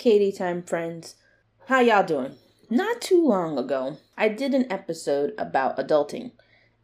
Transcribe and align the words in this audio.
KDTime 0.00 0.66
friends. 0.66 1.16
How 1.66 1.80
y'all 1.80 2.02
doing? 2.02 2.36
Not 2.70 3.02
too 3.02 3.22
long 3.22 3.58
ago, 3.58 3.98
I 4.16 4.30
did 4.30 4.54
an 4.54 4.64
episode 4.72 5.34
about 5.36 5.76
adulting 5.76 6.30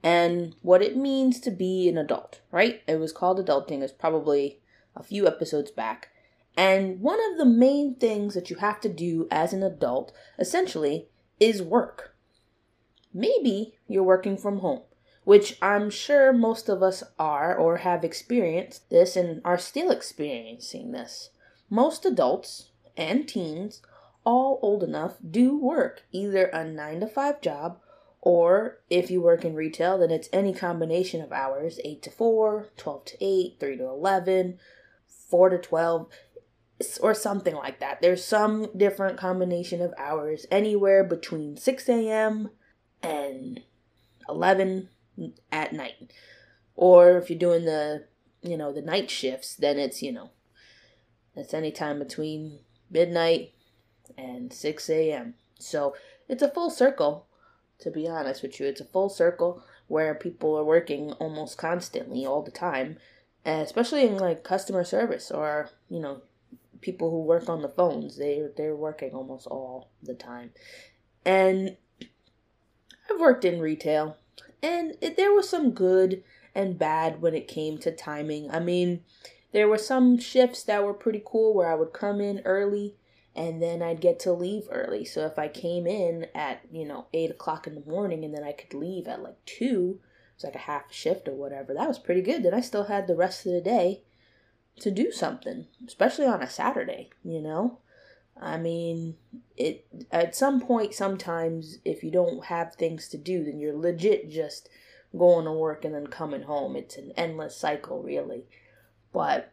and 0.03 0.55
what 0.61 0.83
it 0.83 0.99
means 0.99 1.41
to 1.41 1.51
be 1.51 1.89
an 1.89 1.97
adult, 1.97 2.43
right? 2.51 2.83
It 2.87 3.01
was 3.01 3.15
called 3.15 3.39
Adulting. 3.39 3.81
It's 3.81 3.91
probably 3.91 4.61
a 4.95 5.03
few 5.03 5.27
episodes 5.27 5.71
back. 5.71 6.11
And 6.59 7.01
one 7.01 7.19
of 7.33 7.39
the 7.39 7.47
main 7.47 7.95
things 7.95 8.35
that 8.35 8.51
you 8.51 8.57
have 8.57 8.83
to 8.83 8.89
do 8.91 9.29
as 9.31 9.55
an 9.55 9.63
adult, 9.63 10.13
essentially, 10.39 11.09
is 11.41 11.63
work. 11.63 12.15
Maybe 13.15 13.79
you're 13.89 14.03
working 14.03 14.37
from 14.37 14.59
home, 14.59 14.83
which 15.25 15.57
I'm 15.63 15.89
sure 15.89 16.35
most 16.35 16.69
of 16.69 16.83
us 16.83 17.03
are 17.19 17.57
or 17.57 17.79
have 17.79 18.05
experienced 18.05 18.91
this 18.91 19.17
and 19.17 19.41
are 19.43 19.57
still 19.57 19.91
experiencing 19.91 20.93
this. 20.93 21.31
Most 21.71 22.05
adults 22.05 22.73
and 22.97 23.29
teens, 23.29 23.83
all 24.25 24.59
old 24.63 24.83
enough, 24.83 25.17
do 25.29 25.57
work 25.57 26.03
either 26.13 26.47
a 26.47 26.65
9 26.65 27.01
to 27.01 27.07
5 27.07 27.41
job 27.41 27.79
or 28.27 28.81
if 28.91 29.09
you 29.09 29.23
work 29.23 29.45
in 29.45 29.55
retail, 29.55 29.99
then 29.99 30.11
it's 30.11 30.29
any 30.33 30.53
combination 30.53 31.21
of 31.21 31.31
hours 31.31 31.79
8 31.85 32.03
to 32.03 32.11
4, 32.11 32.67
12 32.77 33.05
to 33.05 33.17
8, 33.25 33.57
3 33.61 33.77
to 33.77 33.85
11, 33.85 34.59
4 35.31 35.51
to 35.51 35.59
12, 35.59 36.09
or 37.01 37.15
something 37.15 37.55
like 37.55 37.79
that. 37.79 38.03
There's 38.03 38.25
some 38.25 38.77
different 38.77 39.17
combination 39.17 39.81
of 39.81 39.95
hours 39.97 40.45
anywhere 40.51 41.05
between 41.05 41.57
6 41.57 41.89
a.m. 41.89 42.51
and 43.01 43.63
11 44.29 44.89
at 45.53 45.73
night. 45.73 46.13
Or 46.75 47.19
if 47.19 47.31
you're 47.31 47.39
doing 47.39 47.65
the, 47.65 48.07
you 48.43 48.57
know, 48.57 48.73
the 48.73 48.83
night 48.83 49.09
shifts, 49.09 49.55
then 49.55 49.79
it's, 49.79 50.03
you 50.03 50.11
know, 50.11 50.31
it's 51.37 51.55
any 51.55 51.71
time 51.71 52.01
between 52.01 52.59
midnight 52.91 53.53
and 54.17 54.53
6 54.53 54.91
a.m. 54.91 55.35
So 55.59 55.95
it's 56.29 56.43
a 56.43 56.51
full 56.51 56.71
circle, 56.71 57.27
to 57.81 57.91
be 57.91 58.09
honest 58.09 58.43
with 58.43 58.59
you. 58.61 58.67
It's 58.67 58.81
a 58.81 58.85
full 58.85 59.09
circle 59.09 59.63
where 59.89 60.15
people 60.15 60.57
are 60.57 60.65
working 60.65 61.13
almost 61.13 61.59
constantly 61.59 62.27
all 62.27 62.43
the 62.43 62.51
time, 62.51 62.99
especially 63.45 64.07
in 64.07 64.17
like 64.17 64.45
customer 64.45 64.85
service 64.85 65.31
or, 65.31 65.71
you 65.89 66.01
know, 66.01 66.23
people 66.81 67.11
who 67.11 67.23
work 67.23 67.49
on 67.49 67.63
the 67.63 67.69
phones. 67.69 68.17
They 68.17 68.43
they're 68.57 68.77
working 68.77 69.13
almost 69.13 69.47
all 69.47 69.91
the 70.03 70.15
time. 70.15 70.51
And 71.25 71.77
I've 73.11 73.21
worked 73.21 73.45
in 73.45 73.61
retail 73.61 74.17
and 74.63 74.97
it, 75.01 75.17
there 75.17 75.33
was 75.33 75.49
some 75.49 75.71
good 75.71 76.23
and 76.55 76.79
bad 76.79 77.21
when 77.21 77.35
it 77.35 77.49
came 77.49 77.79
to 77.79 77.93
timing. 77.93 78.51
I 78.51 78.61
mean, 78.61 79.05
there 79.53 79.69
were 79.69 79.79
some 79.79 80.19
shifts 80.19 80.63
that 80.65 80.85
were 80.85 80.95
pretty 80.95 81.23
cool 81.25 81.55
where 81.55 81.71
I 81.71 81.75
would 81.75 81.93
come 81.93 82.21
in 82.21 82.41
early 82.45 82.97
and 83.35 83.63
then 83.63 83.83
I'd 83.83 84.01
get 84.01 84.19
to 84.21 84.33
leave 84.33 84.67
early. 84.71 85.05
So 85.05 85.27
if 85.27 85.39
I 85.39 85.49
came 85.49 85.87
in 85.87 86.27
at, 86.35 86.63
you 86.71 86.87
know, 86.87 87.07
8 87.13 87.31
o'clock 87.31 87.67
in 87.67 87.75
the 87.75 87.91
morning 87.91 88.25
and 88.25 88.35
then 88.35 88.45
I 88.45 88.53
could 88.53 88.75
leave 88.75 89.07
at 89.07 89.23
like 89.23 89.45
2, 89.47 90.01
it's 90.35 90.45
like 90.45 90.55
a 90.55 90.59
half 90.59 90.93
shift 90.93 91.29
or 91.29 91.35
whatever, 91.35 91.75
that 91.75 91.89
was 91.89 91.99
pretty 91.99 92.23
good. 92.23 92.43
Then 92.43 92.55
I 92.55 92.61
still 92.61 92.85
had 92.85 93.07
the 93.07 93.17
rest 93.17 93.47
of 93.47 93.53
the 93.53 93.61
day 93.61 94.03
to 94.81 94.91
do 94.91 95.11
something, 95.11 95.67
especially 95.87 96.27
on 96.27 96.43
a 96.43 96.51
Saturday, 96.51 97.11
you 97.25 97.41
know? 97.41 97.79
I 98.39 98.59
mean, 98.59 99.17
it 99.57 99.87
at 100.11 100.37
some 100.37 100.61
point 100.61 100.93
sometimes 100.93 101.79
if 101.87 102.05
you 102.05 102.11
don't 102.11 102.45
have 102.47 102.75
things 102.75 103.09
to 103.09 103.17
do, 103.17 103.45
then 103.45 103.59
you're 103.59 103.77
legit 103.77 104.31
just 104.31 104.69
going 105.17 105.47
to 105.47 105.53
work 105.53 105.85
and 105.85 105.95
then 105.95 106.09
coming 106.09 106.43
home. 106.43 106.77
It's 106.77 106.97
an 106.97 107.13
endless 107.17 107.57
cycle, 107.57 108.03
really. 108.03 108.45
But 109.13 109.53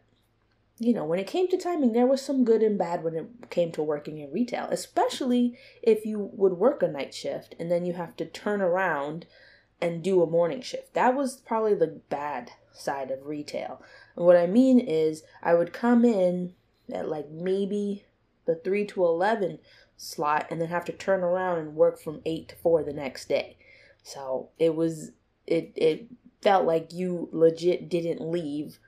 you 0.78 0.92
know, 0.92 1.04
when 1.04 1.20
it 1.20 1.26
came 1.26 1.48
to 1.48 1.56
timing, 1.56 1.92
there 1.92 2.06
was 2.06 2.20
some 2.20 2.44
good 2.44 2.62
and 2.62 2.76
bad 2.76 3.04
when 3.04 3.14
it 3.14 3.50
came 3.50 3.70
to 3.72 3.82
working 3.82 4.18
in 4.18 4.32
retail, 4.32 4.66
especially 4.70 5.56
if 5.82 6.04
you 6.04 6.30
would 6.32 6.54
work 6.54 6.82
a 6.82 6.88
night 6.88 7.14
shift 7.14 7.54
and 7.60 7.70
then 7.70 7.86
you 7.86 7.92
have 7.92 8.16
to 8.16 8.24
turn 8.24 8.60
around 8.60 9.26
and 9.80 10.02
do 10.02 10.22
a 10.22 10.30
morning 10.30 10.60
shift. 10.60 10.94
That 10.94 11.14
was 11.14 11.36
probably 11.36 11.74
the 11.74 12.00
bad 12.08 12.50
side 12.72 13.10
of 13.10 13.26
retail. 13.26 13.82
And 14.16 14.26
what 14.26 14.36
I 14.36 14.46
mean 14.46 14.80
is, 14.80 15.22
I 15.42 15.54
would 15.54 15.72
come 15.72 16.04
in 16.04 16.54
at 16.92 17.08
like 17.08 17.30
maybe 17.30 18.04
the 18.46 18.56
3 18.56 18.84
to 18.86 19.04
11 19.04 19.60
slot 19.96 20.46
and 20.50 20.60
then 20.60 20.68
have 20.68 20.84
to 20.86 20.92
turn 20.92 21.22
around 21.22 21.58
and 21.58 21.76
work 21.76 22.00
from 22.00 22.20
8 22.24 22.48
to 22.48 22.56
4 22.56 22.82
the 22.82 22.92
next 22.92 23.28
day. 23.28 23.56
So 24.02 24.50
it 24.58 24.74
was, 24.74 25.12
it, 25.46 25.72
it 25.76 26.08
felt 26.42 26.66
like 26.66 26.92
you 26.92 27.28
legit 27.32 27.88
didn't 27.88 28.20
leave 28.20 28.78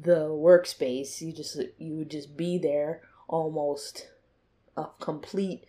the 0.00 0.28
workspace. 0.28 1.20
You 1.20 1.32
just, 1.32 1.60
you 1.78 1.96
would 1.96 2.10
just 2.10 2.36
be 2.36 2.58
there 2.58 3.02
almost 3.28 4.08
a 4.76 4.86
complete 5.00 5.64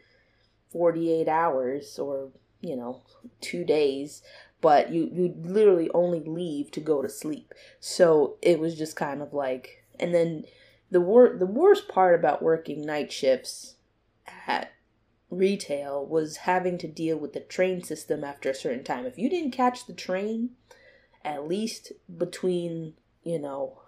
48 0.72 1.28
hours 1.28 1.98
or, 1.98 2.30
you 2.62 2.76
know, 2.76 3.02
two 3.42 3.64
days 3.64 4.22
but 4.62 4.92
you 4.92 5.10
you 5.12 5.34
literally 5.42 5.90
only 5.94 6.20
leave 6.20 6.72
to 6.72 6.80
go 6.80 7.02
to 7.02 7.10
sleep. 7.10 7.54
So 7.80 8.38
it 8.42 8.60
was 8.60 8.78
just 8.78 8.96
kind 8.96 9.22
of 9.22 9.34
like 9.34 9.84
and 10.00 10.14
then 10.14 10.46
the 10.92 11.02
wor- 11.02 11.38
the 11.38 11.46
worst 11.46 11.88
part 11.88 12.16
about 12.16 12.42
working 12.42 12.86
night 12.86 13.12
shifts 13.12 13.76
at 14.48 14.74
retail 15.30 16.06
was 16.06 16.38
having 16.38 16.78
to 16.80 16.88
deal 16.88 17.18
with 17.18 17.34
the 17.34 17.40
train 17.40 17.84
system 17.84 18.24
after 18.24 18.50
a 18.50 18.56
certain 18.56 18.84
time. 18.84 19.06
If 19.06 19.18
you 19.18 19.30
didn't 19.30 19.52
catch 19.52 19.86
the 19.86 19.94
train 19.94 20.52
at 21.24 21.48
least 21.48 21.92
between, 22.18 22.94
you 23.24 23.40
know, 23.40 23.82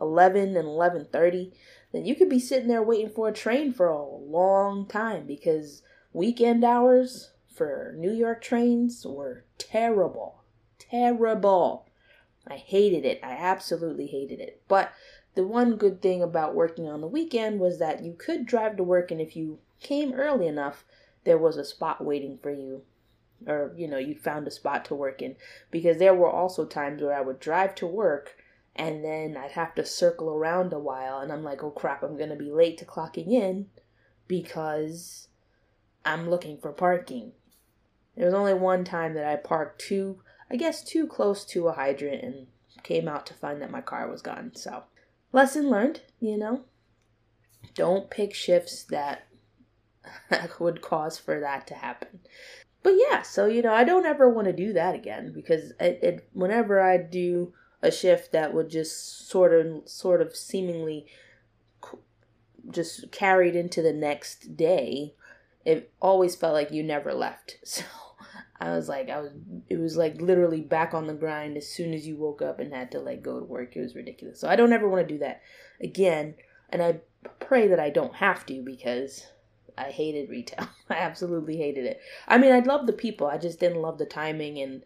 11 0.00 0.56
and 0.56 0.68
11:30, 0.68 1.52
then 1.92 2.04
you 2.04 2.14
could 2.14 2.28
be 2.28 2.38
sitting 2.38 2.68
there 2.68 2.82
waiting 2.82 3.08
for 3.08 3.28
a 3.28 3.32
train 3.32 3.72
for 3.72 3.88
a 3.88 4.04
long 4.04 4.86
time 4.86 5.26
because 5.26 5.82
weekend 6.12 6.64
hours 6.64 7.32
for 7.48 7.94
New 7.96 8.12
York 8.12 8.42
trains 8.42 9.06
were 9.06 9.44
terrible. 9.58 10.42
Terrible. 10.78 11.86
I 12.46 12.56
hated 12.56 13.04
it. 13.04 13.18
I 13.22 13.32
absolutely 13.32 14.06
hated 14.06 14.40
it. 14.40 14.62
But 14.68 14.92
the 15.34 15.46
one 15.46 15.76
good 15.76 16.00
thing 16.00 16.22
about 16.22 16.54
working 16.54 16.88
on 16.88 17.00
the 17.00 17.06
weekend 17.06 17.60
was 17.60 17.78
that 17.78 18.02
you 18.04 18.12
could 18.12 18.46
drive 18.46 18.76
to 18.76 18.82
work, 18.82 19.10
and 19.10 19.20
if 19.20 19.36
you 19.36 19.58
came 19.80 20.12
early 20.12 20.46
enough, 20.46 20.84
there 21.24 21.38
was 21.38 21.56
a 21.56 21.64
spot 21.64 22.04
waiting 22.04 22.38
for 22.38 22.50
you. 22.50 22.82
Or, 23.46 23.72
you 23.76 23.86
know, 23.86 23.98
you 23.98 24.14
found 24.14 24.46
a 24.46 24.50
spot 24.50 24.84
to 24.86 24.94
work 24.94 25.20
in. 25.20 25.36
Because 25.70 25.98
there 25.98 26.14
were 26.14 26.30
also 26.30 26.64
times 26.64 27.02
where 27.02 27.14
I 27.14 27.20
would 27.20 27.40
drive 27.40 27.74
to 27.76 27.86
work 27.86 28.36
and 28.76 29.04
then 29.04 29.36
I'd 29.36 29.52
have 29.52 29.74
to 29.76 29.84
circle 29.84 30.30
around 30.30 30.72
a 30.72 30.78
while, 30.78 31.18
and 31.18 31.32
I'm 31.32 31.42
like, 31.42 31.64
oh 31.64 31.70
crap, 31.70 32.02
I'm 32.02 32.16
gonna 32.16 32.36
be 32.36 32.50
late 32.50 32.78
to 32.78 32.84
clocking 32.84 33.32
in 33.32 33.66
because 34.28 35.28
I'm 36.04 36.30
looking 36.30 36.58
for 36.58 36.72
parking. 36.72 37.32
There 38.16 38.26
was 38.26 38.34
only 38.34 38.54
one 38.54 38.84
time 38.84 39.14
that 39.14 39.26
I 39.26 39.36
parked 39.36 39.80
too, 39.80 40.20
I 40.50 40.56
guess, 40.56 40.84
too 40.84 41.06
close 41.06 41.44
to 41.46 41.68
a 41.68 41.72
hydrant 41.72 42.22
and 42.22 42.46
came 42.82 43.08
out 43.08 43.26
to 43.26 43.34
find 43.34 43.60
that 43.60 43.70
my 43.70 43.80
car 43.80 44.08
was 44.08 44.22
gone. 44.22 44.52
So, 44.54 44.84
lesson 45.32 45.68
learned, 45.68 46.02
you 46.20 46.38
know. 46.38 46.64
Don't 47.74 48.10
pick 48.10 48.32
shifts 48.32 48.84
that 48.84 49.26
would 50.60 50.80
cause 50.80 51.18
for 51.18 51.40
that 51.40 51.66
to 51.66 51.74
happen. 51.74 52.20
But 52.82 52.94
yeah, 52.96 53.22
so 53.22 53.46
you 53.46 53.62
know, 53.62 53.74
I 53.74 53.84
don't 53.84 54.06
ever 54.06 54.28
want 54.28 54.46
to 54.46 54.52
do 54.52 54.72
that 54.74 54.94
again 54.94 55.32
because 55.34 55.72
it, 55.80 55.98
it 56.02 56.28
whenever 56.32 56.80
I 56.80 56.98
do 56.98 57.52
a 57.82 57.90
shift 57.90 58.32
that 58.32 58.54
would 58.54 58.68
just 58.68 59.28
sort 59.28 59.52
of 59.52 59.88
sort 59.88 60.20
of 60.20 60.34
seemingly 60.34 61.06
just 62.70 63.12
carried 63.12 63.54
into 63.54 63.80
the 63.80 63.92
next 63.92 64.56
day 64.56 65.14
it 65.66 65.92
always 66.00 66.36
felt 66.36 66.54
like 66.54 66.70
you 66.70 66.82
never 66.82 67.12
left. 67.12 67.58
So 67.66 67.84
I 68.58 68.70
was 68.70 68.88
like, 68.88 69.10
I 69.10 69.20
was, 69.20 69.32
it 69.68 69.78
was 69.78 69.98
like 69.98 70.18
literally 70.18 70.62
back 70.62 70.94
on 70.94 71.06
the 71.06 71.12
grind 71.12 71.58
as 71.58 71.68
soon 71.68 71.92
as 71.92 72.06
you 72.06 72.16
woke 72.16 72.40
up 72.40 72.58
and 72.58 72.72
had 72.72 72.90
to 72.92 73.00
like 73.00 73.22
go 73.22 73.38
to 73.38 73.44
work. 73.44 73.76
It 73.76 73.82
was 73.82 73.94
ridiculous. 73.94 74.40
So 74.40 74.48
I 74.48 74.56
don't 74.56 74.72
ever 74.72 74.88
want 74.88 75.06
to 75.06 75.14
do 75.14 75.18
that 75.18 75.42
again. 75.78 76.36
And 76.70 76.82
I 76.82 77.00
pray 77.38 77.68
that 77.68 77.78
I 77.78 77.90
don't 77.90 78.14
have 78.14 78.46
to 78.46 78.62
because 78.62 79.26
I 79.76 79.90
hated 79.90 80.30
retail. 80.30 80.68
I 80.90 80.94
absolutely 80.94 81.58
hated 81.58 81.84
it. 81.84 82.00
I 82.26 82.38
mean, 82.38 82.52
I 82.52 82.60
loved 82.60 82.86
the 82.86 82.94
people. 82.94 83.26
I 83.26 83.36
just 83.36 83.60
didn't 83.60 83.82
love 83.82 83.98
the 83.98 84.06
timing 84.06 84.58
and 84.58 84.82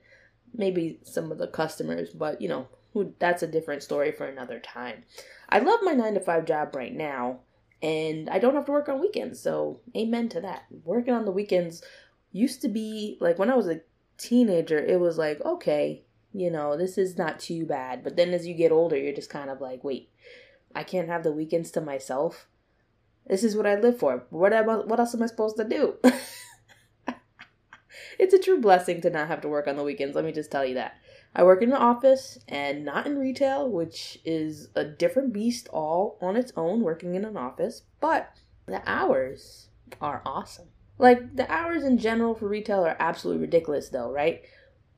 maybe 0.52 0.98
some 1.04 1.30
of 1.30 1.38
the 1.38 1.46
customers, 1.46 2.10
but 2.10 2.42
you 2.42 2.48
know, 2.48 2.66
that's 3.18 3.42
a 3.42 3.46
different 3.46 3.82
story 3.82 4.12
for 4.12 4.26
another 4.26 4.58
time. 4.58 5.04
I 5.48 5.58
love 5.58 5.80
my 5.82 5.92
9 5.92 6.14
to 6.14 6.20
5 6.20 6.44
job 6.44 6.74
right 6.74 6.94
now 6.94 7.40
and 7.82 8.28
I 8.28 8.38
don't 8.38 8.54
have 8.54 8.66
to 8.66 8.72
work 8.72 8.88
on 8.88 9.00
weekends. 9.00 9.40
So, 9.40 9.80
amen 9.96 10.28
to 10.30 10.40
that. 10.42 10.64
Working 10.84 11.14
on 11.14 11.24
the 11.24 11.30
weekends 11.30 11.82
used 12.32 12.62
to 12.62 12.68
be 12.68 13.16
like 13.20 13.38
when 13.38 13.50
I 13.50 13.56
was 13.56 13.68
a 13.68 13.80
teenager, 14.18 14.78
it 14.78 15.00
was 15.00 15.18
like, 15.18 15.40
okay, 15.44 16.02
you 16.32 16.50
know, 16.50 16.76
this 16.76 16.98
is 16.98 17.18
not 17.18 17.40
too 17.40 17.64
bad. 17.66 18.04
But 18.04 18.16
then 18.16 18.32
as 18.32 18.46
you 18.46 18.54
get 18.54 18.72
older, 18.72 18.96
you're 18.96 19.14
just 19.14 19.30
kind 19.30 19.50
of 19.50 19.60
like, 19.60 19.82
wait, 19.82 20.10
I 20.74 20.84
can't 20.84 21.08
have 21.08 21.22
the 21.22 21.32
weekends 21.32 21.70
to 21.72 21.80
myself. 21.80 22.46
This 23.26 23.44
is 23.44 23.56
what 23.56 23.66
I 23.66 23.76
live 23.76 23.98
for. 23.98 24.24
What 24.30 24.52
am 24.52 24.68
I, 24.68 24.76
what 24.76 25.00
else 25.00 25.14
am 25.14 25.22
I 25.22 25.26
supposed 25.26 25.56
to 25.56 25.64
do? 25.64 25.96
it's 28.18 28.34
a 28.34 28.38
true 28.38 28.60
blessing 28.60 29.00
to 29.02 29.10
not 29.10 29.28
have 29.28 29.40
to 29.42 29.48
work 29.48 29.66
on 29.66 29.76
the 29.76 29.84
weekends. 29.84 30.14
Let 30.14 30.24
me 30.24 30.32
just 30.32 30.50
tell 30.50 30.64
you 30.64 30.74
that. 30.74 30.96
I 31.34 31.44
work 31.44 31.62
in 31.62 31.70
an 31.70 31.76
office 31.76 32.38
and 32.48 32.84
not 32.84 33.06
in 33.06 33.18
retail, 33.18 33.68
which 33.68 34.18
is 34.24 34.68
a 34.74 34.84
different 34.84 35.32
beast 35.32 35.68
all 35.68 36.18
on 36.20 36.36
its 36.36 36.52
own, 36.56 36.80
working 36.80 37.14
in 37.14 37.24
an 37.24 37.36
office, 37.36 37.82
but 38.00 38.34
the 38.66 38.82
hours 38.84 39.68
are 40.00 40.22
awesome. 40.26 40.68
Like 40.98 41.36
the 41.36 41.50
hours 41.50 41.84
in 41.84 41.98
general 41.98 42.34
for 42.34 42.48
retail 42.48 42.84
are 42.84 42.96
absolutely 42.98 43.42
ridiculous 43.42 43.88
though, 43.88 44.10
right? 44.10 44.42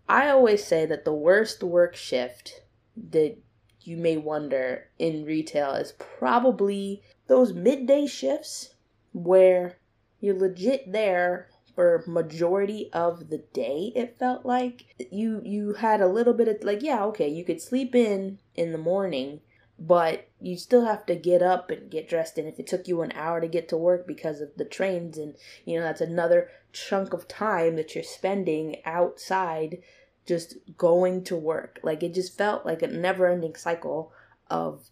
I 0.08 0.28
always 0.28 0.64
say 0.64 0.84
that 0.86 1.04
the 1.04 1.14
worst 1.14 1.62
work 1.62 1.94
shift 1.94 2.62
that 3.10 3.36
you 3.80 3.96
may 3.96 4.16
wonder 4.16 4.88
in 4.98 5.24
retail 5.24 5.72
is 5.74 5.92
probably 5.92 7.02
those 7.26 7.52
midday 7.52 8.06
shifts 8.06 8.74
where 9.12 9.78
you're 10.20 10.38
legit 10.38 10.90
there 10.90 11.48
for 11.74 12.04
majority 12.06 12.90
of 12.92 13.30
the 13.30 13.38
day 13.52 13.92
it 13.94 14.18
felt 14.18 14.44
like. 14.44 14.84
You 15.10 15.40
you 15.44 15.74
had 15.74 16.00
a 16.00 16.08
little 16.08 16.34
bit 16.34 16.48
of 16.48 16.62
like 16.62 16.82
yeah 16.82 17.04
okay 17.06 17.28
you 17.28 17.44
could 17.44 17.60
sleep 17.60 17.94
in 17.94 18.38
in 18.54 18.72
the 18.72 18.78
morning 18.78 19.40
but 19.78 20.28
you 20.40 20.56
still 20.56 20.84
have 20.84 21.04
to 21.06 21.16
get 21.16 21.42
up 21.42 21.70
and 21.70 21.90
get 21.90 22.08
dressed 22.08 22.38
and 22.38 22.46
if 22.46 22.58
it 22.60 22.66
took 22.66 22.86
you 22.86 23.02
an 23.02 23.12
hour 23.12 23.40
to 23.40 23.48
get 23.48 23.68
to 23.68 23.76
work 23.76 24.06
because 24.06 24.40
of 24.40 24.50
the 24.56 24.64
trains 24.64 25.18
and 25.18 25.34
you 25.64 25.76
know 25.76 25.84
that's 25.84 26.00
another 26.00 26.48
chunk 26.72 27.12
of 27.12 27.26
time 27.26 27.76
that 27.76 27.94
you're 27.94 28.04
spending 28.04 28.76
outside 28.84 29.78
just 30.26 30.56
going 30.76 31.24
to 31.24 31.36
work. 31.36 31.80
Like 31.82 32.02
it 32.02 32.14
just 32.14 32.36
felt 32.36 32.64
like 32.64 32.82
a 32.82 32.86
never 32.86 33.26
ending 33.26 33.54
cycle 33.56 34.12
of 34.48 34.88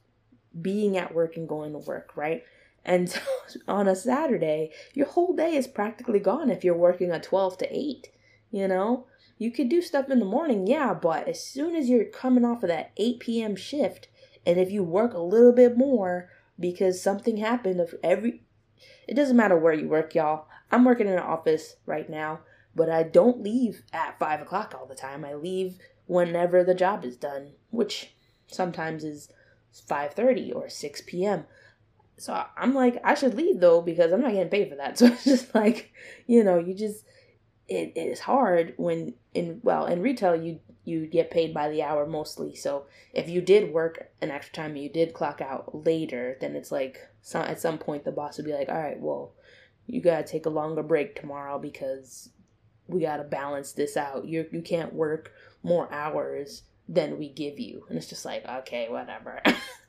being 0.60 0.96
at 0.96 1.14
work 1.14 1.36
and 1.36 1.48
going 1.48 1.72
to 1.72 1.78
work 1.78 2.16
right 2.16 2.42
and 2.84 3.20
on 3.68 3.88
a 3.88 3.96
saturday 3.96 4.70
your 4.94 5.06
whole 5.06 5.34
day 5.34 5.54
is 5.54 5.66
practically 5.66 6.20
gone 6.20 6.50
if 6.50 6.64
you're 6.64 6.76
working 6.76 7.10
a 7.10 7.20
12 7.20 7.58
to 7.58 7.76
8 7.76 8.08
you 8.50 8.68
know 8.68 9.06
you 9.38 9.50
could 9.50 9.68
do 9.68 9.80
stuff 9.80 10.10
in 10.10 10.18
the 10.18 10.24
morning 10.24 10.66
yeah 10.66 10.94
but 10.94 11.28
as 11.28 11.44
soon 11.44 11.74
as 11.74 11.88
you're 11.88 12.04
coming 12.04 12.44
off 12.44 12.62
of 12.62 12.68
that 12.68 12.92
8 12.96 13.20
p.m 13.20 13.56
shift 13.56 14.08
and 14.46 14.58
if 14.58 14.70
you 14.70 14.82
work 14.82 15.14
a 15.14 15.18
little 15.18 15.52
bit 15.52 15.76
more 15.76 16.30
because 16.58 17.02
something 17.02 17.38
happened 17.38 17.80
of 17.80 17.94
every 18.02 18.42
it 19.06 19.14
doesn't 19.14 19.36
matter 19.36 19.56
where 19.56 19.72
you 19.72 19.88
work, 19.88 20.14
y'all. 20.14 20.46
I'm 20.70 20.84
working 20.84 21.08
in 21.08 21.14
an 21.14 21.18
office 21.18 21.76
right 21.84 22.08
now, 22.08 22.40
but 22.74 22.88
I 22.88 23.02
don't 23.02 23.42
leave 23.42 23.82
at 23.92 24.18
five 24.18 24.40
o'clock 24.40 24.74
all 24.74 24.86
the 24.86 24.94
time. 24.94 25.24
I 25.24 25.34
leave 25.34 25.78
whenever 26.06 26.62
the 26.62 26.74
job 26.74 27.04
is 27.04 27.16
done, 27.16 27.52
which 27.70 28.14
sometimes 28.46 29.04
is 29.04 29.28
5:30 29.74 30.54
or 30.54 30.68
6 30.68 31.02
p.m. 31.06 31.46
So 32.20 32.44
I'm 32.56 32.74
like, 32.74 33.00
I 33.02 33.14
should 33.14 33.34
leave 33.34 33.60
though 33.60 33.80
because 33.80 34.12
I'm 34.12 34.20
not 34.20 34.32
getting 34.32 34.50
paid 34.50 34.68
for 34.68 34.76
that. 34.76 34.98
So 34.98 35.06
it's 35.06 35.24
just 35.24 35.54
like, 35.54 35.92
you 36.26 36.44
know, 36.44 36.58
you 36.58 36.74
just 36.74 37.04
it, 37.66 37.92
it 37.96 38.08
is 38.08 38.20
hard 38.20 38.74
when 38.76 39.14
in 39.32 39.60
well 39.62 39.86
in 39.86 40.02
retail 40.02 40.34
you 40.34 40.60
you 40.84 41.06
get 41.06 41.30
paid 41.30 41.54
by 41.54 41.70
the 41.70 41.82
hour 41.82 42.06
mostly. 42.06 42.54
So 42.54 42.86
if 43.14 43.28
you 43.28 43.40
did 43.40 43.72
work 43.72 44.10
an 44.20 44.30
extra 44.30 44.54
time 44.54 44.76
you 44.76 44.90
did 44.90 45.14
clock 45.14 45.40
out 45.40 45.86
later 45.86 46.36
then 46.40 46.56
it's 46.56 46.70
like 46.70 47.08
some, 47.22 47.42
at 47.42 47.60
some 47.60 47.78
point 47.78 48.04
the 48.04 48.12
boss 48.12 48.36
would 48.36 48.46
be 48.46 48.52
like 48.52 48.68
all 48.68 48.74
right 48.74 49.00
well 49.00 49.32
you 49.86 50.00
gotta 50.00 50.24
take 50.24 50.46
a 50.46 50.50
longer 50.50 50.82
break 50.82 51.18
tomorrow 51.18 51.58
because 51.58 52.30
we 52.86 53.00
gotta 53.00 53.24
balance 53.24 53.72
this 53.72 53.96
out. 53.96 54.26
You 54.26 54.46
you 54.52 54.60
can't 54.60 54.92
work 54.92 55.32
more 55.62 55.90
hours 55.92 56.64
than 56.88 57.18
we 57.18 57.30
give 57.30 57.58
you. 57.58 57.86
And 57.88 57.96
it's 57.96 58.08
just 58.08 58.26
like 58.26 58.44
okay 58.46 58.88
whatever 58.90 59.40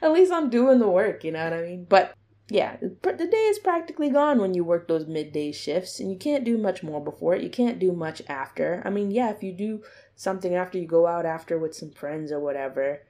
at 0.00 0.12
least 0.12 0.32
i'm 0.32 0.50
doing 0.50 0.78
the 0.78 0.88
work 0.88 1.24
you 1.24 1.32
know 1.32 1.44
what 1.44 1.52
i 1.52 1.62
mean 1.62 1.84
but 1.88 2.14
yeah, 2.52 2.76
the 2.80 3.28
day 3.30 3.46
is 3.48 3.58
practically 3.60 4.10
gone 4.10 4.38
when 4.38 4.52
you 4.52 4.62
work 4.62 4.86
those 4.86 5.06
midday 5.06 5.52
shifts, 5.52 6.00
and 6.00 6.10
you 6.10 6.18
can't 6.18 6.44
do 6.44 6.58
much 6.58 6.82
more 6.82 7.02
before 7.02 7.34
it. 7.34 7.42
You 7.42 7.48
can't 7.48 7.78
do 7.78 7.92
much 7.92 8.20
after. 8.28 8.82
I 8.84 8.90
mean, 8.90 9.10
yeah, 9.10 9.30
if 9.30 9.42
you 9.42 9.52
do 9.52 9.82
something 10.16 10.54
after 10.54 10.76
you 10.76 10.86
go 10.86 11.06
out 11.06 11.24
after 11.24 11.58
with 11.58 11.74
some 11.74 11.90
friends 11.90 12.30
or 12.30 12.40
whatever, 12.40 13.04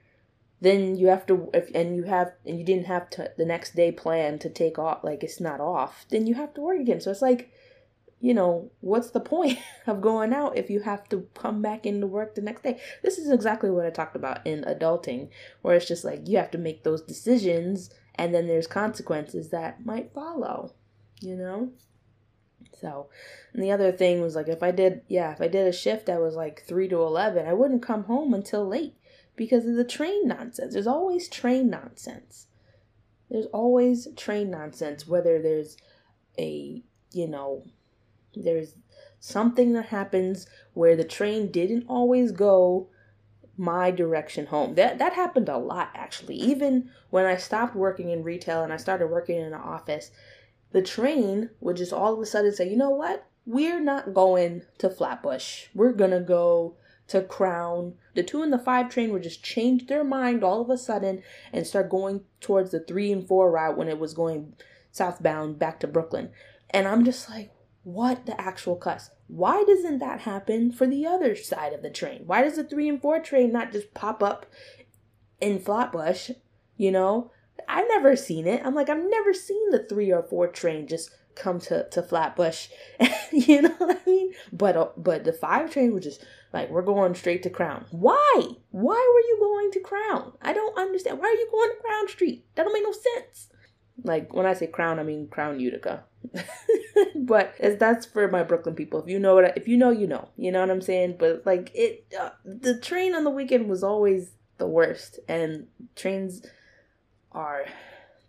then 0.61 0.95
you 0.95 1.07
have 1.07 1.25
to 1.25 1.49
if 1.53 1.69
and 1.75 1.95
you 1.95 2.03
have 2.03 2.31
and 2.45 2.57
you 2.57 2.63
didn't 2.63 2.85
have 2.85 3.09
to 3.11 3.31
the 3.37 3.45
next 3.45 3.75
day 3.75 3.91
plan 3.91 4.39
to 4.39 4.49
take 4.49 4.79
off 4.79 5.03
like 5.03 5.23
it's 5.23 5.41
not 5.41 5.59
off, 5.59 6.05
then 6.09 6.25
you 6.25 6.35
have 6.35 6.53
to 6.53 6.61
work 6.61 6.79
again. 6.79 7.01
So 7.01 7.11
it's 7.11 7.21
like, 7.21 7.51
you 8.23 8.33
know, 8.33 8.71
what's 8.79 9.09
the 9.11 9.19
point 9.19 9.59
of 9.85 9.99
going 9.99 10.33
out 10.33 10.57
if 10.57 10.69
you 10.69 10.79
have 10.79 11.09
to 11.09 11.27
come 11.35 11.61
back 11.61 11.85
into 11.85 12.07
work 12.07 12.35
the 12.35 12.41
next 12.41 12.63
day? 12.63 12.79
This 13.03 13.17
is 13.17 13.29
exactly 13.29 13.69
what 13.69 13.85
I 13.85 13.89
talked 13.89 14.15
about 14.15 14.47
in 14.47 14.63
adulting, 14.63 15.27
where 15.61 15.75
it's 15.75 15.89
just 15.89 16.05
like 16.05 16.25
you 16.25 16.37
have 16.37 16.49
to 16.51 16.57
make 16.57 16.83
those 16.83 17.01
decisions 17.01 17.89
and 18.15 18.33
then 18.33 18.47
there's 18.47 18.65
consequences 18.65 19.49
that 19.49 19.85
might 19.85 20.13
follow, 20.13 20.73
you 21.19 21.35
know? 21.35 21.73
So, 22.79 23.09
and 23.53 23.61
the 23.61 23.71
other 23.71 23.91
thing 23.91 24.21
was 24.21 24.37
like 24.37 24.47
if 24.47 24.63
I 24.63 24.71
did, 24.71 25.01
yeah, 25.09 25.33
if 25.33 25.41
I 25.41 25.49
did 25.49 25.67
a 25.67 25.73
shift 25.73 26.05
that 26.05 26.21
was 26.21 26.35
like 26.35 26.63
3 26.65 26.87
to 26.87 27.01
11, 27.01 27.45
I 27.45 27.51
wouldn't 27.51 27.83
come 27.83 28.05
home 28.05 28.33
until 28.33 28.65
late 28.65 28.95
because 29.35 29.65
of 29.65 29.75
the 29.75 29.83
train 29.83 30.29
nonsense. 30.29 30.71
There's 30.71 30.87
always 30.87 31.27
train 31.27 31.69
nonsense. 31.69 32.47
There's 33.29 33.47
always 33.47 34.07
train 34.15 34.49
nonsense, 34.49 35.05
whether 35.05 35.41
there's 35.41 35.75
a, 36.39 36.81
you 37.11 37.27
know, 37.27 37.65
there's 38.35 38.75
something 39.19 39.73
that 39.73 39.87
happens 39.87 40.47
where 40.73 40.95
the 40.95 41.03
train 41.03 41.51
didn't 41.51 41.85
always 41.87 42.31
go 42.31 42.89
my 43.57 43.91
direction 43.91 44.47
home. 44.47 44.75
That 44.75 44.97
that 44.97 45.13
happened 45.13 45.49
a 45.49 45.57
lot 45.57 45.91
actually. 45.93 46.35
Even 46.35 46.89
when 47.09 47.25
I 47.25 47.37
stopped 47.37 47.75
working 47.75 48.09
in 48.09 48.23
retail 48.23 48.63
and 48.63 48.73
I 48.73 48.77
started 48.77 49.07
working 49.07 49.37
in 49.37 49.45
an 49.45 49.53
office, 49.53 50.11
the 50.71 50.81
train 50.81 51.51
would 51.59 51.77
just 51.77 51.93
all 51.93 52.13
of 52.13 52.19
a 52.19 52.25
sudden 52.25 52.51
say, 52.51 52.69
"You 52.69 52.77
know 52.77 52.89
what? 52.89 53.25
We're 53.45 53.79
not 53.79 54.13
going 54.13 54.63
to 54.79 54.89
Flatbush. 54.89 55.67
We're 55.75 55.91
going 55.91 56.11
to 56.11 56.19
go 56.19 56.75
to 57.07 57.21
Crown." 57.21 57.95
The 58.15 58.23
2 58.23 58.41
and 58.41 58.53
the 58.53 58.59
5 58.59 58.89
train 58.89 59.11
would 59.11 59.23
just 59.23 59.43
change 59.43 59.87
their 59.87 60.03
mind 60.03 60.43
all 60.43 60.61
of 60.61 60.69
a 60.69 60.77
sudden 60.77 61.21
and 61.51 61.67
start 61.67 61.89
going 61.89 62.25
towards 62.41 62.71
the 62.71 62.79
3 62.79 63.11
and 63.11 63.27
4 63.27 63.51
route 63.51 63.77
when 63.77 63.87
it 63.87 63.99
was 63.99 64.13
going 64.13 64.55
southbound 64.91 65.59
back 65.59 65.79
to 65.79 65.87
Brooklyn. 65.87 66.31
And 66.69 66.87
I'm 66.87 67.05
just 67.05 67.29
like, 67.29 67.51
what 67.83 68.25
the 68.25 68.39
actual 68.39 68.75
cuss? 68.75 69.09
Why 69.27 69.63
doesn't 69.65 69.99
that 69.99 70.21
happen 70.21 70.71
for 70.71 70.87
the 70.87 71.05
other 71.05 71.35
side 71.35 71.73
of 71.73 71.81
the 71.81 71.89
train? 71.89 72.23
Why 72.25 72.41
does 72.41 72.55
the 72.55 72.63
three 72.63 72.89
and 72.89 73.01
four 73.01 73.19
train 73.19 73.51
not 73.51 73.71
just 73.71 73.93
pop 73.93 74.23
up 74.23 74.45
in 75.41 75.59
Flatbush? 75.59 76.31
You 76.77 76.91
know, 76.91 77.31
I've 77.67 77.87
never 77.87 78.15
seen 78.15 78.47
it. 78.47 78.61
I'm 78.65 78.75
like, 78.75 78.89
I've 78.89 79.09
never 79.09 79.33
seen 79.33 79.69
the 79.69 79.85
three 79.87 80.11
or 80.11 80.23
four 80.23 80.47
train 80.47 80.87
just 80.87 81.11
come 81.35 81.59
to, 81.59 81.87
to 81.89 82.01
Flatbush. 82.01 82.69
you 83.31 83.63
know 83.63 83.75
what 83.77 83.97
I 83.97 84.09
mean? 84.09 84.33
But 84.51 84.77
uh, 84.77 84.89
but 84.97 85.23
the 85.23 85.33
five 85.33 85.71
train 85.71 85.93
was 85.93 86.03
just 86.03 86.23
like, 86.51 86.69
we're 86.69 86.81
going 86.83 87.15
straight 87.15 87.43
to 87.43 87.49
Crown. 87.49 87.85
Why? 87.91 88.47
Why 88.71 88.93
were 88.93 89.27
you 89.27 89.37
going 89.39 89.71
to 89.71 89.79
Crown? 89.79 90.33
I 90.41 90.53
don't 90.53 90.77
understand. 90.77 91.19
Why 91.19 91.25
are 91.25 91.33
you 91.33 91.47
going 91.51 91.71
to 91.71 91.83
Crown 91.83 92.07
Street? 92.07 92.45
That 92.55 92.63
don't 92.63 92.73
make 92.73 92.83
no 92.83 92.91
sense. 92.91 93.49
Like 94.03 94.33
when 94.33 94.45
I 94.45 94.53
say 94.53 94.67
Crown, 94.67 94.99
I 94.99 95.03
mean 95.03 95.27
Crown 95.27 95.59
Utica. 95.59 96.03
but 97.15 97.55
that's 97.59 98.05
for 98.05 98.27
my 98.27 98.43
Brooklyn 98.43 98.75
people. 98.75 99.01
If 99.01 99.09
you 99.09 99.19
know 99.19 99.35
what, 99.35 99.45
I, 99.45 99.53
if 99.55 99.67
you 99.67 99.77
know, 99.77 99.91
you 99.91 100.07
know. 100.07 100.29
You 100.37 100.51
know 100.51 100.61
what 100.61 100.71
I'm 100.71 100.81
saying? 100.81 101.17
But 101.19 101.43
like 101.45 101.71
it, 101.73 102.05
uh, 102.19 102.31
the 102.45 102.79
train 102.79 103.13
on 103.13 103.23
the 103.23 103.29
weekend 103.29 103.69
was 103.69 103.83
always 103.83 104.31
the 104.57 104.67
worst, 104.67 105.19
and 105.27 105.67
trains 105.95 106.45
are 107.31 107.65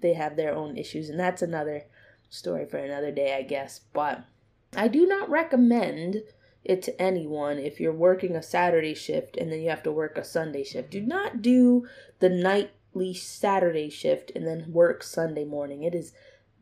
they 0.01 0.15
have 0.15 0.37
their 0.37 0.55
own 0.55 0.77
issues, 0.77 1.09
and 1.09 1.19
that's 1.19 1.43
another 1.43 1.85
story 2.29 2.67
for 2.67 2.79
another 2.79 3.13
day, 3.13 3.35
I 3.37 3.43
guess. 3.43 3.81
But 3.93 4.25
I 4.77 4.89
do 4.89 5.07
not 5.07 5.31
recommend 5.31 6.23
it 6.65 6.83
to 6.83 7.01
anyone 7.01 7.59
if 7.59 7.79
you're 7.79 7.93
working 7.93 8.35
a 8.35 8.43
Saturday 8.43 8.95
shift 8.95 9.37
and 9.37 9.53
then 9.53 9.61
you 9.61 9.69
have 9.69 9.83
to 9.83 9.93
work 9.93 10.17
a 10.17 10.25
Sunday 10.25 10.65
shift. 10.65 10.91
Do 10.91 11.01
not 11.01 11.43
do 11.43 11.87
the 12.21 12.31
nightly 12.95 13.15
Saturday 13.15 13.91
shift 13.91 14.31
and 14.35 14.47
then 14.47 14.73
work 14.73 15.03
Sunday 15.03 15.45
morning. 15.45 15.83
It 15.83 15.95
is 15.95 16.13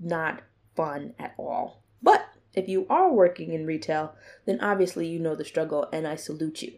not 0.00 0.42
fun 0.74 1.14
at 1.18 1.34
all. 1.36 1.82
But 2.02 2.26
if 2.54 2.68
you 2.68 2.86
are 2.88 3.12
working 3.12 3.52
in 3.52 3.66
retail, 3.66 4.14
then 4.46 4.60
obviously 4.60 5.06
you 5.06 5.18
know 5.18 5.34
the 5.34 5.44
struggle 5.44 5.88
and 5.92 6.06
I 6.06 6.16
salute 6.16 6.62
you 6.62 6.74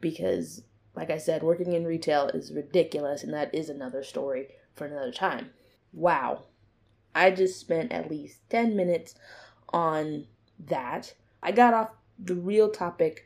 because 0.00 0.62
like 0.94 1.10
I 1.10 1.18
said, 1.18 1.42
working 1.42 1.74
in 1.74 1.84
retail 1.84 2.28
is 2.28 2.52
ridiculous 2.52 3.22
and 3.22 3.32
that 3.32 3.54
is 3.54 3.68
another 3.68 4.02
story 4.02 4.48
for 4.74 4.86
another 4.86 5.12
time. 5.12 5.50
Wow. 5.92 6.44
I 7.14 7.30
just 7.30 7.60
spent 7.60 7.92
at 7.92 8.10
least 8.10 8.38
10 8.50 8.76
minutes 8.76 9.14
on 9.68 10.26
that. 10.58 11.14
I 11.42 11.52
got 11.52 11.72
off 11.74 11.90
the 12.18 12.34
real 12.34 12.68
topic 12.68 13.24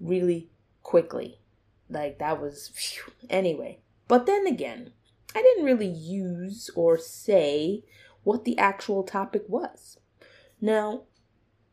really 0.00 0.48
quickly. 0.82 1.38
Like 1.88 2.18
that 2.18 2.40
was 2.40 2.68
phew. 2.74 3.12
anyway. 3.30 3.78
But 4.08 4.26
then 4.26 4.46
again, 4.46 4.92
I 5.34 5.42
didn't 5.42 5.64
really 5.64 5.88
use 5.88 6.70
or 6.74 6.96
say 6.98 7.82
what 8.22 8.44
the 8.44 8.56
actual 8.58 9.02
topic 9.02 9.44
was. 9.48 9.98
Now, 10.60 11.02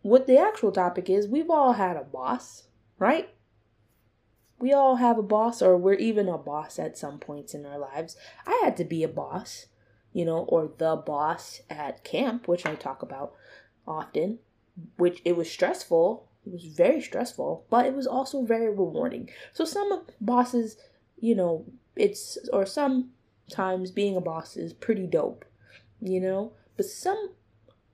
what 0.02 0.28
the 0.28 0.38
actual 0.38 0.72
topic 0.72 1.10
is, 1.10 1.28
we've 1.28 1.50
all 1.50 1.74
had 1.74 1.96
a 1.96 2.04
boss, 2.04 2.68
right? 2.98 3.30
We 4.60 4.74
all 4.74 4.98
have 4.98 5.18
a 5.18 5.24
boss, 5.24 5.62
or 5.62 5.78
we're 5.78 5.94
even 5.94 6.28
a 6.28 6.38
boss 6.38 6.78
at 6.78 6.98
some 6.98 7.20
points 7.20 7.54
in 7.54 7.66
our 7.66 7.80
lives. 7.80 8.16
I 8.46 8.60
had 8.64 8.78
to 8.78 8.84
be 8.84 9.04
a 9.04 9.08
boss, 9.08 9.68
you 10.14 10.26
know, 10.26 10.40
or 10.40 10.72
the 10.78 10.96
boss 10.96 11.62
at 11.70 12.04
camp, 12.04 12.48
which 12.48 12.66
I 12.66 12.76
talk 12.76 13.02
about 13.02 13.34
often, 13.88 14.40
which 14.98 15.22
it 15.26 15.36
was 15.36 15.50
stressful. 15.52 16.28
It 16.46 16.54
was 16.54 16.66
very 16.66 17.02
stressful, 17.02 17.66
but 17.70 17.86
it 17.86 17.94
was 17.94 18.08
also 18.08 18.44
very 18.44 18.70
rewarding. 18.70 19.30
So 19.54 19.66
some 19.66 20.06
bosses, 20.20 20.78
you 21.20 21.36
know, 21.36 21.66
it's, 21.96 22.38
or 22.52 22.66
sometimes 23.52 23.92
being 23.92 24.16
a 24.16 24.22
boss 24.22 24.56
is 24.56 24.74
pretty 24.74 25.08
dope, 25.08 25.46
you 26.02 26.20
know, 26.20 26.54
but 26.78 26.86
some 26.86 27.32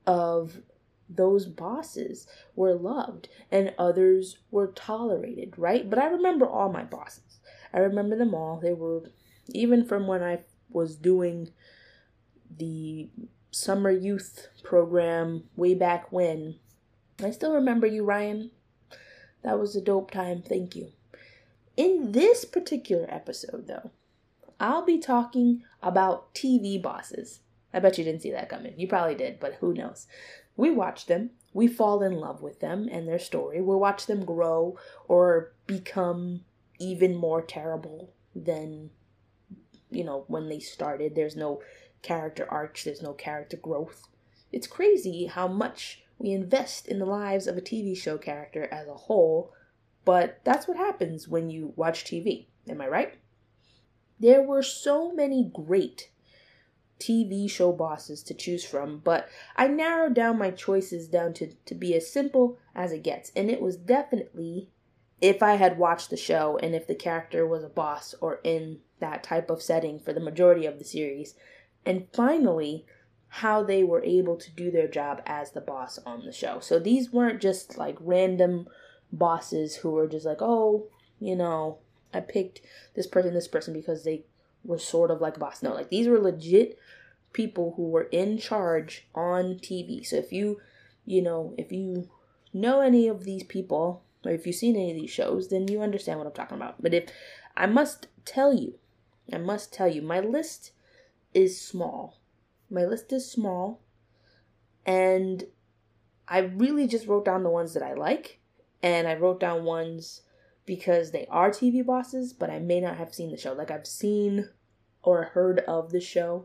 of 0.06 0.60
those 1.08 1.46
bosses 1.46 2.26
were 2.54 2.74
loved 2.74 3.28
and 3.50 3.74
others 3.78 4.38
were 4.50 4.68
tolerated, 4.68 5.54
right? 5.56 5.88
But 5.88 5.98
I 5.98 6.06
remember 6.06 6.46
all 6.46 6.70
my 6.70 6.84
bosses. 6.84 7.40
I 7.72 7.78
remember 7.78 8.16
them 8.16 8.34
all. 8.34 8.60
They 8.60 8.72
were, 8.72 9.10
even 9.48 9.84
from 9.84 10.06
when 10.06 10.22
I 10.22 10.40
was 10.70 10.96
doing 10.96 11.50
the 12.56 13.08
summer 13.50 13.90
youth 13.90 14.48
program 14.62 15.44
way 15.56 15.74
back 15.74 16.12
when. 16.12 16.56
I 17.22 17.30
still 17.30 17.54
remember 17.54 17.86
you, 17.86 18.04
Ryan. 18.04 18.50
That 19.42 19.58
was 19.58 19.74
a 19.74 19.80
dope 19.80 20.10
time. 20.10 20.42
Thank 20.42 20.76
you. 20.76 20.92
In 21.76 22.12
this 22.12 22.44
particular 22.44 23.06
episode, 23.08 23.66
though, 23.66 23.90
I'll 24.60 24.84
be 24.84 24.98
talking 24.98 25.62
about 25.82 26.34
TV 26.34 26.80
bosses. 26.80 27.40
I 27.72 27.80
bet 27.80 27.98
you 27.98 28.04
didn't 28.04 28.22
see 28.22 28.30
that 28.32 28.48
coming. 28.48 28.74
You 28.76 28.88
probably 28.88 29.14
did, 29.14 29.38
but 29.38 29.54
who 29.54 29.74
knows? 29.74 30.06
We 30.56 30.70
watch 30.70 31.06
them, 31.06 31.30
we 31.52 31.68
fall 31.68 32.02
in 32.02 32.14
love 32.14 32.42
with 32.42 32.60
them 32.60 32.88
and 32.90 33.06
their 33.06 33.18
story. 33.18 33.60
We 33.60 33.76
watch 33.76 34.06
them 34.06 34.24
grow 34.24 34.76
or 35.06 35.52
become 35.66 36.44
even 36.78 37.14
more 37.14 37.42
terrible 37.42 38.10
than, 38.34 38.90
you 39.90 40.04
know, 40.04 40.24
when 40.26 40.48
they 40.48 40.58
started. 40.58 41.14
There's 41.14 41.36
no 41.36 41.62
character 42.02 42.46
arch, 42.50 42.84
there's 42.84 43.02
no 43.02 43.12
character 43.12 43.56
growth. 43.56 44.08
It's 44.50 44.66
crazy 44.66 45.26
how 45.26 45.46
much 45.46 46.02
we 46.18 46.32
invest 46.32 46.88
in 46.88 46.98
the 46.98 47.06
lives 47.06 47.46
of 47.46 47.56
a 47.56 47.60
TV 47.60 47.96
show 47.96 48.18
character 48.18 48.68
as 48.72 48.88
a 48.88 48.94
whole, 48.94 49.52
but 50.04 50.40
that's 50.42 50.66
what 50.66 50.76
happens 50.76 51.28
when 51.28 51.50
you 51.50 51.72
watch 51.76 52.04
TV. 52.04 52.46
Am 52.68 52.80
I 52.80 52.88
right? 52.88 53.18
There 54.20 54.42
were 54.42 54.62
so 54.62 55.12
many 55.12 55.50
great 55.52 56.10
TV 56.98 57.48
show 57.48 57.72
bosses 57.72 58.22
to 58.24 58.34
choose 58.34 58.64
from, 58.64 58.98
but 58.98 59.28
I 59.56 59.68
narrowed 59.68 60.14
down 60.14 60.38
my 60.38 60.50
choices 60.50 61.08
down 61.08 61.34
to, 61.34 61.52
to 61.66 61.74
be 61.74 61.94
as 61.94 62.10
simple 62.12 62.58
as 62.74 62.92
it 62.92 63.04
gets. 63.04 63.30
And 63.36 63.50
it 63.50 63.60
was 63.60 63.76
definitely 63.76 64.70
if 65.20 65.42
I 65.42 65.54
had 65.54 65.78
watched 65.78 66.10
the 66.10 66.16
show 66.16 66.58
and 66.62 66.74
if 66.74 66.86
the 66.86 66.94
character 66.94 67.46
was 67.46 67.64
a 67.64 67.68
boss 67.68 68.14
or 68.20 68.40
in 68.44 68.80
that 69.00 69.22
type 69.22 69.50
of 69.50 69.62
setting 69.62 69.98
for 69.98 70.12
the 70.12 70.20
majority 70.20 70.66
of 70.66 70.78
the 70.78 70.84
series. 70.84 71.34
And 71.86 72.08
finally, 72.12 72.84
how 73.28 73.62
they 73.62 73.84
were 73.84 74.02
able 74.02 74.36
to 74.36 74.50
do 74.52 74.70
their 74.70 74.88
job 74.88 75.22
as 75.26 75.52
the 75.52 75.60
boss 75.60 75.98
on 76.06 76.24
the 76.24 76.32
show. 76.32 76.60
So 76.60 76.78
these 76.78 77.12
weren't 77.12 77.42
just 77.42 77.76
like 77.76 77.96
random 78.00 78.68
bosses 79.12 79.76
who 79.76 79.90
were 79.90 80.08
just 80.08 80.26
like, 80.26 80.40
oh, 80.40 80.88
you 81.20 81.36
know, 81.36 81.78
I 82.12 82.20
picked 82.20 82.60
this 82.94 83.06
person, 83.06 83.34
this 83.34 83.48
person 83.48 83.74
because 83.74 84.04
they 84.04 84.24
were 84.64 84.78
sort 84.78 85.10
of 85.10 85.20
like 85.20 85.38
boss. 85.38 85.62
No, 85.62 85.74
like 85.74 85.90
these 85.90 86.08
were 86.08 86.18
legit 86.18 86.78
people 87.32 87.74
who 87.76 87.88
were 87.88 88.08
in 88.10 88.38
charge 88.38 89.06
on 89.14 89.54
TV. 89.56 90.04
So 90.06 90.16
if 90.16 90.32
you, 90.32 90.60
you 91.04 91.22
know, 91.22 91.54
if 91.58 91.72
you 91.72 92.08
know 92.52 92.80
any 92.80 93.08
of 93.08 93.24
these 93.24 93.44
people 93.44 94.02
or 94.24 94.32
if 94.32 94.46
you've 94.46 94.56
seen 94.56 94.76
any 94.76 94.90
of 94.90 94.96
these 94.96 95.10
shows, 95.10 95.48
then 95.48 95.68
you 95.68 95.82
understand 95.82 96.18
what 96.18 96.26
I'm 96.26 96.32
talking 96.32 96.56
about. 96.56 96.82
But 96.82 96.94
if 96.94 97.10
I 97.56 97.66
must 97.66 98.06
tell 98.24 98.54
you, 98.54 98.74
I 99.32 99.38
must 99.38 99.72
tell 99.72 99.88
you, 99.88 100.02
my 100.02 100.20
list 100.20 100.72
is 101.34 101.60
small. 101.60 102.18
My 102.70 102.84
list 102.84 103.12
is 103.12 103.30
small 103.30 103.80
and 104.84 105.44
I 106.26 106.38
really 106.38 106.86
just 106.86 107.06
wrote 107.06 107.24
down 107.24 107.42
the 107.42 107.50
ones 107.50 107.74
that 107.74 107.82
I 107.82 107.94
like 107.94 108.40
and 108.82 109.06
I 109.06 109.14
wrote 109.14 109.40
down 109.40 109.64
ones 109.64 110.22
because 110.68 111.12
they 111.12 111.26
are 111.30 111.50
TV 111.50 111.84
bosses, 111.84 112.34
but 112.34 112.50
I 112.50 112.58
may 112.58 112.78
not 112.78 112.98
have 112.98 113.14
seen 113.14 113.30
the 113.30 113.38
show. 113.38 113.54
Like 113.54 113.70
I've 113.70 113.86
seen 113.86 114.50
or 115.02 115.24
heard 115.24 115.60
of 115.60 115.90
the 115.90 116.00
show, 116.00 116.44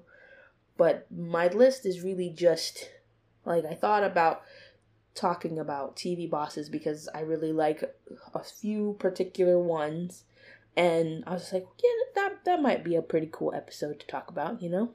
but 0.78 1.06
my 1.12 1.48
list 1.48 1.86
is 1.86 2.04
really 2.04 2.30
just 2.30 2.90
like 3.44 3.66
I 3.66 3.74
thought 3.74 4.04
about 4.06 4.42
talking 5.14 5.60
about 5.60 5.98
TV 5.98 6.28
bosses 6.28 6.70
because 6.70 7.10
I 7.14 7.20
really 7.20 7.52
like 7.52 7.84
a 8.34 8.42
few 8.42 8.96
particular 8.98 9.60
ones 9.60 10.24
and 10.78 11.26
I 11.28 11.34
was 11.34 11.52
like, 11.52 11.68
yeah, 11.84 11.90
that 12.16 12.46
that 12.46 12.62
might 12.62 12.84
be 12.84 12.96
a 12.96 13.02
pretty 13.02 13.30
cool 13.30 13.54
episode 13.54 14.00
to 14.00 14.08
talk 14.08 14.30
about, 14.30 14.62
you 14.62 14.70
know? 14.70 14.92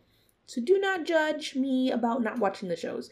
So 0.47 0.63
do 0.63 0.79
not 0.79 1.05
judge 1.05 1.55
me 1.55 1.91
about 1.91 2.23
not 2.23 2.39
watching 2.39 2.71
the 2.71 2.77
shows. 2.77 3.11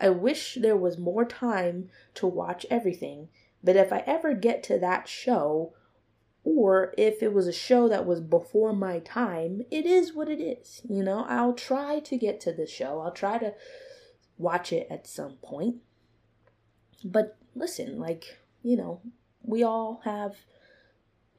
I 0.00 0.08
wish 0.08 0.56
there 0.58 0.78
was 0.78 0.96
more 0.96 1.26
time 1.26 1.90
to 2.14 2.26
watch 2.26 2.64
everything, 2.70 3.28
but 3.62 3.76
if 3.76 3.92
I 3.92 4.02
ever 4.06 4.34
get 4.34 4.62
to 4.64 4.78
that 4.78 5.08
show, 5.08 5.74
or 6.42 6.94
if 6.96 7.22
it 7.22 7.32
was 7.32 7.46
a 7.46 7.52
show 7.52 7.88
that 7.88 8.06
was 8.06 8.20
before 8.20 8.72
my 8.72 8.98
time, 9.00 9.62
it 9.70 9.84
is 9.84 10.14
what 10.14 10.28
it 10.28 10.40
is. 10.40 10.80
You 10.88 11.02
know, 11.02 11.24
I'll 11.28 11.52
try 11.52 12.00
to 12.00 12.16
get 12.16 12.40
to 12.42 12.52
the 12.52 12.66
show. 12.66 13.00
I'll 13.00 13.12
try 13.12 13.38
to 13.38 13.54
watch 14.38 14.72
it 14.72 14.86
at 14.90 15.06
some 15.06 15.34
point. 15.42 15.76
But 17.04 17.36
listen, 17.54 17.98
like, 17.98 18.38
you 18.62 18.76
know, 18.76 19.00
we 19.42 19.62
all 19.62 20.00
have 20.04 20.36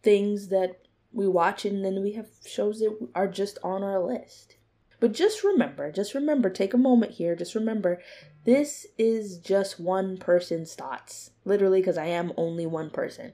things 0.04 0.50
that 0.50 0.82
we 1.12 1.28
watch 1.28 1.66
and 1.66 1.84
then 1.84 2.02
we 2.02 2.14
have 2.14 2.28
shows 2.46 2.80
that 2.80 2.96
are 3.16 3.28
just 3.28 3.58
on 3.64 3.84
our 3.84 4.00
list. 4.00 4.56
But 5.02 5.12
just 5.12 5.44
remember, 5.44 5.92
just 5.92 6.14
remember, 6.14 6.50
take 6.50 6.74
a 6.74 6.78
moment 6.78 7.14
here, 7.14 7.36
just 7.36 7.56
remember 7.56 8.02
this 8.46 8.88
is 8.98 9.38
just 9.38 9.82
one 9.82 10.18
person's 10.18 10.74
thoughts. 10.74 11.32
Literally, 11.44 11.82
because 11.82 11.98
I 11.98 12.06
am 12.06 12.32
only 12.38 12.66
one 12.66 12.90
person 12.90 13.34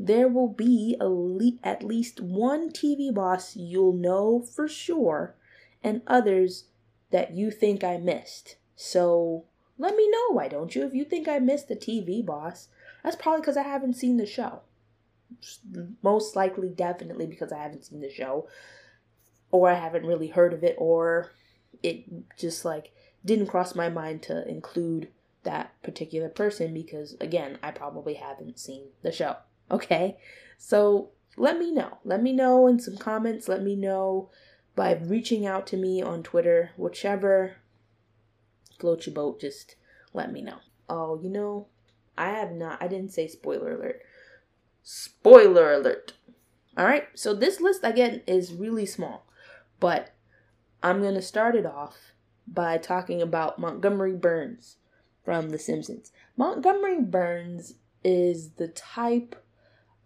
there 0.00 0.28
will 0.28 0.48
be 0.48 0.96
le- 0.98 1.58
at 1.62 1.82
least 1.82 2.20
one 2.22 2.70
TV 2.70 3.14
boss 3.14 3.54
you'll 3.54 3.92
know 3.92 4.40
for 4.40 4.66
sure, 4.66 5.34
and 5.84 6.00
others 6.06 6.64
that 7.10 7.32
you 7.32 7.50
think 7.50 7.84
I 7.84 7.98
missed. 7.98 8.56
So 8.74 9.44
let 9.76 9.94
me 9.94 10.10
know, 10.10 10.32
why 10.32 10.48
don't 10.48 10.74
you? 10.74 10.86
If 10.86 10.94
you 10.94 11.04
think 11.04 11.28
I 11.28 11.38
missed 11.38 11.70
a 11.70 11.74
TV 11.74 12.24
boss, 12.24 12.68
that's 13.04 13.14
probably 13.14 13.42
because 13.42 13.58
I 13.58 13.62
haven't 13.62 13.94
seen 13.94 14.16
the 14.16 14.24
show. 14.24 14.62
Most 16.02 16.34
likely, 16.34 16.70
definitely 16.70 17.26
because 17.26 17.52
I 17.52 17.58
haven't 17.58 17.84
seen 17.84 18.00
the 18.00 18.10
show, 18.10 18.48
or 19.50 19.70
I 19.70 19.74
haven't 19.74 20.06
really 20.06 20.28
heard 20.28 20.52
of 20.52 20.64
it, 20.64 20.76
or 20.78 21.32
it 21.82 22.04
just 22.36 22.64
like 22.64 22.92
didn't 23.24 23.48
cross 23.48 23.74
my 23.74 23.88
mind 23.88 24.22
to 24.22 24.48
include 24.48 25.08
that 25.42 25.72
particular 25.82 26.28
person 26.28 26.74
because, 26.74 27.16
again, 27.20 27.58
I 27.62 27.70
probably 27.70 28.14
haven't 28.14 28.58
seen 28.58 28.88
the 29.02 29.12
show. 29.12 29.36
Okay? 29.70 30.18
So 30.58 31.10
let 31.36 31.58
me 31.58 31.72
know. 31.72 31.98
Let 32.04 32.22
me 32.22 32.32
know 32.32 32.66
in 32.66 32.78
some 32.78 32.96
comments. 32.96 33.48
Let 33.48 33.62
me 33.62 33.76
know 33.76 34.30
by 34.76 34.94
reaching 34.94 35.46
out 35.46 35.66
to 35.68 35.76
me 35.76 36.02
on 36.02 36.22
Twitter, 36.22 36.70
whichever 36.76 37.56
float 38.78 39.06
your 39.06 39.14
boat, 39.14 39.40
just 39.40 39.76
let 40.12 40.32
me 40.32 40.42
know. 40.42 40.58
Oh, 40.88 41.20
you 41.22 41.28
know, 41.28 41.66
I 42.16 42.30
have 42.30 42.52
not, 42.52 42.82
I 42.82 42.88
didn't 42.88 43.12
say 43.12 43.28
spoiler 43.28 43.74
alert. 43.74 44.02
Spoiler 44.82 45.74
alert. 45.74 46.14
All 46.76 46.86
right, 46.86 47.08
so 47.14 47.34
this 47.34 47.60
list 47.60 47.80
again 47.84 48.22
is 48.26 48.54
really 48.54 48.86
small, 48.86 49.26
but 49.80 50.14
I'm 50.82 51.00
going 51.00 51.14
to 51.14 51.22
start 51.22 51.56
it 51.56 51.66
off 51.66 51.96
by 52.46 52.78
talking 52.78 53.20
about 53.20 53.58
Montgomery 53.58 54.14
Burns 54.14 54.76
from 55.24 55.50
The 55.50 55.58
Simpsons. 55.58 56.12
Montgomery 56.36 57.00
Burns 57.00 57.74
is 58.04 58.52
the 58.52 58.68
type 58.68 59.42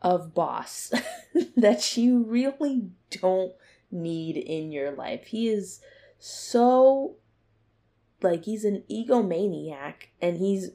of 0.02 0.35
boss 0.35 0.93
that 1.57 1.97
you 1.97 2.23
really 2.23 2.90
don't 3.11 3.52
need 3.90 4.37
in 4.37 4.73
your 4.73 4.90
life. 4.90 5.26
He 5.26 5.49
is 5.49 5.81
so 6.19 7.16
like 8.23 8.45
he's 8.45 8.64
an 8.64 8.83
egomaniac 8.90 10.09
and 10.21 10.38
he's 10.38 10.71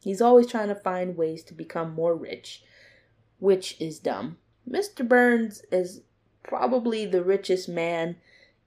he's 0.00 0.20
always 0.20 0.46
trying 0.46 0.68
to 0.68 0.74
find 0.74 1.16
ways 1.16 1.42
to 1.44 1.54
become 1.54 1.94
more 1.94 2.14
rich, 2.14 2.62
which 3.38 3.80
is 3.80 3.98
dumb. 3.98 4.38
Mr. 4.68 5.06
Burns 5.06 5.62
is 5.70 6.02
probably 6.42 7.06
the 7.06 7.22
richest 7.22 7.68
man 7.68 8.16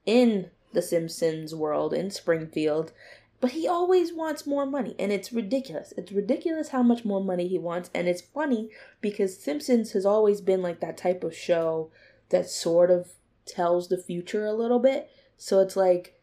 in 0.06 0.50
the 0.74 0.82
Simpsons 0.82 1.53
world 1.53 1.94
in 1.94 2.10
Springfield, 2.12 2.92
but 3.39 3.51
he 3.51 3.68
always 3.68 4.13
wants 4.13 4.48
more 4.48 4.65
money 4.65 4.96
and 4.98 5.12
it's 5.12 5.34
ridiculous. 5.34 5.94
It's 5.98 6.12
ridiculous 6.12 6.70
how 6.70 6.82
much 6.82 7.06
more 7.06 7.24
money 7.24 7.48
he 7.48 7.60
wants 7.60 7.89
and 7.94 8.08
it's 8.08 8.22
funny 8.22 8.70
because 9.01 9.38
Simpsons 9.38 9.92
has 9.92 10.06
always 10.06 10.42
been 10.42 10.62
like 10.62 10.80
that 10.80 10.98
type 10.98 11.24
of 11.24 11.36
show 11.36 11.92
that 12.30 12.50
sort 12.50 12.89
of 12.89 13.12
tells 13.46 13.89
the 13.89 13.98
future 13.98 14.46
a 14.46 14.53
little 14.53 14.80
bit. 14.80 15.10
So 15.38 15.60
it's 15.60 15.75
like 15.75 16.18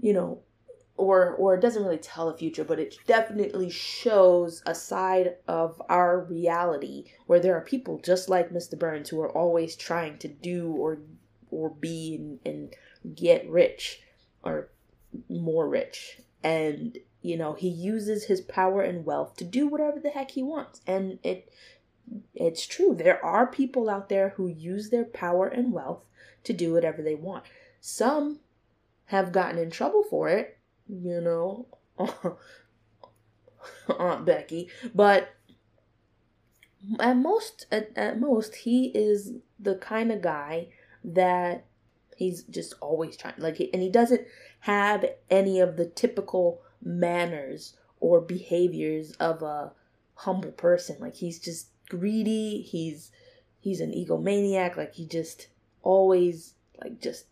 you 0.00 0.12
know, 0.12 0.40
or 0.96 1.34
or 1.34 1.54
it 1.54 1.60
doesn't 1.60 1.82
really 1.82 1.98
tell 1.98 2.30
the 2.30 2.36
future, 2.36 2.64
but 2.64 2.78
it 2.78 2.96
definitely 3.06 3.70
shows 3.70 4.62
a 4.66 4.74
side 4.74 5.36
of 5.48 5.80
our 5.88 6.20
reality 6.20 7.06
where 7.26 7.40
there 7.40 7.56
are 7.56 7.62
people 7.62 7.98
just 7.98 8.28
like 8.28 8.50
Mr. 8.50 8.78
Burns 8.78 9.08
who 9.08 9.20
are 9.20 9.36
always 9.36 9.74
trying 9.76 10.18
to 10.18 10.28
do 10.28 10.72
or 10.72 10.98
or 11.50 11.70
be 11.70 12.16
and, 12.16 12.38
and 12.44 13.16
get 13.16 13.48
rich 13.48 14.02
or 14.42 14.70
more 15.28 15.68
rich. 15.68 16.20
And 16.42 16.98
you 17.22 17.36
know, 17.36 17.52
he 17.52 17.68
uses 17.68 18.24
his 18.24 18.40
power 18.40 18.82
and 18.82 19.06
wealth 19.06 19.36
to 19.36 19.44
do 19.44 19.68
whatever 19.68 20.00
the 20.00 20.10
heck 20.10 20.32
he 20.32 20.42
wants. 20.42 20.80
And 20.86 21.18
it 21.22 21.52
it's 22.34 22.66
true. 22.66 22.94
There 22.94 23.24
are 23.24 23.46
people 23.46 23.88
out 23.88 24.08
there 24.08 24.30
who 24.30 24.48
use 24.48 24.90
their 24.90 25.04
power 25.04 25.46
and 25.46 25.72
wealth 25.72 26.04
to 26.44 26.52
do 26.52 26.72
whatever 26.72 27.00
they 27.00 27.14
want. 27.14 27.44
Some 27.80 28.40
have 29.06 29.32
gotten 29.32 29.58
in 29.58 29.70
trouble 29.70 30.02
for 30.02 30.28
it, 30.28 30.58
you 30.92 31.20
know, 31.20 31.66
Aunt 33.98 34.24
Becky, 34.24 34.68
but 34.94 35.34
at 36.98 37.16
most 37.16 37.66
at, 37.70 37.90
at 37.96 38.20
most 38.20 38.56
he 38.56 38.86
is 38.86 39.34
the 39.58 39.76
kind 39.76 40.10
of 40.10 40.20
guy 40.20 40.68
that 41.04 41.64
he's 42.16 42.42
just 42.44 42.74
always 42.80 43.16
trying 43.16 43.34
like 43.38 43.60
and 43.60 43.82
he 43.82 43.88
doesn't 43.88 44.22
have 44.60 45.04
any 45.30 45.60
of 45.60 45.76
the 45.76 45.86
typical 45.86 46.60
manners 46.82 47.76
or 48.00 48.20
behaviors 48.20 49.12
of 49.12 49.42
a 49.42 49.72
humble 50.14 50.52
person. 50.52 50.96
Like 51.00 51.16
he's 51.16 51.38
just 51.38 51.68
greedy. 51.88 52.62
He's 52.62 53.10
he's 53.60 53.80
an 53.80 53.92
egomaniac. 53.92 54.76
Like 54.76 54.94
he 54.94 55.06
just 55.06 55.48
always 55.82 56.54
like 56.80 57.00
just 57.00 57.26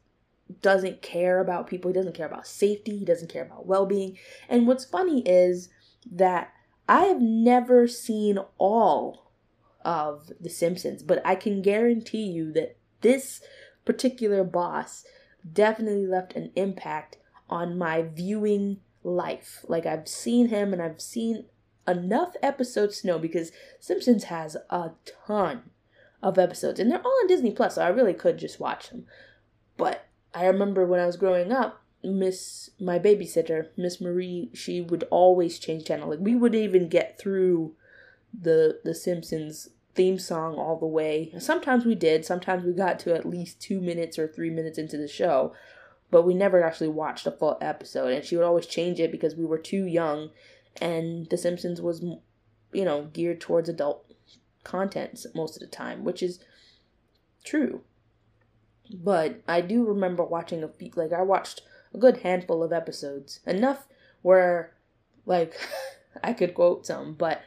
doesn't 0.63 1.03
care 1.03 1.41
about 1.41 1.67
people. 1.67 1.91
He 1.91 1.95
doesn't 1.95 2.15
care 2.15 2.27
about 2.27 2.47
safety. 2.47 2.99
He 2.99 3.05
doesn't 3.05 3.33
care 3.33 3.43
about 3.43 3.67
well 3.67 3.87
being. 3.87 4.19
And 4.49 4.67
what's 4.67 4.85
funny 4.85 5.23
is 5.23 5.69
that 6.11 6.53
I 6.89 7.03
have 7.03 7.21
never 7.21 7.87
seen 7.87 8.39
all 8.59 9.31
of 9.85 10.31
The 10.41 10.51
Simpsons, 10.51 11.03
but 11.03 11.23
I 11.25 11.35
can 11.35 11.63
guarantee 11.63 12.25
you 12.25 12.53
that 12.53 12.77
this 13.01 13.41
particular 13.85 14.45
boss 14.45 15.05
definitely 15.51 16.07
left 16.07 16.35
an 16.35 16.51
impact 16.57 17.17
on 17.49 17.79
my 17.79 18.03
viewing 18.03 18.81
life. 19.03 19.65
Like 19.69 19.87
I've 19.87 20.09
seen 20.09 20.49
him 20.49 20.73
and 20.73 20.83
I've 20.83 21.01
seen 21.01 21.47
enough 21.89 22.35
episodes 22.43 23.01
to 23.01 23.07
know 23.07 23.19
because 23.19 23.53
Simpsons 23.79 24.25
has 24.25 24.57
a 24.69 24.91
ton 25.27 25.71
of 26.23 26.39
episodes 26.39 26.79
and 26.79 26.91
they're 26.91 27.01
all 27.01 27.19
on 27.23 27.27
Disney 27.27 27.51
Plus, 27.51 27.77
so 27.77 27.83
I 27.83 27.89
really 27.89 28.15
could 28.15 28.39
just 28.39 28.61
watch 28.61 28.91
them. 28.91 29.07
But 29.77 30.07
I 30.35 30.47
remember 30.47 30.87
when 30.87 31.01
I 31.01 31.07
was 31.07 31.17
growing 31.17 31.53
up, 31.53 31.83
Miss 32.03 32.71
my 32.81 32.99
babysitter, 32.99 33.69
Miss 33.77 34.01
Marie, 34.01 34.51
she 34.55 34.81
would 34.81 35.05
always 35.11 35.59
change 35.59 35.85
channel. 35.85 36.09
Like 36.09 36.21
we 36.21 36.35
would 36.35 36.55
even 36.55 36.89
get 36.89 37.19
through 37.19 37.75
the 38.39 38.81
the 38.85 38.95
Simpsons 38.95 39.69
theme 39.95 40.19
song 40.19 40.55
all 40.55 40.79
the 40.79 40.87
way. 40.87 41.33
Sometimes 41.39 41.85
we 41.85 41.95
did. 41.95 42.25
Sometimes 42.25 42.65
we 42.65 42.73
got 42.73 42.99
to 43.01 43.15
at 43.15 43.27
least 43.27 43.61
2 43.61 43.81
minutes 43.81 44.19
or 44.19 44.29
3 44.29 44.51
minutes 44.51 44.79
into 44.79 44.97
the 44.97 45.09
show, 45.09 45.53
but 46.11 46.23
we 46.23 46.33
never 46.33 46.63
actually 46.63 46.89
watched 46.89 47.27
a 47.27 47.33
full 47.33 47.59
episode 47.61 48.13
and 48.13 48.25
she 48.25 48.37
would 48.37 48.47
always 48.47 48.67
change 48.67 49.01
it 49.01 49.13
because 49.13 49.35
we 49.35 49.45
were 49.45 49.59
too 49.59 49.85
young 49.85 50.31
and 50.81 51.29
the 51.29 51.37
Simpsons 51.37 51.81
was 51.83 52.03
you 52.73 52.85
know, 52.85 53.09
geared 53.13 53.41
towards 53.41 53.69
adult 53.69 54.05
content 54.65 55.25
most 55.35 55.57
of 55.57 55.61
the 55.61 55.67
time, 55.67 56.05
which 56.05 56.23
is 56.23 56.39
true. 57.45 57.83
But 58.93 59.43
I 59.47 59.61
do 59.61 59.85
remember 59.85 60.25
watching 60.25 60.63
a 60.63 60.69
few, 60.69 60.91
like 60.97 61.13
I 61.13 61.23
watched 61.23 61.63
a 61.95 61.99
good 61.99 62.19
handful 62.19 62.63
of 62.63 62.73
episodes, 62.73 63.41
enough 63.47 63.87
where 64.23 64.73
like 65.27 65.55
I 66.25 66.33
could 66.33 66.55
quote 66.55 66.87
some, 66.87 67.15
but 67.15 67.43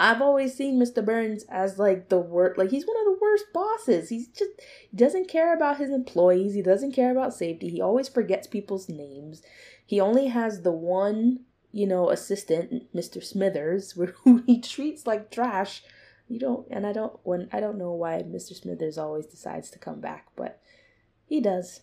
I've 0.00 0.22
always 0.22 0.54
seen 0.54 0.78
Mr. 0.78 1.04
Burns 1.04 1.44
as 1.48 1.78
like 1.78 2.08
the 2.08 2.18
worst, 2.18 2.58
like 2.58 2.70
he's 2.70 2.86
one 2.86 2.96
of 2.98 3.04
the 3.04 3.18
worst 3.20 3.46
bosses. 3.52 4.08
He's 4.08 4.28
just 4.28 4.50
he 4.90 4.96
doesn't 4.96 5.28
care 5.28 5.54
about 5.54 5.78
his 5.78 5.90
employees. 5.90 6.54
He 6.54 6.62
doesn't 6.62 6.92
care 6.92 7.10
about 7.10 7.34
safety. 7.34 7.68
He 7.68 7.80
always 7.80 8.08
forgets 8.08 8.46
people's 8.46 8.88
names. 8.88 9.42
He 9.84 10.00
only 10.00 10.28
has 10.28 10.62
the 10.62 10.72
one, 10.72 11.40
you 11.72 11.86
know, 11.86 12.10
assistant, 12.10 12.94
Mr. 12.94 13.22
Smithers, 13.22 13.92
who 14.24 14.42
he 14.46 14.60
treats 14.60 15.06
like 15.06 15.30
trash. 15.30 15.82
You 16.28 16.38
don't, 16.38 16.66
and 16.70 16.86
I 16.86 16.92
don't 16.92 17.18
when 17.24 17.48
I 17.52 17.58
don't 17.58 17.78
know 17.78 17.92
why 17.92 18.22
Mr. 18.22 18.54
Smithers 18.54 18.98
always 18.98 19.26
decides 19.26 19.70
to 19.70 19.78
come 19.78 20.00
back, 20.00 20.26
but 20.36 20.60
he 21.28 21.40
does. 21.40 21.82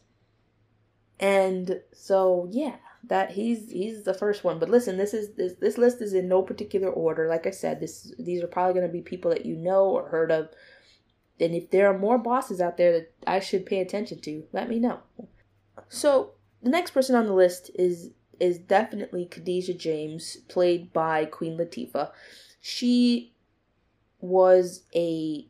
And 1.19 1.81
so 1.93 2.49
yeah, 2.51 2.77
that 3.03 3.31
he's 3.31 3.71
he's 3.71 4.03
the 4.03 4.13
first 4.13 4.43
one. 4.43 4.59
But 4.59 4.69
listen, 4.69 4.97
this 4.97 5.13
is 5.13 5.35
this 5.35 5.53
this 5.61 5.77
list 5.77 6.01
is 6.01 6.13
in 6.13 6.27
no 6.27 6.41
particular 6.41 6.89
order. 6.89 7.27
Like 7.27 7.45
I 7.45 7.51
said, 7.51 7.79
this 7.79 8.13
these 8.19 8.43
are 8.43 8.47
probably 8.47 8.73
going 8.73 8.87
to 8.87 8.91
be 8.91 9.01
people 9.01 9.31
that 9.31 9.45
you 9.45 9.55
know 9.55 9.85
or 9.85 10.09
heard 10.09 10.31
of. 10.31 10.49
And 11.39 11.53
if 11.53 11.69
there 11.69 11.87
are 11.87 11.97
more 11.97 12.17
bosses 12.17 12.59
out 12.59 12.77
there 12.77 12.91
that 12.93 13.13
I 13.27 13.39
should 13.39 13.65
pay 13.65 13.79
attention 13.81 14.19
to, 14.21 14.45
let 14.51 14.69
me 14.69 14.79
know. 14.79 14.99
So 15.89 16.31
the 16.63 16.69
next 16.69 16.91
person 16.91 17.15
on 17.15 17.27
the 17.27 17.33
list 17.33 17.69
is 17.75 18.11
is 18.39 18.57
definitely 18.57 19.25
Khadijah 19.25 19.75
James, 19.75 20.37
played 20.49 20.91
by 20.91 21.25
Queen 21.25 21.57
Latifah. 21.57 22.11
She 22.59 23.33
was 24.19 24.83
a 24.95 25.47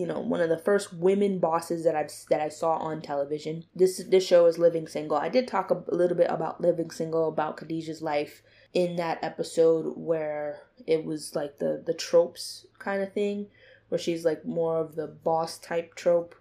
you 0.00 0.06
know 0.06 0.18
one 0.18 0.40
of 0.40 0.48
the 0.48 0.56
first 0.56 0.94
women 0.94 1.38
bosses 1.38 1.84
that 1.84 1.94
I've 1.94 2.10
that 2.30 2.40
I 2.40 2.48
saw 2.48 2.76
on 2.76 3.02
television. 3.02 3.64
This 3.74 4.02
this 4.08 4.26
show 4.26 4.46
is 4.46 4.56
Living 4.56 4.88
Single. 4.88 5.18
I 5.18 5.28
did 5.28 5.46
talk 5.46 5.70
a, 5.70 5.94
little 5.94 6.16
bit 6.16 6.30
about 6.30 6.62
Living 6.62 6.90
Single 6.90 7.28
about 7.28 7.58
Khadijah's 7.58 8.00
life 8.00 8.42
in 8.72 8.96
that 8.96 9.22
episode 9.22 9.98
where 9.98 10.62
it 10.86 11.04
was 11.04 11.36
like 11.36 11.58
the 11.58 11.82
the 11.84 11.92
tropes 11.92 12.64
kind 12.78 13.02
of 13.02 13.12
thing 13.12 13.48
where 13.90 13.98
she's 13.98 14.24
like 14.24 14.46
more 14.46 14.78
of 14.78 14.94
the 14.94 15.06
boss 15.06 15.58
type 15.58 15.94
trope. 15.94 16.34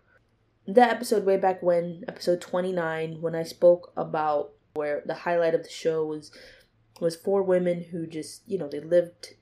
That 0.66 0.92
episode 0.92 1.26
way 1.26 1.36
back 1.36 1.62
when, 1.62 2.06
episode 2.08 2.40
29, 2.40 3.22
when 3.22 3.36
I 3.36 3.44
spoke 3.44 3.92
about 3.98 4.52
where 4.76 5.02
the 5.06 5.16
highlight 5.16 5.56
of 5.56 5.64
the 5.64 5.70
show 5.70 6.06
was 6.06 6.32
was 7.02 7.16
four 7.16 7.44
women 7.44 7.86
who 7.92 8.06
just, 8.08 8.44
you 8.46 8.58
know, 8.58 8.70
they 8.70 8.80
lived 8.80 9.36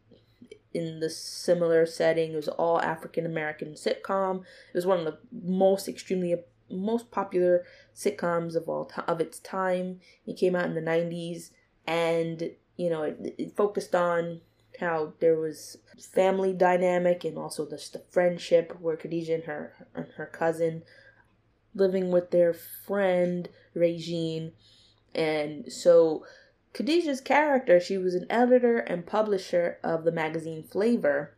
in 0.74 1.00
the 1.00 1.10
similar 1.10 1.86
setting. 1.86 2.34
It 2.34 2.36
was 2.36 2.48
all 2.48 2.82
African 2.82 3.26
American 3.26 3.74
sitcom. 3.74 4.42
It 4.42 4.76
was 4.76 4.86
one 4.86 5.00
of 5.00 5.06
the 5.06 5.18
most 5.32 5.88
extremely 5.88 6.36
most 6.70 7.12
popular 7.12 7.66
sitcoms 7.96 8.56
of 8.56 8.68
all 8.68 8.92
of 9.08 9.22
its 9.22 9.40
time. 9.40 10.00
It 10.26 10.38
came 10.38 10.56
out 10.56 10.66
in 10.66 10.76
the 10.76 10.82
90s 10.82 11.52
and 11.86 12.52
you 12.76 12.90
know 12.90 13.04
it, 13.04 13.36
it 13.38 13.56
focused 13.56 13.96
on 13.96 14.42
how 14.80 15.14
there 15.20 15.36
was 15.36 15.78
family 15.98 16.54
dynamic 16.54 17.24
and 17.24 17.38
also 17.38 17.68
just 17.68 17.94
the 17.94 18.00
friendship 18.12 18.78
where 18.80 18.98
Khadijah 18.98 19.34
and 19.34 19.44
her 19.46 19.88
and 19.96 20.08
her 20.18 20.28
cousin 20.28 20.84
living 21.74 22.12
with 22.12 22.32
their 22.32 22.54
friend 22.54 23.50
Regine 23.74 24.52
and 25.16 25.72
so 25.72 26.26
Khadijah's 26.78 27.22
character, 27.22 27.80
she 27.80 27.98
was 27.98 28.14
an 28.14 28.28
editor 28.30 28.78
and 28.78 29.04
publisher 29.04 29.80
of 29.84 30.04
the 30.04 30.12
magazine 30.12 30.62
Flavor. 30.62 31.36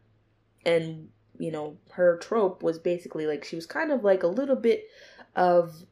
And, 0.65 1.09
you 1.37 1.49
know, 1.49 1.77
her 1.91 2.17
trope 2.17 2.61
was 2.61 2.77
basically 2.77 3.25
like 3.25 3.45
she 3.45 3.55
was 3.55 3.65
kind 3.65 3.91
of 3.91 4.03
like 4.03 4.21
a 4.21 4.27
little 4.27 4.57
bit 4.57 4.89
of 5.35 5.85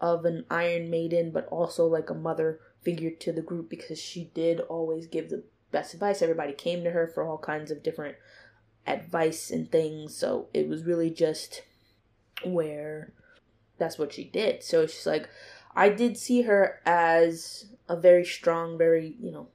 of 0.00 0.24
an 0.24 0.44
Iron 0.50 0.88
Maiden, 0.88 1.32
but 1.32 1.46
also 1.48 1.86
like 1.86 2.10
a 2.10 2.14
mother 2.14 2.60
figure 2.82 3.10
to 3.10 3.32
the 3.32 3.42
group 3.42 3.68
because 3.68 4.00
she 4.00 4.30
did 4.34 4.60
always 4.60 5.06
give 5.06 5.30
the 5.30 5.44
best 5.72 5.94
advice. 5.94 6.22
Everybody 6.22 6.52
came 6.52 6.84
to 6.84 6.90
her 6.90 7.08
for 7.08 7.24
all 7.24 7.38
kinds 7.38 7.70
of 7.72 7.82
different 7.82 8.16
advice 8.86 9.50
and 9.50 9.70
things. 9.70 10.16
So 10.16 10.48
it 10.54 10.68
was 10.68 10.84
really 10.84 11.10
just 11.10 11.62
where 12.44 13.12
that's 13.78 13.98
what 13.98 14.12
she 14.12 14.24
did. 14.24 14.62
So 14.62 14.86
she's 14.86 15.06
like, 15.06 15.28
I 15.74 15.88
did 15.88 16.16
see 16.16 16.42
her 16.42 16.80
as 16.84 17.66
a 17.92 18.00
very 18.00 18.24
strong, 18.24 18.78
very, 18.78 19.14
you 19.20 19.30
know, 19.30 19.48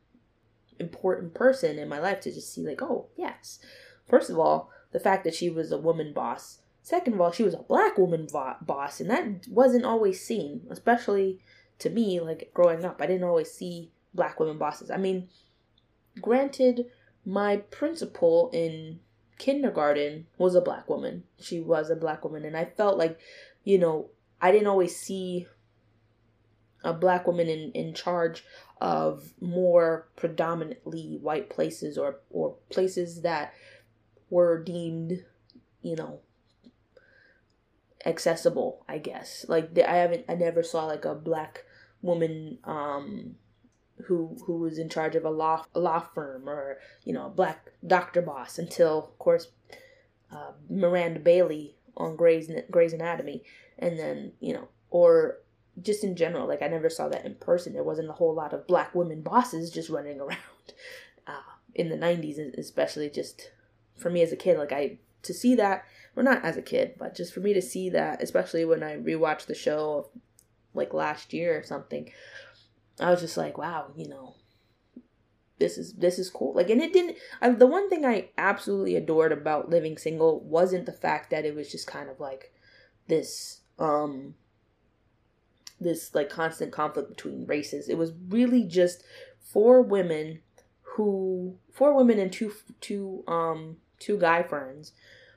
important 0.80 1.34
person 1.34 1.80
in 1.80 1.89
my 1.89 2.00
life 2.00 2.21
to 2.21 2.32
just 2.32 2.54
see, 2.54 2.65
like, 2.65 2.82
oh, 2.84 3.08
yes. 3.17 3.60
First 4.08 4.30
of 4.30 4.38
all, 4.38 4.69
the 4.91 5.00
fact 5.00 5.23
that 5.23 5.34
she 5.34 5.50
was 5.50 5.71
a 5.71 5.78
woman 5.78 6.13
boss. 6.13 6.60
Second 6.84 7.15
of 7.15 7.21
all, 7.21 7.32
she 7.32 7.43
was 7.43 7.56
a 7.56 7.58
black 7.58 7.97
woman 7.97 8.28
boss, 8.32 9.02
and 9.02 9.10
that 9.10 9.47
wasn't 9.50 9.86
always 9.86 10.23
seen, 10.23 10.62
especially 10.69 11.39
to 11.80 11.89
me, 11.89 12.19
like 12.19 12.52
growing 12.54 12.86
up. 12.86 13.02
I 13.02 13.08
didn't 13.08 13.28
always 13.28 13.52
see 13.52 13.91
black 14.13 14.39
women 14.39 14.58
bosses. 14.58 14.89
I 14.89 14.97
mean, 14.97 15.28
granted, 16.21 16.86
my 17.26 17.58
principal 17.58 18.50
in 18.54 19.00
kindergarten 19.38 20.28
was 20.38 20.56
a 20.56 20.62
black 20.62 20.88
woman. 20.88 21.23
She 21.39 21.60
was 21.60 21.89
a 21.89 21.95
black 21.95 22.23
woman, 22.23 22.45
and 22.45 22.56
I 22.56 22.65
felt 22.65 22.97
like, 22.97 23.19
you 23.63 23.80
know, 23.80 24.12
I 24.39 24.52
didn't 24.52 24.67
always 24.67 24.95
see 24.95 25.47
a 26.84 26.94
black 26.94 27.28
woman 27.28 27.48
in, 27.48 27.72
in 27.72 27.94
charge 27.94 28.44
of 28.80 29.34
more 29.42 30.08
predominantly 30.16 31.18
white 31.22 31.50
places 31.50 31.98
or 31.98 32.20
or 32.30 32.56
places 32.70 33.22
that 33.22 33.54
were 34.30 34.63
deemed, 34.63 35.24
you 35.82 35.96
know, 35.96 36.20
accessible, 38.06 38.86
I 38.88 39.00
guess. 39.00 39.46
Like 39.48 39.78
I 39.80 39.98
haven't 39.98 40.26
I 40.30 40.36
never 40.36 40.63
saw 40.63 40.86
like 40.86 41.06
a 41.06 41.16
black 41.16 41.63
woman 42.02 42.60
um 42.63 43.36
who 44.06 44.38
who 44.46 44.60
was 44.60 44.78
in 44.78 44.90
charge 44.90 45.16
of 45.16 45.26
a 45.26 45.30
law 45.30 45.66
a 45.74 45.80
law 45.80 46.00
firm 46.00 46.48
or 46.48 46.78
you 47.04 47.13
know 47.13 47.26
a 47.26 47.30
black 47.30 47.72
doctor 47.86 48.22
boss 48.22 48.60
until 48.60 49.00
of 49.00 49.20
course 49.20 49.48
uh, 50.32 50.52
Miranda 50.70 51.20
Bailey 51.20 51.76
on 51.96 52.16
Grey's 52.16 52.50
Grey's 52.70 52.94
Anatomy 52.94 53.44
and 53.80 53.98
then 53.98 54.34
you 54.40 54.54
know 54.54 54.68
or 54.90 55.40
just 55.82 56.04
in 56.04 56.16
general 56.16 56.48
like 56.48 56.62
I 56.62 56.68
never 56.68 56.90
saw 56.90 57.08
that 57.10 57.26
in 57.26 57.36
person 57.36 57.74
there 57.74 57.84
wasn't 57.84 58.10
a 58.10 58.13
whole 58.13 58.34
lot 58.34 58.54
of 58.54 58.68
black 58.68 58.96
women 58.96 59.22
bosses 59.22 59.72
just 59.72 59.90
running 59.90 60.20
around 60.22 60.40
uh, 61.28 61.42
in 61.76 61.90
the 61.90 61.98
90s 61.98 62.58
especially 62.58 63.10
just 63.10 63.52
for 63.96 64.10
me 64.10 64.22
as 64.22 64.32
a 64.32 64.38
kid 64.38 64.58
like 64.58 64.72
I 64.72 64.98
to 65.24 65.34
see 65.34 65.56
that 65.56 65.86
well 66.16 66.26
not 66.26 66.44
as 66.44 66.58
a 66.58 66.62
kid 66.62 66.96
but 66.98 67.16
just 67.16 67.34
for 67.34 67.40
me 67.42 67.54
to 67.54 67.62
see 67.62 67.90
that 67.92 68.22
especially 68.22 68.66
when 68.66 68.84
I 68.84 68.98
rewatched 68.98 69.48
the 69.48 69.56
show 69.56 70.10
like 70.74 70.94
last 70.94 71.34
year 71.34 71.58
or 71.58 71.63
something 71.63 72.12
I 73.00 73.12
was 73.12 73.22
just 73.22 73.38
like, 73.38 73.58
wow, 73.58 73.92
you 73.96 74.08
know, 74.08 74.36
this 75.60 75.78
is 75.78 75.94
this 75.94 76.20
is 76.20 76.30
cool. 76.30 76.54
Like, 76.54 76.70
and 76.70 76.82
it 76.82 76.94
didn't. 76.94 77.18
I, 77.42 77.50
the 77.50 77.68
one 77.68 77.90
thing 77.90 78.06
I 78.06 78.30
absolutely 78.38 78.96
adored 78.96 79.32
about 79.32 79.70
living 79.70 79.98
single 79.98 80.40
wasn't 80.42 80.86
the 80.86 80.92
fact 80.92 81.30
that 81.32 81.46
it 81.46 81.56
was 81.56 81.72
just 81.72 81.88
kind 81.88 82.10
of 82.10 82.20
like 82.20 82.54
this, 83.08 83.62
um, 83.80 84.36
this 85.80 86.13
like 86.16 86.30
constant 86.30 86.72
conflict 86.72 87.10
between 87.10 87.46
races. 87.46 87.90
It 87.90 87.98
was 87.98 88.13
really 88.30 88.63
just 88.63 89.04
four 89.40 89.82
women 89.82 90.42
who, 90.82 91.58
four 91.72 91.96
women 91.96 92.20
and 92.20 92.32
two 92.32 92.54
two 92.82 93.24
um 93.28 93.78
two 94.00 94.18
guy 94.18 94.44
friends 94.44 94.92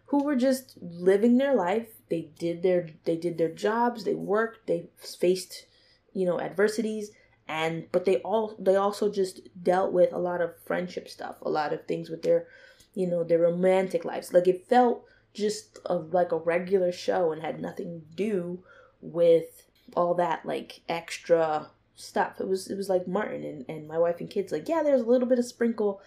who 0.06 0.24
were 0.24 0.36
just 0.36 0.76
living 0.80 1.38
their 1.38 1.54
life. 1.54 1.88
They 2.08 2.30
did 2.38 2.62
their 2.62 2.88
they 3.04 3.16
did 3.16 3.38
their 3.38 3.52
jobs. 3.52 4.04
They 4.04 4.14
worked. 4.14 4.66
They 4.66 4.88
faced 4.96 5.66
you 6.12 6.26
know 6.26 6.40
adversities 6.40 7.12
and 7.48 7.86
but 7.92 8.04
they 8.04 8.18
all 8.18 8.54
they 8.58 8.76
also 8.76 9.10
just 9.10 9.40
dealt 9.62 9.92
with 9.92 10.12
a 10.12 10.18
lot 10.18 10.40
of 10.40 10.54
friendship 10.64 11.08
stuff 11.08 11.36
a 11.42 11.50
lot 11.50 11.72
of 11.72 11.84
things 11.86 12.08
with 12.08 12.22
their 12.22 12.46
you 12.94 13.06
know 13.06 13.24
their 13.24 13.38
romantic 13.38 14.04
lives 14.04 14.32
like 14.32 14.46
it 14.46 14.66
felt 14.68 15.04
just 15.32 15.78
a, 15.86 15.94
like 15.94 16.32
a 16.32 16.36
regular 16.36 16.92
show 16.92 17.32
and 17.32 17.42
had 17.42 17.60
nothing 17.60 18.00
to 18.00 18.16
do 18.16 18.62
with 19.00 19.66
all 19.96 20.14
that 20.14 20.44
like 20.44 20.80
extra 20.88 21.68
stuff. 21.94 22.40
It 22.40 22.48
was 22.48 22.70
it 22.70 22.76
was 22.76 22.88
like 22.88 23.06
martin 23.06 23.44
and, 23.44 23.64
and 23.68 23.88
my 23.88 23.98
wife 23.98 24.20
and 24.20 24.30
kids 24.30 24.52
like 24.52 24.68
yeah 24.68 24.82
there's 24.82 25.02
a 25.02 25.06
little 25.06 25.28
bit 25.28 25.38
of 25.38 25.44
sprinkle 25.44 26.00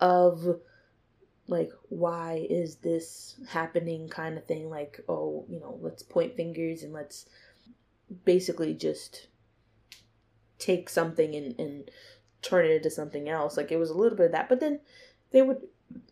of 0.00 0.60
like 1.48 1.70
why 1.88 2.46
is 2.48 2.76
this 2.76 3.36
happening 3.48 4.08
kind 4.08 4.38
of 4.38 4.46
thing. 4.46 4.70
Like 4.70 5.00
oh 5.08 5.44
you 5.48 5.60
know 5.60 5.78
let's 5.80 6.02
point 6.02 6.36
fingers 6.36 6.82
and 6.82 6.92
let's 6.92 7.26
basically 8.24 8.74
just 8.74 9.28
take 10.58 10.88
something 10.88 11.34
and, 11.34 11.58
and 11.58 11.90
turn 12.40 12.66
it 12.66 12.72
into 12.72 12.90
something 12.90 13.28
else. 13.28 13.56
Like 13.56 13.72
it 13.72 13.78
was 13.78 13.90
a 13.90 13.96
little 13.96 14.16
bit 14.16 14.26
of 14.26 14.32
that, 14.32 14.48
but 14.48 14.60
then 14.60 14.80
they 15.30 15.42
would 15.42 15.62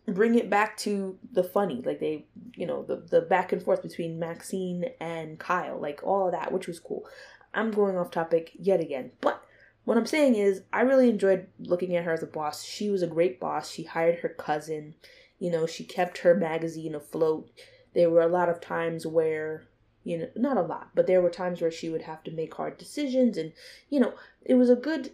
bring 0.07 0.35
it 0.35 0.49
back 0.49 0.77
to 0.77 1.17
the 1.31 1.43
funny, 1.43 1.81
like 1.85 1.99
they, 1.99 2.25
you 2.55 2.65
know, 2.65 2.83
the 2.83 2.97
the 2.97 3.21
back 3.21 3.51
and 3.51 3.61
forth 3.61 3.81
between 3.81 4.19
Maxine 4.19 4.85
and 4.99 5.39
Kyle, 5.39 5.79
like 5.79 6.01
all 6.03 6.27
of 6.27 6.33
that, 6.33 6.51
which 6.51 6.67
was 6.67 6.79
cool. 6.79 7.05
I'm 7.53 7.71
going 7.71 7.97
off 7.97 8.11
topic 8.11 8.51
yet 8.55 8.79
again, 8.79 9.11
but 9.21 9.43
what 9.83 9.97
I'm 9.97 10.05
saying 10.05 10.35
is 10.35 10.61
I 10.71 10.81
really 10.81 11.09
enjoyed 11.09 11.47
looking 11.59 11.95
at 11.95 12.05
her 12.05 12.13
as 12.13 12.23
a 12.23 12.27
boss. 12.27 12.63
She 12.63 12.89
was 12.89 13.01
a 13.01 13.07
great 13.07 13.39
boss. 13.39 13.71
She 13.71 13.83
hired 13.83 14.19
her 14.19 14.29
cousin. 14.29 14.95
You 15.39 15.51
know, 15.51 15.65
she 15.65 15.83
kept 15.83 16.19
her 16.19 16.35
magazine 16.35 16.93
afloat. 16.93 17.49
There 17.93 18.09
were 18.09 18.21
a 18.21 18.27
lot 18.27 18.47
of 18.47 18.61
times 18.61 19.07
where 19.07 19.63
you 20.03 20.17
know 20.17 20.27
not 20.35 20.57
a 20.57 20.61
lot 20.61 20.89
but 20.95 21.07
there 21.07 21.21
were 21.21 21.29
times 21.29 21.61
where 21.61 21.71
she 21.71 21.89
would 21.89 22.01
have 22.01 22.23
to 22.23 22.31
make 22.31 22.55
hard 22.55 22.77
decisions 22.77 23.37
and 23.37 23.53
you 23.89 23.99
know 23.99 24.13
it 24.43 24.55
was 24.55 24.69
a 24.69 24.75
good 24.75 25.11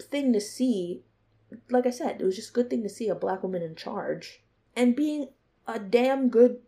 thing 0.00 0.32
to 0.32 0.40
see 0.40 1.02
like 1.70 1.86
i 1.86 1.90
said 1.90 2.20
it 2.20 2.24
was 2.24 2.36
just 2.36 2.50
a 2.50 2.52
good 2.52 2.70
thing 2.70 2.82
to 2.82 2.88
see 2.88 3.08
a 3.08 3.14
black 3.14 3.42
woman 3.42 3.62
in 3.62 3.74
charge 3.74 4.42
and 4.76 4.96
being 4.96 5.28
a 5.66 5.78
damn 5.78 6.28
good 6.28 6.58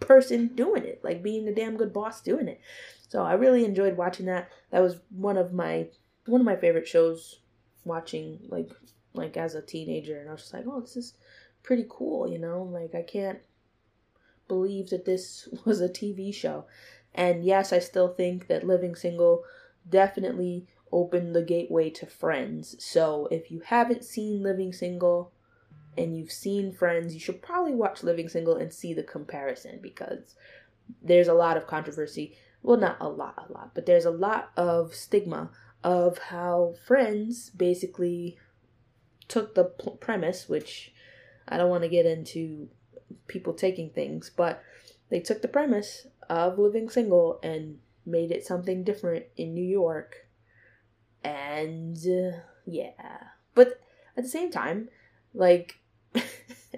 person 0.00 0.48
doing 0.48 0.84
it 0.84 1.00
like 1.02 1.22
being 1.22 1.48
a 1.48 1.54
damn 1.54 1.76
good 1.76 1.92
boss 1.92 2.20
doing 2.20 2.48
it. 2.48 2.60
So 3.08 3.22
i 3.22 3.34
really 3.34 3.64
enjoyed 3.64 3.96
watching 3.96 4.26
that. 4.26 4.50
That 4.70 4.82
was 4.82 4.98
one 5.10 5.36
of 5.36 5.52
my 5.52 5.88
one 6.26 6.40
of 6.40 6.44
my 6.44 6.56
favorite 6.56 6.88
shows 6.88 7.40
watching 7.84 8.40
like 8.48 8.70
like 9.12 9.36
as 9.36 9.54
a 9.54 9.62
teenager. 9.62 10.18
And 10.18 10.28
i 10.28 10.32
was 10.32 10.42
just 10.42 10.54
like 10.54 10.64
oh 10.66 10.80
this 10.80 10.96
is 10.96 11.14
pretty 11.62 11.86
cool 11.88 12.28
you 12.30 12.38
know? 12.38 12.62
Like 12.62 12.94
i 12.94 13.02
can't 13.02 13.38
believe 14.48 14.90
that 14.90 15.04
this 15.04 15.48
was 15.64 15.80
a 15.80 15.88
tv 15.88 16.34
show. 16.34 16.66
And 17.14 17.44
yes, 17.44 17.72
I 17.72 17.78
still 17.78 18.08
think 18.12 18.48
that 18.48 18.66
living 18.66 18.94
single 18.94 19.44
definitely 19.88 20.66
opened 20.96 21.36
the 21.36 21.42
gateway 21.42 21.90
to 21.90 22.06
friends. 22.06 22.74
So 22.82 23.28
if 23.30 23.50
you 23.50 23.60
haven't 23.60 24.02
seen 24.02 24.42
Living 24.42 24.72
Single 24.72 25.30
and 25.96 26.16
you've 26.16 26.32
seen 26.32 26.72
Friends, 26.72 27.12
you 27.12 27.20
should 27.20 27.42
probably 27.42 27.74
watch 27.74 28.02
Living 28.02 28.30
Single 28.30 28.56
and 28.56 28.72
see 28.72 28.94
the 28.94 29.02
comparison 29.02 29.78
because 29.82 30.34
there's 31.02 31.28
a 31.28 31.34
lot 31.34 31.58
of 31.58 31.66
controversy. 31.66 32.34
Well, 32.62 32.78
not 32.78 32.96
a 32.98 33.08
lot, 33.10 33.46
a 33.46 33.52
lot, 33.52 33.72
but 33.74 33.84
there's 33.84 34.06
a 34.06 34.10
lot 34.10 34.50
of 34.56 34.94
stigma 34.94 35.50
of 35.84 36.16
how 36.16 36.74
Friends 36.86 37.50
basically 37.50 38.38
took 39.28 39.54
the 39.54 39.64
premise, 40.00 40.48
which 40.48 40.94
I 41.46 41.58
don't 41.58 41.70
want 41.70 41.82
to 41.82 41.90
get 41.90 42.06
into 42.06 42.68
people 43.26 43.52
taking 43.52 43.90
things, 43.90 44.30
but 44.34 44.62
they 45.10 45.20
took 45.20 45.42
the 45.42 45.48
premise 45.48 46.06
of 46.30 46.58
living 46.58 46.88
single 46.88 47.38
and 47.42 47.80
made 48.06 48.30
it 48.30 48.46
something 48.46 48.82
different 48.82 49.26
in 49.36 49.52
New 49.52 49.64
York. 49.64 50.25
And 51.26 51.98
uh, 51.98 52.38
yeah. 52.64 52.90
But 53.54 53.80
at 54.16 54.24
the 54.24 54.30
same 54.30 54.50
time, 54.50 54.88
like 55.34 55.80
at 56.14 56.24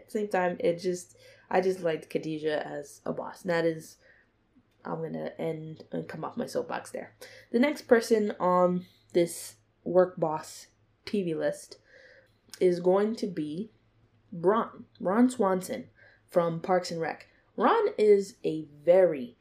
the 0.07 0.11
same 0.11 0.29
time, 0.29 0.57
it 0.61 0.81
just 0.81 1.17
I 1.51 1.61
just 1.61 1.81
liked 1.81 2.11
Khadijah 2.11 2.67
as 2.67 3.01
a 3.05 3.13
boss. 3.13 3.43
And 3.43 3.51
that 3.51 3.65
is 3.65 3.97
I'm 4.85 5.03
gonna 5.03 5.33
end 5.39 5.85
and 5.93 6.09
come 6.09 6.25
off 6.25 6.37
my 6.37 6.47
soapbox 6.47 6.91
there. 6.91 7.15
The 7.53 7.59
next 7.59 7.83
person 7.83 8.35
on 8.41 8.87
this 9.13 9.57
work 9.85 10.19
boss 10.19 10.69
TV 11.05 11.37
list 11.37 11.79
is 12.61 12.81
going 12.81 13.17
to 13.17 13.27
be 13.27 13.71
Ron. 14.33 14.85
Ron 15.01 15.31
Swanson 15.31 15.89
from 16.27 16.61
Parks 16.61 16.91
and 16.91 17.01
Rec. 17.01 17.27
Ron 17.57 17.89
is 17.97 18.37
a 18.45 18.67
very 18.85 19.37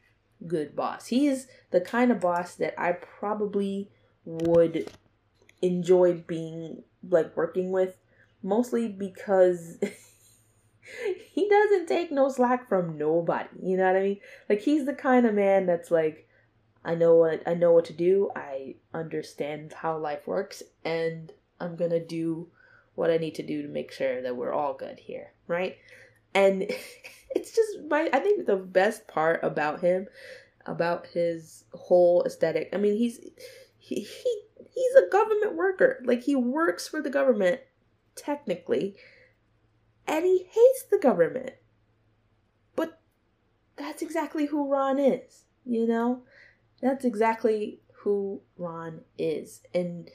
good 0.46 0.76
boss. 0.76 1.08
He's 1.08 1.48
the 1.72 1.82
kind 1.82 2.12
of 2.12 2.20
boss 2.20 2.56
that 2.56 2.80
I 2.80 2.94
probably 2.94 3.90
would 4.28 4.92
enjoy 5.62 6.14
being 6.14 6.84
like 7.10 7.36
working 7.36 7.72
with 7.72 7.98
mostly 8.44 8.90
because 8.90 9.78
he 11.32 11.50
doesn't 11.50 11.88
take 11.88 12.12
no 12.12 12.30
slack 12.30 12.68
from 12.68 12.98
nobody. 12.98 13.50
You 13.64 13.78
know 13.78 13.88
what 13.88 13.96
I 13.96 14.04
mean? 14.04 14.20
Like 14.50 14.62
he's 14.62 14.86
the 14.86 14.94
kind 14.94 15.26
of 15.26 15.34
man 15.34 15.66
that's 15.66 15.90
like 15.90 16.28
I 16.84 16.96
know 16.96 17.16
what 17.16 17.42
I 17.48 17.54
know 17.54 17.72
what 17.72 17.86
to 17.86 17.94
do. 17.94 18.30
I 18.36 18.76
understand 18.94 19.74
how 19.74 19.98
life 19.98 20.28
works 20.28 20.62
and 20.84 21.32
I'm 21.60 21.78
to 21.78 22.06
do 22.06 22.50
what 22.96 23.10
I 23.10 23.18
need 23.18 23.36
to 23.36 23.44
do 23.44 23.62
to 23.62 23.68
make 23.68 23.92
sure 23.92 24.22
that 24.22 24.36
we're 24.36 24.54
all 24.54 24.74
good 24.74 25.00
here, 25.00 25.32
right? 25.48 25.78
And 26.34 26.64
it's 27.30 27.56
just 27.56 27.80
my 27.90 28.10
I 28.12 28.20
think 28.20 28.46
the 28.46 28.58
best 28.58 29.08
part 29.08 29.40
about 29.44 29.82
him, 29.82 30.08
about 30.66 31.08
his 31.08 31.64
whole 31.74 32.24
aesthetic. 32.26 32.70
I 32.74 32.78
mean, 32.78 32.98
he's 32.98 33.20
he, 33.88 34.02
he 34.02 34.42
he's 34.74 34.96
a 34.96 35.10
government 35.10 35.56
worker. 35.56 36.04
Like 36.06 36.24
he 36.24 36.36
works 36.36 36.88
for 36.88 37.02
the 37.02 37.10
government 37.10 37.62
technically, 38.16 38.96
and 40.06 40.26
he 40.26 40.40
hates 40.40 40.84
the 40.92 41.00
government. 41.02 41.52
But 42.76 43.00
that's 43.78 44.02
exactly 44.02 44.48
who 44.48 44.70
Ron 44.70 45.00
is, 45.00 45.46
you 45.66 45.88
know? 45.88 46.24
That's 46.82 47.06
exactly 47.06 47.80
who 48.04 48.42
Ron 48.58 49.02
is. 49.18 49.62
And 49.74 50.10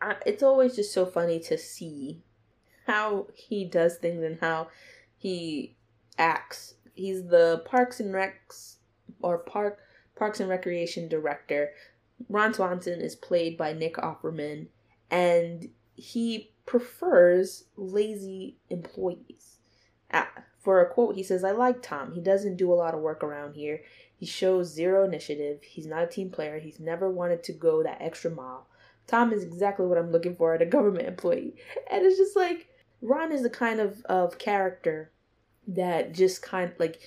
I, 0.00 0.16
it's 0.24 0.42
always 0.42 0.74
just 0.74 0.94
so 0.94 1.04
funny 1.04 1.38
to 1.40 1.58
see 1.58 2.22
how 2.86 3.28
he 3.34 3.64
does 3.66 3.96
things 3.98 4.24
and 4.24 4.38
how 4.40 4.68
he 5.16 5.76
acts. 6.18 6.74
He's 6.94 7.26
the 7.26 7.62
Parks 7.66 8.00
and 8.00 8.14
Recs 8.14 8.76
or 9.20 9.38
Park 9.38 9.80
Parks 10.16 10.40
and 10.40 10.48
Recreation 10.48 11.08
director. 11.08 11.72
Ron 12.28 12.54
Swanson 12.54 13.00
is 13.00 13.14
played 13.14 13.56
by 13.56 13.72
Nick 13.72 13.96
Offerman, 13.96 14.68
and 15.10 15.68
he 15.94 16.52
prefers 16.66 17.64
lazy 17.76 18.56
employees. 18.70 19.58
Ah, 20.12 20.30
for 20.62 20.80
a 20.80 20.88
quote, 20.88 21.16
he 21.16 21.22
says, 21.22 21.42
I 21.42 21.50
like 21.50 21.82
Tom. 21.82 22.12
He 22.12 22.20
doesn't 22.20 22.56
do 22.56 22.72
a 22.72 22.74
lot 22.74 22.94
of 22.94 23.00
work 23.00 23.24
around 23.24 23.54
here. 23.54 23.82
He 24.16 24.26
shows 24.26 24.72
zero 24.72 25.04
initiative. 25.04 25.62
He's 25.64 25.86
not 25.86 26.04
a 26.04 26.06
team 26.06 26.30
player. 26.30 26.60
He's 26.60 26.78
never 26.78 27.10
wanted 27.10 27.42
to 27.44 27.52
go 27.52 27.82
that 27.82 28.00
extra 28.00 28.30
mile. 28.30 28.68
Tom 29.08 29.32
is 29.32 29.42
exactly 29.42 29.86
what 29.86 29.98
I'm 29.98 30.12
looking 30.12 30.36
for 30.36 30.54
at 30.54 30.62
a 30.62 30.66
government 30.76 31.08
employee. 31.08 31.56
And 31.90 32.06
it's 32.06 32.18
just 32.18 32.36
like, 32.36 32.68
Ron 33.00 33.32
is 33.32 33.42
the 33.42 33.50
kind 33.50 33.80
of, 33.80 34.04
of 34.04 34.38
character 34.38 35.10
that 35.66 36.12
just 36.12 36.42
kind 36.42 36.70
of 36.70 36.78
like, 36.78 37.00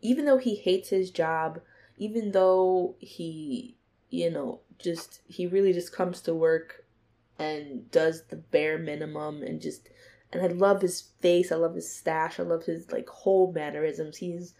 even 0.00 0.24
though 0.24 0.38
he 0.38 0.54
hates 0.54 0.88
his 0.88 1.10
job, 1.10 1.60
even 1.98 2.32
though 2.32 2.94
he, 2.98 3.76
you 4.08 4.30
know, 4.30 4.60
just, 4.78 5.20
he 5.26 5.46
really 5.46 5.72
just 5.72 5.92
comes 5.92 6.20
to 6.22 6.34
work 6.34 6.84
and 7.38 7.90
does 7.90 8.24
the 8.24 8.36
bare 8.36 8.78
minimum 8.78 9.42
and 9.42 9.60
just 9.60 9.88
and 10.32 10.42
I 10.42 10.46
love 10.46 10.80
his 10.80 11.02
face, 11.20 11.52
I 11.52 11.56
love 11.56 11.74
his 11.74 11.92
stash, 11.92 12.40
I 12.40 12.42
love 12.42 12.64
his 12.64 12.90
like 12.90 13.08
whole 13.08 13.52
mannerisms. 13.52 14.16
He's 14.16 14.54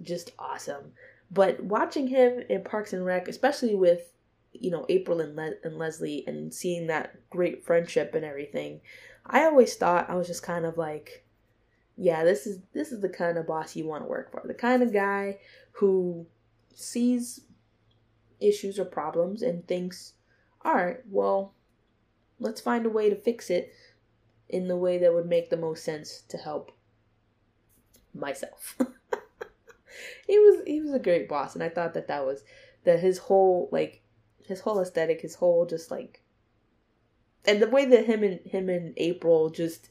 just 0.00 0.30
awesome. 0.38 0.92
But 1.30 1.62
watching 1.62 2.06
him 2.06 2.44
in 2.48 2.62
Parks 2.62 2.92
and 2.92 3.04
Rec, 3.04 3.26
especially 3.26 3.74
with 3.74 4.12
you 4.52 4.70
know 4.70 4.86
April 4.88 5.20
and, 5.20 5.34
Le- 5.34 5.60
and 5.64 5.76
Leslie 5.76 6.24
and 6.26 6.54
seeing 6.54 6.86
that 6.86 7.16
great 7.30 7.64
friendship 7.64 8.14
and 8.14 8.24
everything, 8.24 8.80
I 9.26 9.44
always 9.44 9.74
thought 9.74 10.08
I 10.08 10.14
was 10.14 10.28
just 10.28 10.44
kind 10.44 10.64
of 10.64 10.78
like, 10.78 11.24
yeah, 11.96 12.22
this 12.22 12.46
is 12.46 12.60
this 12.72 12.92
is 12.92 13.00
the 13.00 13.08
kind 13.08 13.38
of 13.38 13.46
boss 13.46 13.74
you 13.74 13.86
want 13.86 14.04
to 14.04 14.08
work 14.08 14.30
for. 14.30 14.42
The 14.44 14.54
kind 14.54 14.82
of 14.82 14.92
guy 14.92 15.38
who 15.72 16.26
sees 16.74 17.40
issues 18.40 18.78
or 18.78 18.84
problems 18.84 19.42
and 19.42 19.66
thinks, 19.66 20.14
all 20.64 20.74
right, 20.74 21.00
well, 21.08 21.54
let's 22.38 22.60
find 22.60 22.86
a 22.86 22.90
way 22.90 23.08
to 23.10 23.16
fix 23.16 23.50
it 23.50 23.72
in 24.48 24.68
the 24.68 24.76
way 24.76 24.98
that 24.98 25.12
would 25.12 25.26
make 25.26 25.50
the 25.50 25.56
most 25.56 25.84
sense 25.84 26.22
to 26.28 26.36
help 26.36 26.72
myself. 28.14 28.76
he 30.26 30.38
was 30.38 30.62
he 30.66 30.80
was 30.80 30.92
a 30.92 30.98
great 30.98 31.28
boss 31.28 31.54
and 31.54 31.62
I 31.62 31.68
thought 31.68 31.94
that 31.94 32.08
that 32.08 32.24
was 32.24 32.44
that 32.84 33.00
his 33.00 33.18
whole 33.18 33.68
like 33.72 34.02
his 34.46 34.60
whole 34.60 34.80
aesthetic, 34.80 35.20
his 35.20 35.34
whole 35.34 35.66
just 35.66 35.90
like 35.90 36.22
and 37.44 37.62
the 37.62 37.68
way 37.68 37.84
that 37.84 38.06
him 38.06 38.22
and 38.22 38.40
him 38.44 38.68
and 38.68 38.92
April 38.96 39.50
just 39.50 39.88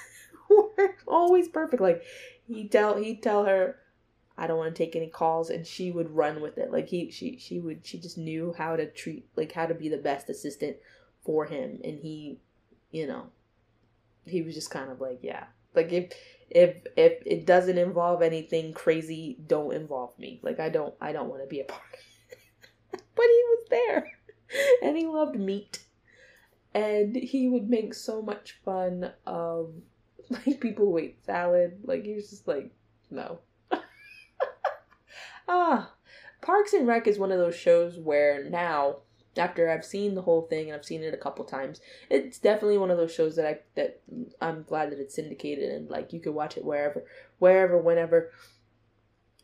were 0.50 0.96
always 1.06 1.48
perfect. 1.48 1.82
Like 1.82 2.02
he 2.46 2.68
tell 2.68 2.96
he'd 2.96 3.22
tell 3.22 3.44
her 3.44 3.76
I 4.38 4.46
don't 4.46 4.56
want 4.56 4.74
to 4.74 4.84
take 4.84 4.94
any 4.94 5.08
calls 5.08 5.50
and 5.50 5.66
she 5.66 5.90
would 5.90 6.14
run 6.14 6.40
with 6.40 6.58
it. 6.58 6.70
Like 6.72 6.88
he 6.88 7.10
she 7.10 7.38
she 7.38 7.58
would 7.58 7.84
she 7.84 7.98
just 7.98 8.16
knew 8.16 8.54
how 8.56 8.76
to 8.76 8.86
treat 8.86 9.28
like 9.34 9.52
how 9.52 9.66
to 9.66 9.74
be 9.74 9.88
the 9.88 9.98
best 9.98 10.30
assistant 10.30 10.76
for 11.24 11.44
him 11.44 11.80
and 11.82 11.98
he 11.98 12.38
you 12.92 13.06
know 13.06 13.26
he 14.24 14.42
was 14.42 14.54
just 14.54 14.70
kind 14.70 14.90
of 14.90 15.00
like 15.00 15.18
yeah. 15.22 15.44
Like 15.74 15.92
if 15.92 16.12
if 16.48 16.76
if 16.96 17.20
it 17.26 17.46
doesn't 17.46 17.78
involve 17.78 18.22
anything 18.22 18.72
crazy 18.72 19.36
don't 19.44 19.74
involve 19.74 20.16
me. 20.18 20.38
Like 20.44 20.60
i 20.60 20.68
don't 20.68 20.94
i 21.00 21.12
don't 21.12 21.28
want 21.28 21.42
to 21.42 21.48
be 21.48 21.60
a 21.60 21.64
part 21.64 21.82
but 22.92 23.00
he 23.16 23.44
was 23.48 23.66
there 23.70 24.12
and 24.82 24.96
he 24.96 25.06
loved 25.06 25.36
meat. 25.36 25.82
And 26.74 27.16
he 27.16 27.48
would 27.48 27.68
make 27.68 27.92
so 27.92 28.22
much 28.22 28.60
fun 28.64 29.10
of 29.26 29.72
like 30.30 30.60
people 30.60 30.86
who 30.86 30.98
ate 30.98 31.24
salad. 31.26 31.80
Like 31.82 32.04
he 32.04 32.14
was 32.14 32.30
just 32.30 32.46
like 32.46 32.70
no 33.10 33.40
ah 35.48 35.92
parks 36.40 36.72
and 36.72 36.86
rec 36.86 37.06
is 37.06 37.18
one 37.18 37.32
of 37.32 37.38
those 37.38 37.56
shows 37.56 37.98
where 37.98 38.44
now 38.48 38.98
after 39.38 39.70
I've 39.70 39.84
seen 39.84 40.14
the 40.14 40.22
whole 40.22 40.42
thing 40.42 40.66
and 40.66 40.74
I've 40.74 40.84
seen 40.84 41.02
it 41.02 41.14
a 41.14 41.18
couple 41.18 41.44
times, 41.44 41.80
it's 42.10 42.38
definitely 42.38 42.78
one 42.78 42.90
of 42.90 42.96
those 42.96 43.14
shows 43.14 43.36
that 43.36 43.46
I 43.46 43.58
that 43.76 44.00
I'm 44.40 44.64
glad 44.64 44.90
that 44.90 44.98
it's 44.98 45.14
syndicated 45.14 45.70
and 45.70 45.88
like 45.88 46.12
you 46.12 46.20
can 46.20 46.34
watch 46.34 46.56
it 46.56 46.64
wherever, 46.64 47.04
wherever, 47.38 47.78
whenever. 47.78 48.32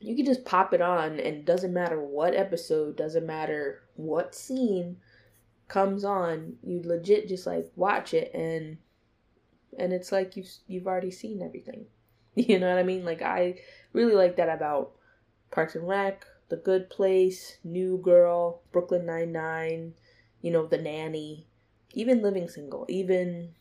You 0.01 0.17
can 0.17 0.27
just 0.27 0.45
pop 0.45 0.75
it 0.75 0.83
on 0.83 1.21
and 1.21 1.45
doesn't 1.45 1.73
matter 1.73 2.01
what 2.01 2.35
episode, 2.35 2.97
doesn't 2.97 3.25
matter 3.27 3.83
what 3.95 4.35
scene 4.35 4.99
comes 5.69 6.05
on, 6.05 6.57
you 6.63 6.83
legit 6.85 7.29
just 7.29 7.47
like 7.47 7.71
watch 7.77 8.13
it 8.13 8.35
and 8.35 8.79
and 9.79 9.93
it's 9.93 10.13
like 10.13 10.37
you've 10.37 10.51
you've 10.67 10.87
already 10.87 11.11
seen 11.11 11.43
everything. 11.43 11.87
You 12.37 12.59
know 12.59 12.69
what 12.69 12.81
I 12.81 12.83
mean? 12.83 13.05
Like 13.05 13.23
I 13.23 13.61
really 13.93 14.17
like 14.17 14.39
that 14.39 14.49
about 14.49 14.97
Parks 15.55 15.77
and 15.77 15.87
Rec, 15.87 16.27
the 16.49 16.57
Good 16.57 16.91
Place, 16.91 17.59
New 17.63 17.97
Girl, 17.99 18.61
Brooklyn 18.73 19.07
Nine 19.07 19.31
Nine, 19.31 19.95
you 20.43 20.51
know, 20.51 20.67
The 20.67 20.79
Nanny, 20.79 21.47
even 21.93 22.23
Living 22.23 22.49
Single, 22.49 22.85
even 22.89 23.55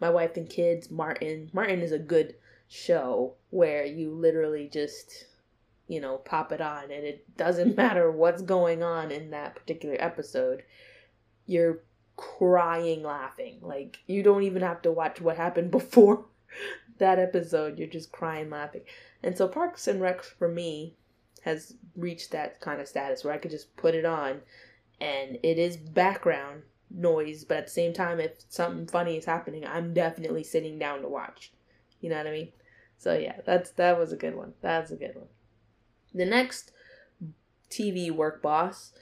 My 0.00 0.08
Wife 0.08 0.38
and 0.38 0.48
Kids, 0.48 0.90
Martin. 0.90 1.50
Martin 1.52 1.82
is 1.82 1.92
a 1.92 1.98
good 1.98 2.34
show 2.66 3.34
where 3.50 3.84
you 3.84 4.10
literally 4.10 4.70
just, 4.72 5.26
you 5.86 6.00
know, 6.00 6.16
pop 6.16 6.50
it 6.50 6.62
on 6.62 6.84
and 6.84 7.04
it 7.04 7.36
doesn't 7.36 7.76
matter 7.76 8.10
what's 8.10 8.40
going 8.40 8.82
on 8.82 9.10
in 9.10 9.30
that 9.32 9.54
particular 9.54 9.96
episode. 9.98 10.62
You're 11.46 11.80
crying 12.16 13.02
laughing. 13.02 13.58
Like, 13.60 13.98
you 14.06 14.22
don't 14.22 14.44
even 14.44 14.62
have 14.62 14.80
to 14.82 14.90
watch 14.90 15.20
what 15.20 15.36
happened 15.36 15.70
before 15.70 16.24
that 16.96 17.18
episode. 17.18 17.78
You're 17.78 17.86
just 17.86 18.12
crying 18.12 18.48
laughing. 18.48 18.82
And 19.22 19.36
so 19.36 19.46
Parks 19.46 19.86
and 19.86 20.00
Rec 20.00 20.22
for 20.22 20.48
me 20.48 20.94
has 21.44 21.74
reached 21.96 22.32
that 22.32 22.60
kind 22.60 22.80
of 22.80 22.88
status 22.88 23.22
where 23.22 23.34
I 23.34 23.38
could 23.38 23.50
just 23.50 23.76
put 23.76 23.94
it 23.94 24.04
on 24.04 24.40
and 25.00 25.38
it 25.42 25.58
is 25.58 25.76
background 25.76 26.62
noise, 26.90 27.44
but 27.44 27.58
at 27.58 27.66
the 27.66 27.72
same 27.72 27.92
time, 27.92 28.20
if 28.20 28.32
something 28.48 28.86
funny 28.86 29.16
is 29.16 29.24
happening, 29.24 29.66
I'm 29.66 29.92
definitely 29.92 30.44
sitting 30.44 30.78
down 30.78 31.02
to 31.02 31.08
watch. 31.08 31.52
You 32.00 32.10
know 32.10 32.16
what 32.16 32.26
I 32.26 32.32
mean? 32.32 32.52
So 32.98 33.16
yeah, 33.16 33.36
that's 33.44 33.70
that 33.72 33.98
was 33.98 34.12
a 34.12 34.16
good 34.16 34.36
one. 34.36 34.54
That's 34.62 34.90
a 34.90 34.96
good 34.96 35.14
one. 35.14 35.28
The 36.14 36.24
next 36.24 36.72
TV 37.70 38.10
work 38.10 38.40
boss 38.40 38.92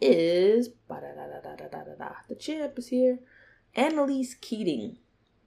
is 0.00 0.70
the 2.28 2.34
champ 2.38 2.78
is 2.78 2.88
here. 2.88 3.20
Annalise 3.74 4.34
Keating. 4.34 4.98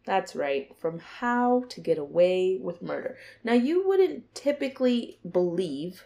That's 0.06 0.36
right, 0.36 0.76
from 0.80 1.00
How 1.00 1.66
to 1.70 1.82
Get 1.82 1.98
Away 1.98 2.58
with 2.60 2.82
Murder. 2.82 3.18
Now, 3.44 3.54
you 3.54 3.88
wouldn't 3.88 4.34
typically 4.34 5.20
believe 5.30 6.06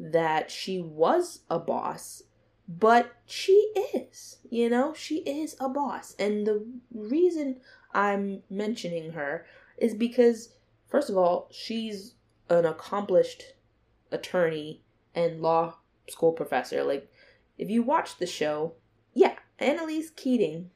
that 0.00 0.50
she 0.50 0.80
was 0.80 1.40
a 1.50 1.58
boss, 1.58 2.22
but 2.66 3.12
she 3.26 3.52
is, 3.94 4.38
you 4.48 4.70
know, 4.70 4.94
she 4.94 5.18
is 5.18 5.54
a 5.60 5.68
boss. 5.68 6.16
And 6.18 6.46
the 6.46 6.64
reason 6.92 7.60
I'm 7.92 8.42
mentioning 8.48 9.12
her 9.12 9.44
is 9.76 9.94
because, 9.94 10.54
first 10.88 11.10
of 11.10 11.18
all, 11.18 11.48
she's 11.52 12.14
an 12.48 12.64
accomplished 12.64 13.42
attorney 14.10 14.82
and 15.14 15.42
law 15.42 15.76
school 16.08 16.32
professor. 16.32 16.82
Like, 16.82 17.12
if 17.58 17.68
you 17.68 17.82
watch 17.82 18.16
the 18.16 18.26
show, 18.26 18.74
yeah, 19.12 19.34
Annalise 19.58 20.10
Keating, 20.10 20.70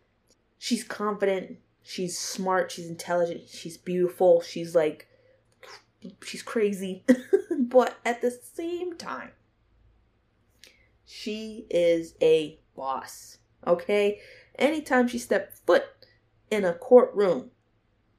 she's 0.58 0.84
confident, 0.84 1.56
she's 1.82 2.18
smart, 2.18 2.70
she's 2.72 2.88
intelligent, 2.88 3.48
she's 3.48 3.78
beautiful, 3.78 4.42
she's 4.42 4.74
like, 4.74 5.08
she's 6.24 6.42
crazy. 6.42 7.04
but 7.58 7.96
at 8.04 8.20
the 8.20 8.30
same 8.30 8.96
time, 8.96 9.32
she 11.04 11.66
is 11.70 12.14
a 12.20 12.58
boss. 12.76 13.38
Okay? 13.66 14.20
Anytime 14.58 15.08
she 15.08 15.18
stepped 15.18 15.58
foot 15.66 15.84
in 16.50 16.64
a 16.64 16.74
courtroom, 16.74 17.50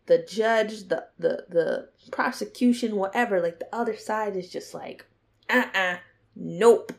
the 0.07 0.19
judge, 0.19 0.87
the 0.87 1.07
the 1.17 1.45
the 1.49 1.89
prosecution, 2.11 2.95
whatever, 2.95 3.41
like 3.41 3.59
the 3.59 3.73
other 3.73 3.95
side 3.97 4.35
is 4.35 4.49
just 4.49 4.73
like, 4.73 5.05
uh-uh, 5.49 5.97
nope. 6.35 6.91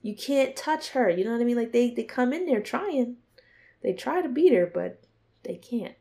You 0.00 0.14
can't 0.14 0.56
touch 0.56 0.90
her. 0.90 1.08
You 1.08 1.24
know 1.24 1.32
what 1.32 1.40
I 1.40 1.44
mean? 1.44 1.56
Like 1.56 1.72
they 1.72 1.90
they 1.90 2.04
come 2.04 2.32
in 2.32 2.46
there 2.46 2.60
trying. 2.60 3.16
They 3.82 3.92
try 3.92 4.22
to 4.22 4.28
beat 4.28 4.54
her, 4.54 4.70
but 4.72 5.02
they 5.42 5.56
can't. 5.56 5.94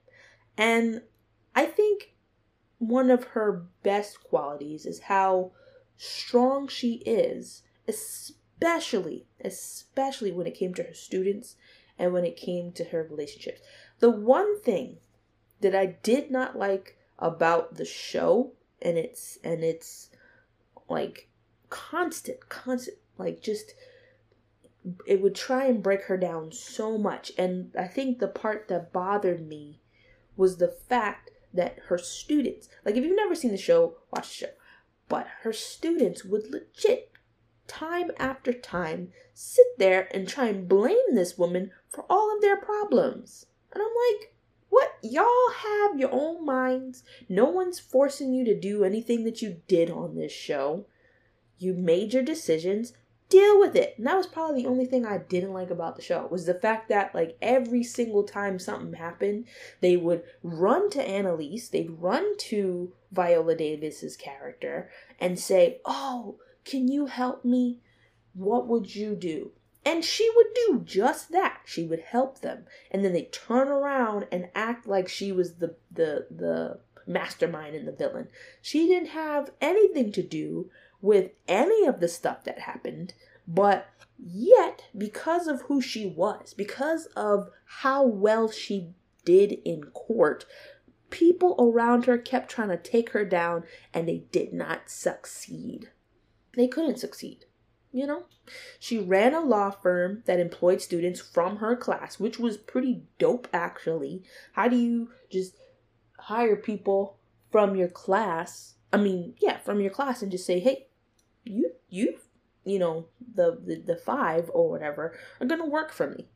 And 0.58 1.02
I 1.56 1.66
think 1.66 2.13
one 2.88 3.10
of 3.10 3.24
her 3.26 3.66
best 3.84 4.24
qualities 4.24 4.86
is 4.86 5.02
how 5.02 5.52
strong 5.98 6.68
she 6.68 6.96
is, 7.06 7.64
especially, 7.88 9.26
especially 9.44 10.32
when 10.32 10.48
it 10.48 10.56
came 10.56 10.74
to 10.74 10.84
her 10.84 10.94
students 10.94 11.56
and 11.98 12.14
when 12.14 12.26
it 12.26 12.36
came 12.36 12.72
to 12.74 12.86
her 12.86 13.08
relationships. 13.10 13.62
The 14.00 14.10
one 14.10 14.62
thing 14.62 14.98
that 15.62 15.76
I 15.76 15.86
did 15.86 16.32
not 16.32 16.58
like 16.58 16.98
about 17.20 17.76
the 17.76 17.86
show 17.86 18.52
and 18.82 18.98
it's 18.98 19.38
and 19.44 19.64
it's 19.64 20.10
like 20.90 21.30
constant, 21.70 22.50
constant, 22.50 22.98
like 23.18 23.42
just 23.42 23.74
it 25.06 25.22
would 25.22 25.36
try 25.36 25.66
and 25.66 25.82
break 25.82 26.04
her 26.04 26.18
down 26.18 26.52
so 26.52 26.98
much. 26.98 27.32
And 27.38 27.74
I 27.78 27.88
think 27.88 28.20
the 28.20 28.28
part 28.28 28.68
that 28.68 28.92
bothered 28.92 29.48
me 29.48 29.80
was 30.36 30.58
the 30.58 30.68
fact 30.68 31.30
that 31.54 31.78
her 31.88 31.98
students, 31.98 32.70
like 32.86 32.96
if 32.96 33.04
you've 33.04 33.16
never 33.16 33.36
seen 33.36 33.52
the 33.52 33.58
show, 33.58 33.98
watch 34.12 34.30
the 34.30 34.46
show. 34.48 34.54
But 35.08 35.28
her 35.42 35.54
students 35.54 36.24
would 36.26 36.50
legit, 36.50 37.12
time 37.68 38.12
after 38.18 38.54
time, 38.54 39.10
sit 39.34 39.66
there 39.78 40.08
and 40.14 40.28
try 40.28 40.48
and 40.48 40.68
blame 40.68 41.14
this 41.14 41.38
woman 41.38 41.72
for 41.90 42.06
all 42.10 42.34
of 42.34 42.42
their 42.42 42.58
problems. 42.58 43.46
And 43.72 43.82
I'm 43.82 43.90
like, 44.12 44.34
what 44.70 44.98
y'all 45.04 45.52
have 45.56 46.00
your 46.00 46.12
own 46.12 46.44
minds. 46.44 47.04
No 47.30 47.46
one's 47.46 47.80
forcing 47.80 48.34
you 48.34 48.44
to 48.46 48.60
do 48.60 48.84
anything 48.84 49.24
that 49.24 49.42
you 49.42 49.62
did 49.68 49.92
on 49.92 50.16
this 50.16 50.32
show. 50.32 50.88
You 51.60 51.76
made 51.76 52.14
your 52.14 52.24
decisions. 52.24 52.94
Deal 53.34 53.60
with 53.60 53.76
it. 53.76 53.96
And 53.98 54.06
that 54.06 54.16
was 54.16 54.28
probably 54.28 54.62
the 54.62 54.70
only 54.70 54.86
thing 54.86 55.08
I 55.08 55.18
didn't 55.18 55.54
like 55.54 55.72
about 55.72 55.96
the 55.96 56.04
show 56.04 56.28
was 56.28 56.46
the 56.46 56.54
fact 56.54 56.88
that 56.90 57.16
like 57.16 57.36
every 57.42 57.82
single 57.82 58.22
time 58.22 58.60
something 58.60 58.94
happened, 58.94 59.46
they 59.82 59.98
would 59.98 60.22
run 60.44 60.92
to 60.92 61.02
Annalise, 61.02 61.70
they'd 61.70 61.90
run 61.90 62.38
to 62.38 62.94
Viola 63.12 63.56
Davis's 63.56 64.16
character 64.16 64.92
and 65.20 65.40
say, 65.40 65.82
"Oh, 65.84 66.38
can 66.64 66.88
you 66.88 67.08
help 67.08 67.44
me? 67.44 67.82
What 68.36 68.68
would 68.68 68.94
you 68.96 69.16
do?" 69.16 69.52
And 69.84 70.06
she 70.06 70.30
would 70.36 70.54
do 70.54 70.84
just 70.86 71.32
that. 71.32 71.62
She 71.66 71.86
would 71.86 72.02
help 72.02 72.42
them. 72.42 72.68
And 72.92 73.04
then 73.04 73.14
they 73.14 73.24
turn 73.24 73.68
around 73.68 74.28
and 74.32 74.50
act 74.54 74.86
like 74.86 75.10
she 75.10 75.32
was 75.32 75.56
the 75.56 75.76
the 75.92 76.28
the 76.30 76.82
mastermind 77.08 77.76
and 77.76 77.88
the 77.88 77.92
villain. 77.94 78.28
She 78.62 78.86
didn't 78.88 79.10
have 79.10 79.50
anything 79.60 80.12
to 80.12 80.22
do 80.22 80.70
with 81.04 81.30
any 81.48 81.86
of 81.86 82.00
the 82.00 82.08
stuff 82.08 82.44
that 82.46 82.62
happened, 82.62 83.14
but 83.48 83.88
yet 84.18 84.86
because 84.98 85.46
of 85.46 85.62
who 85.64 85.80
she 85.80 86.08
was, 86.08 86.56
because 86.56 87.06
of 87.16 87.50
how 87.66 88.04
well 88.04 88.50
she 88.50 88.94
did 89.26 89.60
in 89.64 89.84
court, 89.94 90.46
people 91.12 91.56
around 91.60 92.06
her 92.06 92.18
kept 92.18 92.50
trying 92.50 92.70
to 92.70 92.78
take 92.78 93.12
her 93.12 93.24
down 93.24 93.64
and 93.94 94.08
they 94.08 94.24
did 94.32 94.52
not 94.52 94.90
succeed. 94.90 95.92
They 96.56 96.68
couldn't 96.68 96.98
succeed 96.98 97.46
you 97.94 98.08
know 98.08 98.24
she 98.80 98.98
ran 98.98 99.34
a 99.34 99.40
law 99.40 99.70
firm 99.70 100.24
that 100.26 100.40
employed 100.40 100.82
students 100.82 101.22
from 101.22 101.58
her 101.58 101.76
class 101.76 102.20
which 102.20 102.40
was 102.40 102.58
pretty 102.58 103.04
dope 103.20 103.48
actually 103.54 104.24
how 104.54 104.68
do 104.68 104.76
you 104.76 105.10
just 105.32 105.56
hire 106.20 106.56
people 106.56 107.18
from 107.52 107.76
your 107.76 107.88
class 107.88 108.74
i 108.92 108.98
mean 108.98 109.36
yeah 109.40 109.58
from 109.60 109.80
your 109.80 109.92
class 109.92 110.22
and 110.22 110.32
just 110.32 110.46
say 110.46 110.60
hey 110.60 110.88
you 111.44 111.72
you 111.90 112.18
you 112.64 112.80
know 112.80 113.08
the 113.36 113.60
the, 113.66 113.76
the 113.76 113.96
five 113.96 114.50
or 114.54 114.70
whatever 114.70 115.18
are 115.40 115.48
gonna 115.48 115.66
work 115.66 115.92
for 115.92 116.10
me 116.10 116.28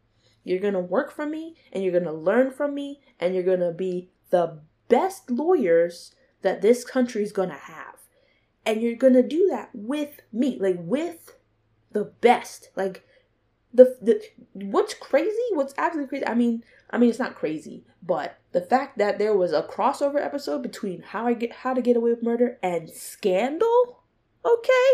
you're 0.44 0.60
gonna 0.60 0.80
work 0.80 1.12
for 1.12 1.26
me 1.26 1.56
and 1.72 1.84
you're 1.84 1.98
gonna 1.98 2.14
learn 2.14 2.52
from 2.52 2.74
me 2.74 3.02
and 3.20 3.34
you're 3.34 3.44
gonna 3.44 3.72
be 3.72 4.10
the 4.30 4.60
best 4.88 5.30
lawyers 5.30 6.16
that 6.42 6.62
this 6.62 6.86
country's 6.86 7.32
gonna 7.32 7.54
have 7.54 7.96
and 8.66 8.82
you're 8.82 8.96
gonna 8.96 9.24
do 9.24 9.48
that 9.50 9.70
with 9.74 10.22
me 10.32 10.58
like 10.60 10.78
with 10.80 11.38
the 11.98 12.06
best. 12.22 12.70
Like 12.76 13.06
the 13.74 13.98
the 14.02 14.22
what's 14.54 14.94
crazy, 14.94 15.38
what's 15.54 15.74
absolutely 15.78 16.10
crazy. 16.10 16.28
I 16.28 16.36
mean, 16.36 16.64
I 16.90 16.98
mean 16.98 17.10
it's 17.10 17.20
not 17.20 17.36
crazy, 17.36 17.86
but 18.02 18.38
the 18.52 18.62
fact 18.62 18.98
that 18.98 19.20
there 19.20 19.36
was 19.36 19.52
a 19.52 19.64
crossover 19.64 20.24
episode 20.24 20.62
between 20.62 21.02
how 21.02 21.28
I 21.28 21.34
get 21.34 21.52
how 21.52 21.74
to 21.74 21.82
get 21.82 21.98
away 21.98 22.12
with 22.12 22.24
murder 22.24 22.58
and 22.62 22.90
Scandal, 22.90 24.04
okay? 24.46 24.92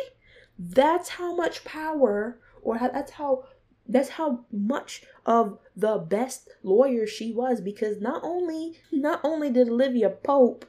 That's 0.58 1.10
how 1.10 1.36
much 1.36 1.64
power 1.64 2.40
or 2.62 2.78
that's 2.78 3.14
how 3.14 3.46
that's 3.88 4.10
how 4.10 4.46
much 4.52 5.04
of 5.26 5.60
the 5.76 5.98
best 5.98 6.50
lawyer 6.64 7.06
she 7.06 7.34
was 7.34 7.60
because 7.60 8.00
not 8.00 8.22
only 8.24 8.80
not 8.92 9.20
only 9.24 9.50
did 9.50 9.68
Olivia 9.68 10.10
Pope 10.10 10.66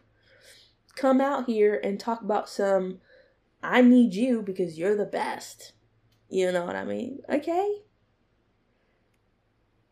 come 0.97 1.21
out 1.21 1.47
here 1.47 1.81
and 1.83 2.01
talk 2.01 2.23
about 2.23 2.49
some 2.49 3.01
I 3.65 3.81
need 3.81 4.15
you 4.15 4.43
because 4.43 4.79
you're 4.79 4.97
the 4.97 5.07
best. 5.07 5.73
You 6.29 6.53
know 6.53 6.65
what 6.65 6.77
I 6.77 6.85
mean? 6.85 7.21
Okay? 7.29 7.79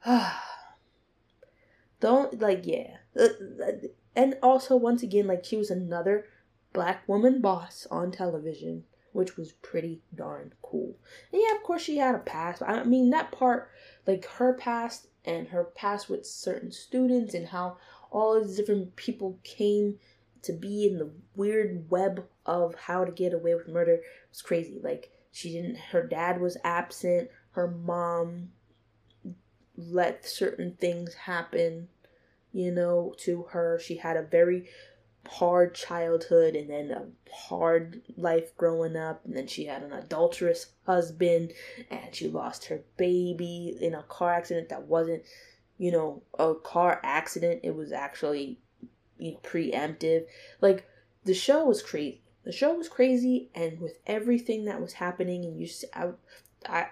Don't, 2.01 2.41
like, 2.41 2.67
yeah. 2.67 2.97
Uh, 3.19 3.29
and 4.15 4.37
also, 4.43 4.77
once 4.77 5.03
again, 5.03 5.27
like, 5.27 5.45
she 5.45 5.57
was 5.57 5.71
another 5.71 6.27
black 6.73 7.07
woman 7.09 7.41
boss 7.41 7.87
on 7.91 8.11
television, 8.11 8.85
which 9.13 9.37
was 9.37 9.53
pretty 9.53 10.03
darn 10.15 10.53
cool. 10.63 10.97
And 11.33 11.43
yeah, 11.43 11.57
of 11.57 11.63
course, 11.63 11.83
she 11.83 11.99
had 11.99 12.15
a 12.15 12.19
past. 12.19 12.63
I 12.63 12.85
mean, 12.85 13.11
that 13.11 13.33
part, 13.33 13.71
like, 14.07 14.25
her 14.25 14.55
past 14.55 15.09
and 15.25 15.49
her 15.49 15.65
past 15.65 16.09
with 16.09 16.27
certain 16.27 16.73
students 16.73 17.35
and 17.35 17.49
how 17.49 17.77
all 18.11 18.41
these 18.41 18.57
different 18.57 18.97
people 18.97 19.39
came 19.45 19.99
to 20.43 20.53
be 20.53 20.87
in 20.87 20.99
the 20.99 21.11
weird 21.37 21.89
web 21.89 22.27
of 22.45 22.75
how 22.75 23.05
to 23.05 23.13
get 23.13 23.33
away 23.33 23.55
with 23.55 23.69
murder 23.69 24.01
was 24.31 24.43
crazy. 24.43 24.81
Like, 24.83 25.13
she 25.33 25.53
didn't 25.53 25.77
her 25.77 26.07
dad 26.07 26.41
was 26.41 26.59
absent 26.63 27.31
her 27.53 27.67
mom 27.67 28.51
let 29.77 30.25
certain 30.25 30.75
things 30.75 31.15
happen 31.15 31.89
you 32.53 32.71
know 32.71 33.15
to 33.19 33.45
her 33.51 33.81
she 33.83 33.97
had 33.97 34.17
a 34.17 34.23
very 34.23 34.69
hard 35.27 35.75
childhood 35.75 36.57
and 36.57 36.69
then 36.69 36.91
a 36.91 37.07
hard 37.33 38.03
life 38.17 38.57
growing 38.57 38.97
up. 38.97 39.25
And 39.25 39.37
then 39.37 39.47
she 39.47 39.67
had 39.67 39.83
an 39.83 39.93
adulterous 39.93 40.73
husband 40.87 41.53
and 41.91 42.15
she 42.15 42.29
lost 42.29 42.67
her 42.67 42.83
baby 42.97 43.77
in 43.81 43.95
a 43.95 44.03
car 44.03 44.33
accident 44.33 44.69
that 44.71 44.83
wasn't 44.83 45.23
you 45.79 45.91
know 45.91 46.23
a 46.39 46.55
car 46.55 47.01
accident. 47.03 47.61
It 47.63 47.75
was 47.75 47.93
actually 47.93 48.59
you 49.19 49.33
know 49.33 49.41
preemptive. 49.43 50.25
Like 50.61 50.87
the 51.25 51.35
show 51.35 51.65
was 51.65 51.83
crazy. 51.83 52.23
The 52.45 52.53
show 52.53 52.75
was 52.75 52.89
crazy. 52.89 53.51
And 53.55 53.81
with 53.81 53.99
everything 54.07 54.65
that 54.65 54.81
was 54.81 54.95
happening 54.95 55.45
and 55.45 55.61
you 55.61 55.69
I, 55.95 56.11
I, 56.67 56.87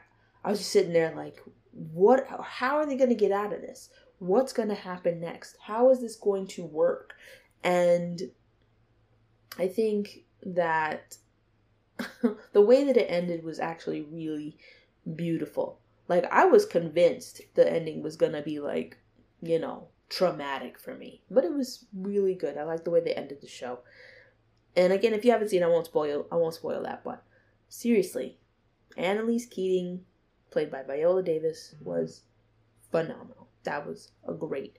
I 0.45 0.51
was 0.51 0.61
just 0.61 0.73
sitting 0.73 0.93
there 0.93 1.13
like 1.15 1.43
what 1.73 2.27
how 2.43 2.77
are 2.77 2.87
they 2.87 2.97
going 2.97 3.11
to 3.11 3.17
get 3.17 3.33
out 3.33 3.53
of 3.53 3.61
this? 3.61 3.91
What's 4.19 4.53
going 4.53 4.69
to 4.69 4.75
happen 4.75 5.21
next? 5.21 5.57
How 5.63 5.91
is 5.91 6.01
this 6.01 6.17
going 6.17 6.47
to 6.49 6.65
work 6.65 7.15
and 7.63 8.23
i 9.59 9.67
think 9.67 10.25
that 10.43 11.17
the 12.53 12.61
way 12.61 12.85
that 12.85 12.97
it 12.97 13.07
ended 13.11 13.45
was 13.45 13.61
actually 13.61 14.03
really 14.03 14.57
beautiful 15.17 15.79
like 16.09 16.25
i 16.33 16.45
was 16.45 16.65
convinced 16.65 17.43
the 17.55 17.73
ending 17.73 18.03
was 18.03 18.17
going 18.17 18.33
to 18.33 18.43
be 18.43 18.61
like 18.61 18.97
you 19.43 19.59
know 19.59 19.89
traumatic 20.09 20.79
for 20.79 20.95
me 20.95 21.23
but 21.31 21.45
it 21.45 21.53
was 21.53 21.85
really 21.95 22.35
good 22.35 22.57
i 22.57 22.65
like 22.65 22.85
the 22.85 22.91
way 22.91 23.01
they 23.01 23.15
ended 23.15 23.41
the 23.41 23.47
show 23.47 23.79
and 24.77 24.93
again, 24.93 25.13
if 25.15 25.25
you 25.25 25.33
haven't 25.33 25.49
seen, 25.49 25.63
I 25.63 25.69
won't 25.69 25.87
spoil. 25.87 26.27
I 26.31 26.37
won't 26.37 26.55
spoil 26.55 26.83
that. 26.83 27.03
But 27.05 27.23
seriously, 27.69 28.39
Annalise 28.97 29.47
Keating, 29.47 30.05
played 30.51 30.71
by 30.71 30.83
Viola 30.83 31.23
Davis, 31.23 31.75
was 31.83 32.23
phenomenal. 32.91 33.49
That 33.65 33.87
was 33.87 34.13
a 34.27 34.33
great 34.33 34.79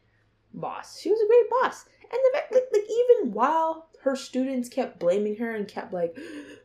boss. 0.53 0.99
She 0.99 1.09
was 1.09 1.19
a 1.21 1.27
great 1.27 1.49
boss. 1.49 1.85
And 2.03 2.11
the 2.11 2.55
like, 2.55 2.67
like 2.73 2.83
even 2.83 3.33
while 3.33 3.89
her 4.01 4.15
students 4.15 4.67
kept 4.67 4.99
blaming 4.99 5.37
her 5.37 5.55
and 5.55 5.67
kept 5.67 5.93
like, 5.93 6.17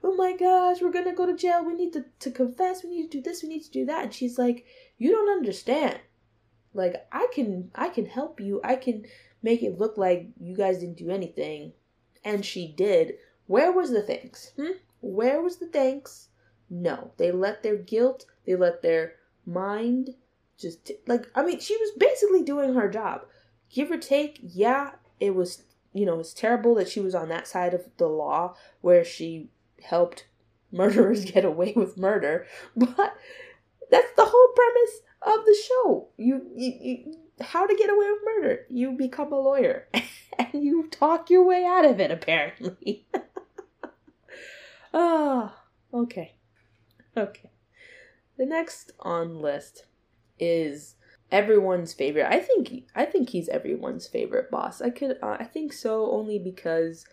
"Oh 0.03 0.15
my 0.17 0.37
gosh, 0.37 0.81
we're 0.81 0.93
gonna 0.93 1.15
go 1.15 1.27
to 1.27 1.37
jail. 1.37 1.65
We 1.65 1.75
need 1.75 1.93
to 1.93 2.05
to 2.21 2.31
confess. 2.31 2.83
We 2.83 2.91
need 2.91 3.11
to 3.13 3.19
do 3.19 3.23
this. 3.23 3.43
We 3.43 3.49
need 3.49 3.63
to 3.63 3.71
do 3.71 3.87
that." 3.87 4.05
And 4.05 4.15
she's 4.15 4.39
like, 4.39 4.67
"You 4.99 5.11
don't 5.11 5.31
understand. 5.31 6.01
Like 6.75 7.07
I 7.13 7.29
can 7.33 7.71
I 7.75 7.89
can 7.89 8.07
help 8.07 8.41
you. 8.41 8.61
I 8.65 8.77
can 8.77 9.07
make 9.43 9.63
it 9.63 9.79
look 9.79 9.97
like 9.97 10.29
you 10.41 10.57
guys 10.57 10.79
didn't 10.79 10.99
do 10.99 11.11
anything." 11.11 11.73
and 12.27 12.45
she 12.45 12.67
did, 12.67 13.15
where 13.47 13.71
was 13.71 13.93
the 13.93 14.03
thanks? 14.03 14.51
Hmm? 14.57 14.73
Where 15.01 15.41
was 15.41 15.59
the 15.59 15.69
thanks? 15.69 16.29
No, 16.69 17.13
they 17.19 17.31
let 17.31 17.63
their 17.63 17.77
guilt, 17.77 18.27
they 18.45 18.57
let 18.57 18.83
their 18.83 19.15
mind 19.47 20.17
just 20.59 20.91
like 21.07 21.29
I 21.37 21.45
mean, 21.45 21.61
she 21.61 21.77
was 21.77 21.93
basically 21.97 22.43
doing 22.43 22.75
her 22.75 22.91
job. 22.91 23.27
Give 23.73 23.91
or 23.91 23.99
take, 23.99 24.39
yeah, 24.43 24.93
it 25.21 25.35
was 25.35 25.65
you 25.97 26.05
know, 26.05 26.21
it's 26.21 26.35
terrible 26.35 26.75
that 26.75 26.91
she 26.91 27.01
was 27.01 27.15
on 27.15 27.31
that 27.31 27.49
side 27.49 27.73
of 27.73 27.89
the 27.97 28.07
law 28.07 28.55
where 28.83 29.03
she 29.03 29.49
helped 29.83 30.27
murderers 30.73 31.25
get 31.25 31.45
away 31.45 31.73
with 31.75 31.97
murder, 31.97 32.47
but 32.77 33.17
that's 33.91 34.13
the 34.15 34.27
whole 34.27 34.49
premise 34.55 35.01
of 35.23 35.45
the 35.47 35.57
show. 35.67 36.09
You, 36.19 36.43
you, 36.55 36.73
you 36.81 37.15
how 37.41 37.67
to 37.67 37.75
get 37.75 37.89
away 37.89 38.11
with 38.11 38.21
murder. 38.25 38.67
You 38.69 38.93
become 38.93 39.33
a 39.33 39.41
lawyer 39.41 39.89
and 40.39 40.65
you 40.65 40.89
talk 40.91 41.31
your 41.31 41.45
way 41.45 41.65
out 41.65 41.87
of 41.87 41.99
it, 41.99 42.11
apparently. 42.11 43.07
oh, 44.93 45.55
okay. 45.95 46.35
Okay. 47.17 47.51
The 48.37 48.45
next 48.45 48.93
on 49.01 49.41
list 49.41 49.87
is 50.39 50.96
everyone's 51.31 51.93
favorite. 51.93 52.27
I 52.29 52.41
think 52.41 52.85
I 52.95 53.05
think 53.05 53.31
he's 53.31 53.49
everyone's 53.49 54.07
favorite 54.07 54.51
boss. 54.51 54.81
I 54.81 54.91
could 54.91 55.19
uh, 55.23 55.37
I 55.39 55.45
think 55.45 55.73
so 55.73 56.11
only 56.11 56.39
because 56.39 57.05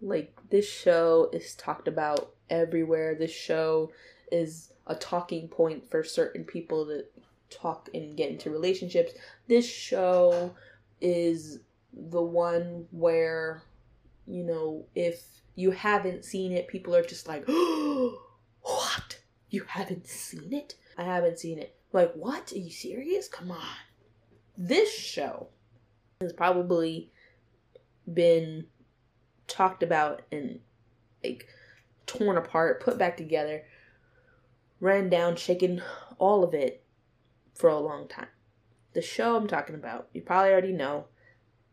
like 0.00 0.38
this 0.50 0.68
show 0.68 1.30
is 1.32 1.54
talked 1.54 1.88
about 1.88 2.34
everywhere. 2.50 3.14
This 3.14 3.32
show 3.32 3.92
is 4.30 4.72
a 4.86 4.94
talking 4.94 5.48
point 5.48 5.90
for 5.90 6.04
certain 6.04 6.44
people 6.44 6.86
to 6.86 7.04
talk 7.50 7.88
and 7.94 8.16
get 8.16 8.30
into 8.30 8.50
relationships. 8.50 9.12
This 9.48 9.68
show 9.68 10.54
is 11.00 11.60
the 11.92 12.22
one 12.22 12.86
where, 12.90 13.62
you 14.26 14.42
know, 14.42 14.84
if 14.94 15.22
you 15.54 15.70
haven't 15.70 16.24
seen 16.24 16.52
it, 16.52 16.68
people 16.68 16.94
are 16.94 17.04
just 17.04 17.28
like, 17.28 17.46
what? 18.62 19.18
You 19.50 19.64
haven't 19.68 20.06
seen 20.06 20.52
it? 20.52 20.74
I 20.98 21.04
haven't 21.04 21.38
seen 21.38 21.58
it. 21.58 21.76
Like, 21.94 22.12
what? 22.14 22.52
Are 22.52 22.58
you 22.58 22.72
serious? 22.72 23.28
Come 23.28 23.52
on. 23.52 23.76
This 24.58 24.92
show 24.92 25.50
has 26.20 26.32
probably 26.32 27.12
been 28.12 28.66
talked 29.46 29.84
about 29.84 30.22
and 30.32 30.58
like 31.22 31.46
torn 32.04 32.36
apart, 32.36 32.82
put 32.82 32.98
back 32.98 33.16
together, 33.16 33.62
ran 34.80 35.08
down, 35.08 35.36
shaken, 35.36 35.82
all 36.18 36.42
of 36.42 36.52
it 36.52 36.82
for 37.54 37.70
a 37.70 37.78
long 37.78 38.08
time. 38.08 38.26
The 38.94 39.00
show 39.00 39.36
I'm 39.36 39.46
talking 39.46 39.76
about, 39.76 40.08
you 40.12 40.20
probably 40.20 40.50
already 40.50 40.72
know, 40.72 41.06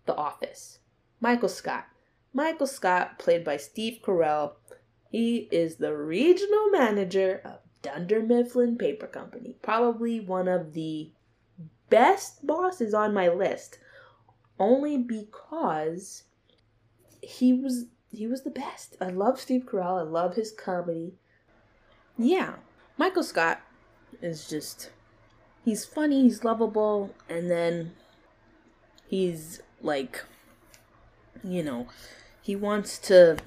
The 0.06 0.16
Office. 0.16 0.80
Michael 1.20 1.50
Scott. 1.50 1.88
Michael 2.32 2.68
Scott, 2.68 3.18
played 3.18 3.44
by 3.44 3.58
Steve 3.58 4.00
Carell, 4.04 4.54
he 5.10 5.50
is 5.52 5.78
the 5.78 5.96
regional 5.98 6.70
manager 6.70 7.42
of 7.44 7.61
Dunder 7.82 8.22
Mifflin 8.22 8.78
Paper 8.78 9.08
Company. 9.08 9.56
Probably 9.62 10.20
one 10.20 10.48
of 10.48 10.74
the 10.74 11.10
best 11.90 12.46
bosses 12.46 12.94
on 12.94 13.14
my 13.14 13.28
list, 13.28 13.80
only 14.60 14.98
because 14.98 16.24
he 17.22 17.54
was 17.54 17.86
he 18.12 18.28
was 18.28 18.44
the 18.44 18.50
best. 18.50 18.96
I 19.00 19.08
love 19.08 19.40
Steve 19.40 19.66
Carell. 19.66 20.00
I 20.00 20.04
love 20.04 20.36
his 20.36 20.52
comedy. 20.52 21.14
Yeah, 22.18 22.56
Michael 22.98 23.24
Scott 23.24 23.62
is 24.22 24.48
just 24.48 24.92
he's 25.64 25.86
funny, 25.86 26.24
he's 26.24 26.44
lovable, 26.44 27.16
and 27.30 27.50
then 27.50 27.94
he's 29.08 29.62
like 29.82 30.24
you 31.44 31.64
know, 31.64 31.88
he 32.42 32.56
wants 32.56 33.00
to 33.00 33.38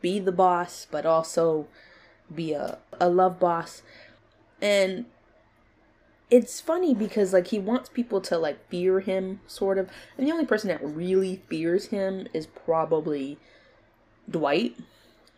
be 0.00 0.18
the 0.18 0.32
boss 0.32 0.86
but 0.90 1.04
also 1.04 1.66
be 2.34 2.52
a, 2.52 2.78
a 3.00 3.08
love 3.08 3.38
boss. 3.38 3.82
And 4.60 5.06
it's 6.30 6.60
funny 6.60 6.94
because 6.94 7.32
like 7.32 7.48
he 7.48 7.58
wants 7.58 7.88
people 7.88 8.20
to 8.22 8.38
like 8.38 8.68
fear 8.68 9.00
him 9.00 9.40
sort 9.46 9.78
of. 9.78 9.90
And 10.16 10.26
the 10.26 10.32
only 10.32 10.46
person 10.46 10.68
that 10.68 10.82
really 10.82 11.42
fears 11.48 11.86
him 11.86 12.26
is 12.32 12.46
probably 12.46 13.38
dwight. 14.28 14.76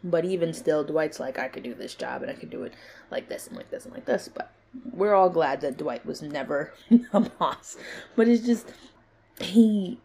But 0.03 0.25
even 0.25 0.55
still 0.55 0.85
dwight's 0.85 1.19
like 1.19 1.41
i 1.41 1.49
could 1.49 1.65
do 1.65 1.75
this 1.75 1.97
job 1.97 2.23
and 2.23 2.31
i 2.31 2.35
could 2.35 2.51
do 2.51 2.63
it 2.63 2.73
like 3.11 3.29
this 3.29 3.49
and 3.49 3.57
like 3.57 3.71
this 3.71 3.85
and 3.85 3.93
like 3.93 4.05
this. 4.05 4.29
But 4.33 4.53
we're 4.93 5.15
all 5.15 5.31
glad 5.31 5.61
that 5.61 5.77
dwight 5.77 6.07
was 6.07 6.23
never 6.23 6.73
a 7.13 7.21
boss. 7.21 7.77
But 8.15 8.29
it's 8.29 8.47
just 8.47 8.73
he 9.41 9.99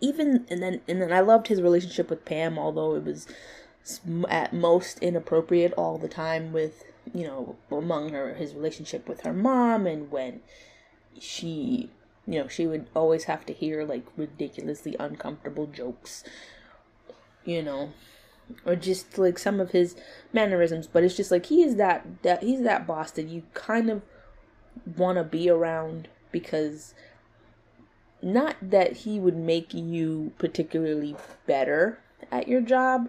even 0.00 0.46
and 0.50 0.62
then 0.62 0.80
and 0.88 1.00
then 1.00 1.12
i 1.12 1.20
loved 1.20 1.48
his 1.48 1.62
relationship 1.62 2.10
with 2.10 2.24
pam 2.24 2.58
although 2.58 2.94
it 2.94 3.04
was 3.04 3.26
at 4.28 4.52
most 4.52 4.98
inappropriate 5.00 5.72
all 5.74 5.98
the 5.98 6.08
time 6.08 6.52
with 6.52 6.84
you 7.14 7.24
know, 7.24 7.56
among 7.70 8.10
her 8.10 8.34
his 8.34 8.54
relationship 8.54 9.08
with 9.08 9.22
her 9.22 9.32
mom 9.32 9.86
and 9.86 10.10
when 10.10 10.40
she 11.18 11.90
you 12.26 12.38
know, 12.38 12.48
she 12.48 12.66
would 12.66 12.86
always 12.94 13.24
have 13.24 13.46
to 13.46 13.54
hear 13.54 13.84
like 13.84 14.04
ridiculously 14.16 14.94
uncomfortable 15.00 15.66
jokes, 15.66 16.22
you 17.42 17.62
know, 17.62 17.94
or 18.66 18.76
just 18.76 19.16
like 19.16 19.38
some 19.38 19.60
of 19.60 19.70
his 19.70 19.96
mannerisms. 20.30 20.86
But 20.86 21.04
it's 21.04 21.16
just 21.16 21.30
like 21.30 21.46
he 21.46 21.62
is 21.62 21.76
that 21.76 22.22
that 22.22 22.42
he's 22.42 22.62
that 22.62 22.86
boss 22.86 23.10
that 23.12 23.28
you 23.28 23.44
kind 23.54 23.88
of 23.88 24.02
want 24.96 25.16
to 25.16 25.24
be 25.24 25.48
around 25.48 26.08
because 26.30 26.92
not 28.20 28.56
that 28.60 28.98
he 28.98 29.18
would 29.18 29.36
make 29.36 29.72
you 29.72 30.32
particularly 30.38 31.16
better 31.46 31.98
at 32.30 32.46
your 32.46 32.60
job, 32.60 33.08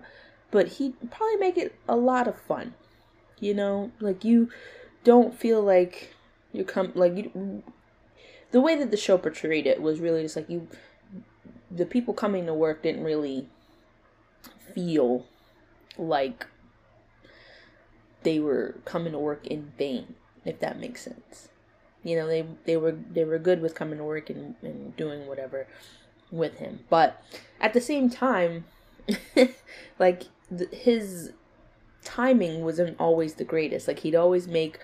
but 0.51 0.67
he'd 0.67 0.95
probably 1.11 1.37
make 1.37 1.57
it 1.57 1.75
a 1.87 1.95
lot 1.95 2.27
of 2.27 2.39
fun 2.39 2.73
you 3.39 3.53
know? 3.53 3.91
Like 3.99 4.23
you 4.23 4.49
don't 5.03 5.33
feel 5.33 5.61
like 5.61 6.13
you 6.51 6.63
come 6.63 6.91
like 6.95 7.15
you 7.15 7.63
the 8.51 8.61
way 8.61 8.75
that 8.75 8.91
the 8.91 8.97
show 8.97 9.17
portrayed 9.17 9.67
it 9.67 9.81
was 9.81 9.99
really 9.99 10.23
just 10.23 10.35
like 10.35 10.49
you 10.49 10.67
the 11.71 11.85
people 11.85 12.13
coming 12.13 12.45
to 12.47 12.53
work 12.53 12.83
didn't 12.83 13.03
really 13.03 13.47
feel 14.73 15.25
like 15.97 16.47
they 18.23 18.39
were 18.39 18.75
coming 18.85 19.13
to 19.13 19.19
work 19.19 19.45
in 19.47 19.71
vain 19.77 20.15
if 20.45 20.59
that 20.59 20.79
makes 20.79 21.01
sense. 21.01 21.49
You 22.03 22.15
know 22.17 22.27
they 22.27 22.45
they 22.65 22.77
were 22.77 22.91
they 22.91 23.23
were 23.23 23.39
good 23.39 23.61
with 23.61 23.75
coming 23.75 23.97
to 23.97 24.03
work 24.03 24.29
and, 24.29 24.55
and 24.61 24.95
doing 24.95 25.27
whatever 25.27 25.67
with 26.31 26.57
him. 26.57 26.79
But 26.89 27.21
at 27.59 27.73
the 27.73 27.81
same 27.81 28.09
time 28.09 28.65
like 29.99 30.23
his 30.71 31.33
timing 32.03 32.63
wasn't 32.63 32.99
always 32.99 33.35
the 33.35 33.43
greatest. 33.43 33.87
Like 33.87 33.99
he'd 33.99 34.15
always 34.15 34.47
make 34.47 34.79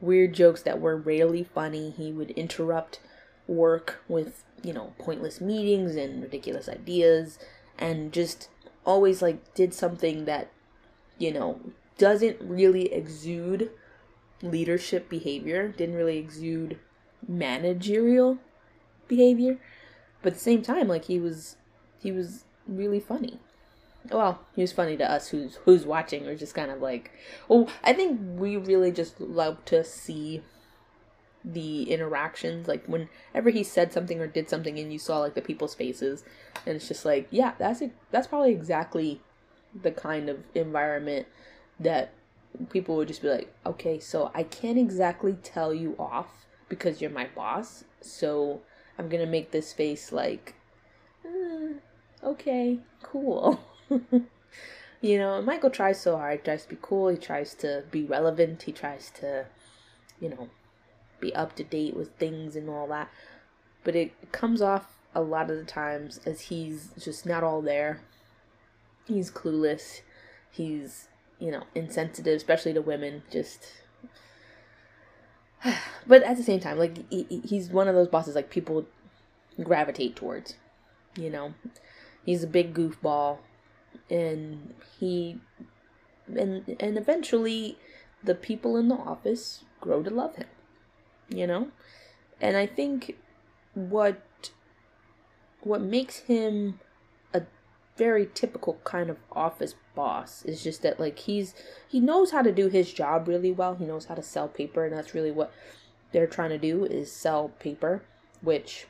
weird 0.00 0.34
jokes 0.34 0.62
that 0.62 0.80
were 0.80 0.96
rarely 0.96 1.44
funny. 1.44 1.90
He 1.90 2.12
would 2.12 2.30
interrupt 2.32 3.00
work 3.46 4.02
with, 4.08 4.44
you 4.62 4.72
know, 4.72 4.92
pointless 4.98 5.40
meetings 5.40 5.96
and 5.96 6.22
ridiculous 6.22 6.68
ideas 6.68 7.38
and 7.78 8.12
just 8.12 8.48
always 8.84 9.22
like 9.22 9.54
did 9.54 9.72
something 9.72 10.24
that, 10.24 10.50
you 11.18 11.32
know, 11.32 11.60
doesn't 11.98 12.36
really 12.40 12.92
exude 12.92 13.70
leadership 14.42 15.08
behavior, 15.08 15.68
didn't 15.68 15.94
really 15.94 16.18
exude 16.18 16.78
managerial 17.26 18.38
behavior. 19.08 19.58
But 20.22 20.32
at 20.32 20.34
the 20.34 20.44
same 20.44 20.62
time, 20.62 20.88
like 20.88 21.06
he 21.06 21.18
was 21.18 21.56
he 21.98 22.12
was 22.12 22.44
really 22.66 23.00
funny 23.00 23.38
well, 24.10 24.40
he 24.54 24.62
was 24.62 24.72
funny 24.72 24.96
to 24.96 25.10
us 25.10 25.28
who's 25.28 25.56
who's 25.64 25.86
watching. 25.86 26.24
We're 26.24 26.36
just 26.36 26.54
kind 26.54 26.70
of 26.70 26.80
like, 26.80 27.10
oh, 27.48 27.68
I 27.82 27.92
think 27.92 28.20
we 28.38 28.56
really 28.56 28.92
just 28.92 29.20
love 29.20 29.64
to 29.66 29.84
see 29.84 30.42
the 31.44 31.84
interactions. 31.84 32.68
Like 32.68 32.86
whenever 32.86 33.50
he 33.50 33.62
said 33.62 33.92
something 33.92 34.20
or 34.20 34.26
did 34.26 34.50
something, 34.50 34.78
and 34.78 34.92
you 34.92 34.98
saw 34.98 35.18
like 35.18 35.34
the 35.34 35.42
people's 35.42 35.74
faces, 35.74 36.24
and 36.66 36.76
it's 36.76 36.88
just 36.88 37.04
like, 37.04 37.28
yeah, 37.30 37.52
that's 37.58 37.82
a, 37.82 37.90
that's 38.10 38.26
probably 38.26 38.52
exactly 38.52 39.20
the 39.74 39.92
kind 39.92 40.28
of 40.28 40.38
environment 40.54 41.26
that 41.78 42.12
people 42.70 42.96
would 42.96 43.08
just 43.08 43.22
be 43.22 43.28
like, 43.28 43.54
okay, 43.64 43.98
so 43.98 44.30
I 44.34 44.42
can't 44.42 44.78
exactly 44.78 45.34
tell 45.42 45.74
you 45.74 45.94
off 45.98 46.46
because 46.68 47.00
you're 47.00 47.10
my 47.10 47.28
boss, 47.34 47.84
so 48.00 48.62
I'm 48.98 49.08
gonna 49.08 49.26
make 49.26 49.50
this 49.50 49.72
face 49.72 50.12
like, 50.12 50.54
eh, 51.24 51.74
okay, 52.22 52.80
cool. 53.02 53.60
you 55.00 55.18
know, 55.18 55.40
Michael 55.42 55.70
tries 55.70 56.00
so 56.00 56.16
hard. 56.16 56.44
Tries 56.44 56.64
to 56.64 56.70
be 56.70 56.78
cool. 56.80 57.08
He 57.08 57.16
tries 57.16 57.54
to 57.54 57.84
be 57.90 58.04
relevant. 58.04 58.62
He 58.62 58.72
tries 58.72 59.10
to, 59.20 59.46
you 60.20 60.28
know, 60.28 60.48
be 61.20 61.34
up 61.34 61.56
to 61.56 61.64
date 61.64 61.96
with 61.96 62.10
things 62.16 62.56
and 62.56 62.68
all 62.68 62.86
that. 62.88 63.10
But 63.84 63.96
it 63.96 64.32
comes 64.32 64.60
off 64.60 64.96
a 65.14 65.20
lot 65.20 65.50
of 65.50 65.56
the 65.56 65.64
times 65.64 66.20
as 66.26 66.42
he's 66.42 66.90
just 67.02 67.26
not 67.26 67.44
all 67.44 67.62
there. 67.62 68.00
He's 69.06 69.30
clueless. 69.30 70.00
He's, 70.50 71.08
you 71.38 71.50
know, 71.50 71.64
insensitive, 71.74 72.36
especially 72.36 72.72
to 72.74 72.82
women. 72.82 73.22
Just. 73.30 73.72
but 76.06 76.22
at 76.22 76.36
the 76.36 76.42
same 76.42 76.60
time, 76.60 76.78
like, 76.78 77.08
he, 77.10 77.42
he's 77.44 77.70
one 77.70 77.88
of 77.88 77.94
those 77.94 78.08
bosses, 78.08 78.34
like, 78.34 78.50
people 78.50 78.86
gravitate 79.62 80.16
towards. 80.16 80.54
You 81.16 81.30
know? 81.30 81.54
He's 82.24 82.42
a 82.42 82.48
big 82.48 82.74
goofball 82.74 83.38
and 84.10 84.74
he 84.98 85.38
and 86.28 86.76
and 86.80 86.98
eventually 86.98 87.78
the 88.22 88.34
people 88.34 88.76
in 88.76 88.88
the 88.88 88.94
office 88.94 89.64
grow 89.80 90.02
to 90.02 90.10
love 90.10 90.36
him 90.36 90.46
you 91.28 91.46
know? 91.46 91.68
And 92.40 92.56
i 92.56 92.66
think 92.66 93.16
what 93.74 94.50
what 95.60 95.80
makes 95.80 96.20
him 96.20 96.80
a 97.34 97.42
very 97.96 98.28
typical 98.32 98.78
kind 98.84 99.10
of 99.10 99.18
office 99.32 99.74
boss 99.94 100.44
is 100.44 100.62
just 100.62 100.82
that 100.82 101.00
like 101.00 101.18
he's 101.20 101.54
he 101.88 101.98
knows 102.00 102.30
how 102.30 102.42
to 102.42 102.52
do 102.52 102.68
his 102.68 102.92
job 102.92 103.26
really 103.26 103.50
well. 103.50 103.74
He 103.74 103.84
knows 103.84 104.06
how 104.06 104.14
to 104.14 104.22
sell 104.22 104.48
paper 104.48 104.84
and 104.84 104.96
that's 104.96 105.14
really 105.14 105.32
what 105.32 105.52
they're 106.12 106.26
trying 106.26 106.50
to 106.50 106.58
do 106.58 106.84
is 106.84 107.10
sell 107.10 107.48
paper 107.58 108.02
which 108.40 108.86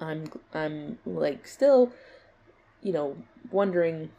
i'm 0.00 0.24
i'm 0.52 0.98
like 1.04 1.46
still 1.46 1.92
you 2.84 2.92
know, 2.92 3.16
wondering 3.50 4.10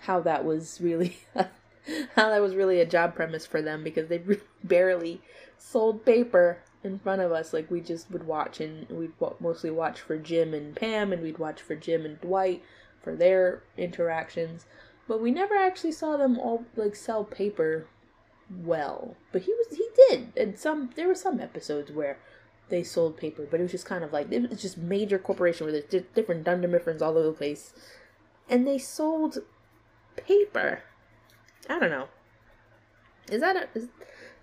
how 0.00 0.20
that 0.20 0.44
was 0.44 0.80
really 0.80 1.18
how 1.34 2.30
that 2.30 2.40
was 2.42 2.56
really 2.56 2.80
a 2.80 2.86
job 2.86 3.14
premise 3.14 3.46
for 3.46 3.62
them 3.62 3.84
because 3.84 4.08
they 4.08 4.18
barely 4.64 5.20
sold 5.56 6.04
paper 6.04 6.58
in 6.82 6.98
front 6.98 7.22
of 7.22 7.30
us. 7.30 7.52
Like 7.52 7.70
we 7.70 7.80
just 7.80 8.10
would 8.10 8.26
watch 8.26 8.60
and 8.60 8.88
we'd 8.88 9.12
mostly 9.38 9.70
watch 9.70 10.00
for 10.00 10.18
Jim 10.18 10.52
and 10.54 10.74
Pam 10.74 11.12
and 11.12 11.22
we'd 11.22 11.38
watch 11.38 11.60
for 11.60 11.76
Jim 11.76 12.04
and 12.04 12.20
Dwight 12.20 12.62
for 13.00 13.14
their 13.14 13.62
interactions. 13.76 14.66
But 15.06 15.20
we 15.20 15.30
never 15.30 15.54
actually 15.54 15.92
saw 15.92 16.16
them 16.16 16.38
all 16.38 16.64
like 16.76 16.96
sell 16.96 17.24
paper 17.24 17.86
well. 18.50 19.16
But 19.32 19.42
he 19.42 19.52
was 19.52 19.76
he 19.76 19.88
did. 20.08 20.32
And 20.36 20.58
some 20.58 20.90
there 20.96 21.08
were 21.08 21.14
some 21.14 21.40
episodes 21.40 21.92
where 21.92 22.18
they 22.70 22.82
sold 22.82 23.14
paper 23.18 23.46
but 23.50 23.60
it 23.60 23.62
was 23.62 23.72
just 23.72 23.84
kind 23.84 24.02
of 24.02 24.10
like 24.10 24.32
it 24.32 24.48
was 24.48 24.62
just 24.62 24.78
major 24.78 25.18
corporation 25.18 25.66
where 25.66 25.82
there's 25.82 26.04
different 26.14 26.44
Dunder 26.44 26.66
Mifflins 26.66 27.02
all 27.02 27.18
over 27.18 27.24
the 27.24 27.32
place 27.32 27.74
and 28.48 28.66
they 28.66 28.78
sold 28.78 29.38
paper. 30.16 30.82
I 31.68 31.78
don't 31.78 31.90
know. 31.90 32.08
Is 33.30 33.40
that 33.40 33.56
a 33.56 33.68
is, 33.74 33.84
is 33.84 33.90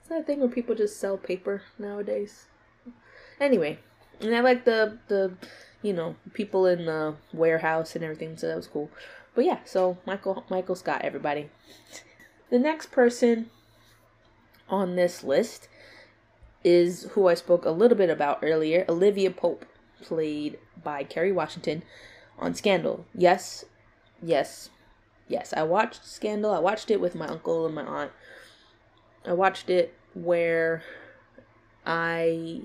that 0.10 0.22
a 0.22 0.24
thing 0.24 0.40
where 0.40 0.50
people 0.50 0.76
just 0.76 1.00
sell 1.00 1.18
paper 1.18 1.62
nowadays? 1.78 2.46
Anyway, 3.40 3.80
and 4.20 4.36
I 4.36 4.42
like 4.42 4.66
the 4.66 4.98
the 5.08 5.34
you 5.82 5.94
know, 5.94 6.16
people 6.34 6.66
in 6.66 6.86
the 6.86 7.16
warehouse 7.34 7.96
and 7.96 8.04
everything. 8.04 8.38
So 8.38 8.48
that 8.48 8.56
was 8.56 8.68
cool. 8.68 8.90
But 9.34 9.46
yeah, 9.46 9.60
so 9.66 9.98
Michael 10.06 10.46
Michael 10.50 10.76
Scott, 10.76 11.02
everybody. 11.04 11.50
The 12.50 12.60
next 12.60 12.92
person 12.92 13.50
on 14.70 14.96
this 14.96 15.24
list 15.24 15.68
is 16.64 17.04
who 17.12 17.28
I 17.28 17.34
spoke 17.34 17.66
a 17.66 17.72
little 17.72 17.98
bit 17.98 18.10
about 18.10 18.40
earlier, 18.42 18.86
Olivia 18.88 19.32
Pope, 19.32 19.66
played 20.02 20.60
by 20.84 21.04
Kerry 21.04 21.32
Washington 21.32 21.84
on 22.38 22.54
Scandal. 22.54 23.06
Yes, 23.16 23.66
yes, 24.22 24.70
yes. 25.28 25.54
I 25.56 25.64
watched 25.64 26.06
Scandal. 26.06 26.52
I 26.52 26.60
watched 26.60 26.92
it 26.92 27.02
with 27.02 27.16
my 27.16 27.28
uncle 27.28 27.66
and 27.66 27.76
my 27.76 27.84
aunt. 27.84 28.12
I 29.26 29.34
watched 29.34 29.70
it 29.70 29.94
where 30.14 30.84
I 31.86 32.62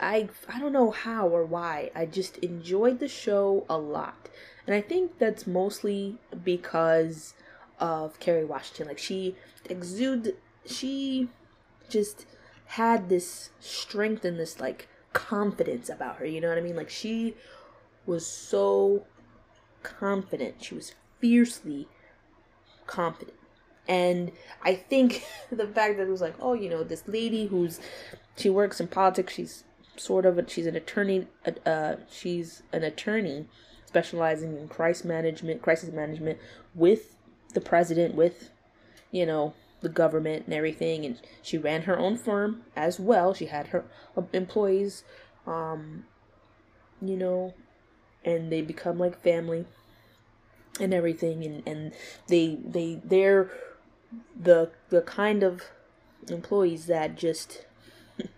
I 0.00 0.28
I 0.48 0.60
don't 0.60 0.72
know 0.72 0.90
how 0.90 1.28
or 1.28 1.44
why. 1.44 1.90
I 1.94 2.06
just 2.06 2.38
enjoyed 2.38 2.98
the 2.98 3.08
show 3.08 3.64
a 3.68 3.78
lot. 3.78 4.28
And 4.66 4.74
I 4.74 4.80
think 4.80 5.18
that's 5.18 5.46
mostly 5.46 6.18
because 6.44 7.34
of 7.80 8.18
Kerry 8.20 8.44
Washington. 8.44 8.88
Like 8.88 8.98
she 8.98 9.36
exude 9.68 10.36
she 10.66 11.28
just 11.88 12.26
had 12.66 13.08
this 13.08 13.50
strength 13.60 14.24
and 14.24 14.38
this 14.38 14.60
like 14.60 14.88
confidence 15.12 15.88
about 15.88 16.16
her, 16.16 16.26
you 16.26 16.40
know 16.40 16.48
what 16.48 16.58
I 16.58 16.60
mean? 16.60 16.76
Like 16.76 16.90
she 16.90 17.34
was 18.06 18.26
so 18.26 19.04
confident. 19.98 20.62
She 20.62 20.74
was 20.74 20.94
fiercely 21.20 21.88
confident. 22.86 23.36
And 23.86 24.32
I 24.62 24.74
think 24.74 25.24
the 25.50 25.66
fact 25.66 25.96
that 25.96 26.06
it 26.06 26.10
was 26.10 26.20
like, 26.20 26.34
oh, 26.40 26.54
you 26.54 26.68
know, 26.68 26.84
this 26.84 27.04
lady 27.06 27.46
who's 27.46 27.80
she 28.36 28.50
works 28.50 28.80
in 28.80 28.88
politics. 28.88 29.34
She's 29.34 29.64
sort 29.96 30.24
of 30.24 30.38
a, 30.38 30.48
she's 30.48 30.66
an 30.66 30.76
attorney. 30.76 31.26
Uh, 31.66 31.96
she's 32.10 32.62
an 32.72 32.84
attorney 32.84 33.46
specializing 33.86 34.56
in 34.56 34.68
crisis 34.68 35.04
management, 35.04 35.62
crisis 35.62 35.92
management 35.92 36.38
with 36.74 37.16
the 37.54 37.60
president, 37.60 38.14
with 38.14 38.50
you 39.10 39.26
know 39.26 39.54
the 39.80 39.88
government 39.88 40.44
and 40.44 40.54
everything. 40.54 41.04
And 41.04 41.20
she 41.42 41.58
ran 41.58 41.82
her 41.82 41.98
own 41.98 42.16
firm 42.16 42.62
as 42.76 43.00
well. 43.00 43.34
She 43.34 43.46
had 43.46 43.68
her 43.68 43.84
uh, 44.16 44.22
employees, 44.32 45.04
um, 45.46 46.04
you 47.00 47.16
know, 47.16 47.54
and 48.24 48.52
they 48.52 48.62
become 48.62 48.98
like 48.98 49.20
family 49.22 49.66
and 50.80 50.92
everything. 50.92 51.44
And 51.44 51.62
and 51.66 51.92
they 52.28 52.58
they 52.64 53.00
they're 53.04 53.50
the 54.40 54.70
the 54.90 55.02
kind 55.02 55.42
of 55.42 55.62
employees 56.28 56.86
that 56.86 57.16
just 57.16 57.66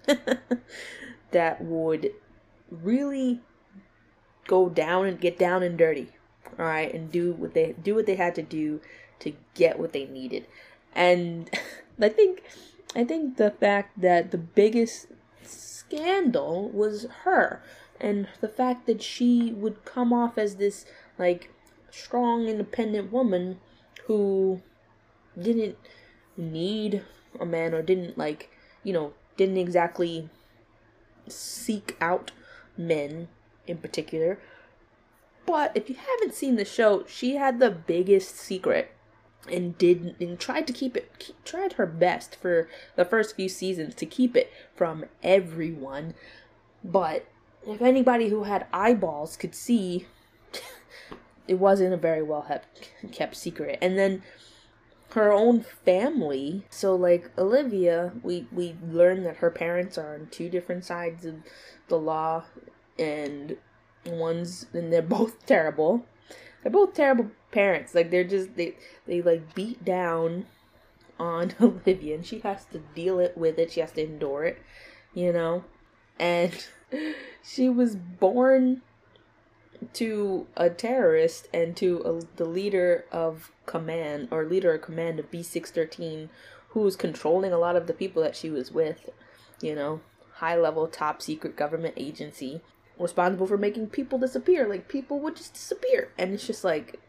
that 1.30 1.62
would 1.62 2.10
really 2.70 3.40
go 4.46 4.68
down 4.68 5.06
and 5.06 5.20
get 5.20 5.38
down 5.38 5.62
and 5.62 5.78
dirty 5.78 6.08
all 6.58 6.66
right 6.66 6.92
and 6.94 7.10
do 7.10 7.32
what 7.32 7.54
they 7.54 7.74
do 7.82 7.94
what 7.94 8.06
they 8.06 8.16
had 8.16 8.34
to 8.34 8.42
do 8.42 8.80
to 9.18 9.32
get 9.54 9.78
what 9.78 9.92
they 9.92 10.06
needed 10.06 10.46
and 10.94 11.50
i 12.00 12.08
think 12.08 12.42
i 12.94 13.04
think 13.04 13.36
the 13.36 13.50
fact 13.50 14.00
that 14.00 14.30
the 14.30 14.38
biggest 14.38 15.06
scandal 15.42 16.68
was 16.70 17.06
her 17.24 17.62
and 18.00 18.28
the 18.40 18.48
fact 18.48 18.86
that 18.86 19.02
she 19.02 19.52
would 19.52 19.84
come 19.84 20.12
off 20.12 20.38
as 20.38 20.56
this 20.56 20.86
like 21.18 21.50
strong 21.90 22.48
independent 22.48 23.12
woman 23.12 23.58
who 24.06 24.62
didn't 25.40 25.76
need 26.36 27.02
a 27.38 27.46
man 27.46 27.74
or 27.74 27.82
didn't 27.82 28.16
like 28.16 28.50
you 28.82 28.92
know 28.92 29.12
didn't 29.36 29.58
exactly 29.58 30.28
seek 31.28 31.96
out 32.00 32.32
men 32.76 33.28
in 33.66 33.78
particular. 33.78 34.38
But 35.46 35.72
if 35.74 35.88
you 35.88 35.96
haven't 35.96 36.34
seen 36.34 36.56
the 36.56 36.64
show, 36.64 37.04
she 37.06 37.36
had 37.36 37.58
the 37.58 37.70
biggest 37.70 38.36
secret 38.36 38.92
and 39.50 39.76
did 39.78 40.16
and 40.20 40.38
tried 40.38 40.66
to 40.66 40.72
keep 40.72 40.96
it 40.96 41.18
keep, 41.18 41.42
tried 41.44 41.74
her 41.74 41.86
best 41.86 42.36
for 42.36 42.68
the 42.96 43.04
first 43.04 43.36
few 43.36 43.48
seasons 43.48 43.94
to 43.96 44.06
keep 44.06 44.36
it 44.36 44.52
from 44.74 45.06
everyone. 45.22 46.14
But 46.84 47.26
if 47.66 47.82
anybody 47.82 48.28
who 48.28 48.44
had 48.44 48.66
eyeballs 48.72 49.36
could 49.36 49.54
see 49.54 50.06
it 51.50 51.58
wasn't 51.58 51.92
a 51.92 51.96
very 51.96 52.22
well 52.22 52.46
kept 53.10 53.34
secret. 53.34 53.76
And 53.82 53.98
then 53.98 54.22
her 55.10 55.32
own 55.32 55.62
family. 55.62 56.64
So 56.70 56.94
like 56.94 57.30
Olivia, 57.36 58.12
we 58.22 58.46
we 58.52 58.76
learn 58.88 59.24
that 59.24 59.38
her 59.38 59.50
parents 59.50 59.98
are 59.98 60.14
on 60.14 60.28
two 60.30 60.48
different 60.48 60.84
sides 60.84 61.24
of 61.24 61.34
the 61.88 61.98
law 61.98 62.44
and 62.98 63.56
one's 64.06 64.66
and 64.72 64.92
they're 64.92 65.02
both 65.02 65.44
terrible. 65.46 66.06
They're 66.62 66.70
both 66.70 66.94
terrible 66.94 67.32
parents. 67.50 67.96
Like 67.96 68.12
they're 68.12 68.22
just 68.22 68.56
they 68.56 68.76
they 69.08 69.20
like 69.20 69.52
beat 69.52 69.84
down 69.84 70.46
on 71.18 71.54
Olivia 71.60 72.14
and 72.14 72.24
she 72.24 72.38
has 72.40 72.64
to 72.66 72.78
deal 72.94 73.18
it 73.18 73.36
with 73.36 73.58
it. 73.58 73.72
She 73.72 73.80
has 73.80 73.90
to 73.92 74.04
endure 74.04 74.44
it, 74.44 74.62
you 75.14 75.32
know. 75.32 75.64
And 76.16 76.52
she 77.42 77.68
was 77.68 77.96
born 77.96 78.82
to 79.94 80.46
a 80.56 80.68
terrorist 80.68 81.48
and 81.54 81.76
to 81.76 81.98
a, 82.04 82.36
the 82.36 82.44
leader 82.44 83.04
of 83.10 83.50
command 83.66 84.28
or 84.30 84.44
leader 84.44 84.74
of 84.74 84.82
command 84.82 85.18
of 85.18 85.30
B613 85.30 86.28
who 86.68 86.80
was 86.80 86.96
controlling 86.96 87.52
a 87.52 87.58
lot 87.58 87.76
of 87.76 87.86
the 87.86 87.94
people 87.94 88.22
that 88.22 88.36
she 88.36 88.50
was 88.50 88.70
with, 88.70 89.10
you 89.60 89.74
know, 89.74 90.00
high 90.34 90.56
level 90.56 90.86
top 90.86 91.20
secret 91.20 91.56
government 91.56 91.94
agency 91.96 92.60
responsible 92.98 93.46
for 93.46 93.56
making 93.56 93.88
people 93.88 94.18
disappear. 94.18 94.68
Like 94.68 94.88
people 94.88 95.18
would 95.20 95.36
just 95.36 95.54
disappear. 95.54 96.10
And 96.18 96.32
it's 96.32 96.46
just 96.46 96.64
like 96.64 97.00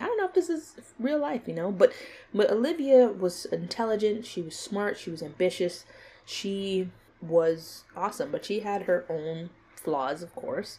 I 0.00 0.06
don't 0.06 0.18
know 0.18 0.26
if 0.26 0.34
this 0.34 0.50
is 0.50 0.76
real 0.98 1.18
life, 1.18 1.42
you 1.46 1.54
know, 1.54 1.72
but 1.72 1.92
but 2.34 2.50
Olivia 2.50 3.08
was 3.08 3.46
intelligent, 3.46 4.26
she 4.26 4.42
was 4.42 4.56
smart, 4.56 4.98
she 4.98 5.10
was 5.10 5.22
ambitious, 5.22 5.84
she 6.24 6.90
was 7.20 7.84
awesome, 7.96 8.30
but 8.30 8.44
she 8.44 8.60
had 8.60 8.82
her 8.82 9.04
own 9.08 9.50
flaws, 9.74 10.22
of 10.22 10.34
course. 10.34 10.78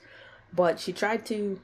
But 0.53 0.79
she 0.79 0.93
tried 0.93 1.25
to 1.27 1.59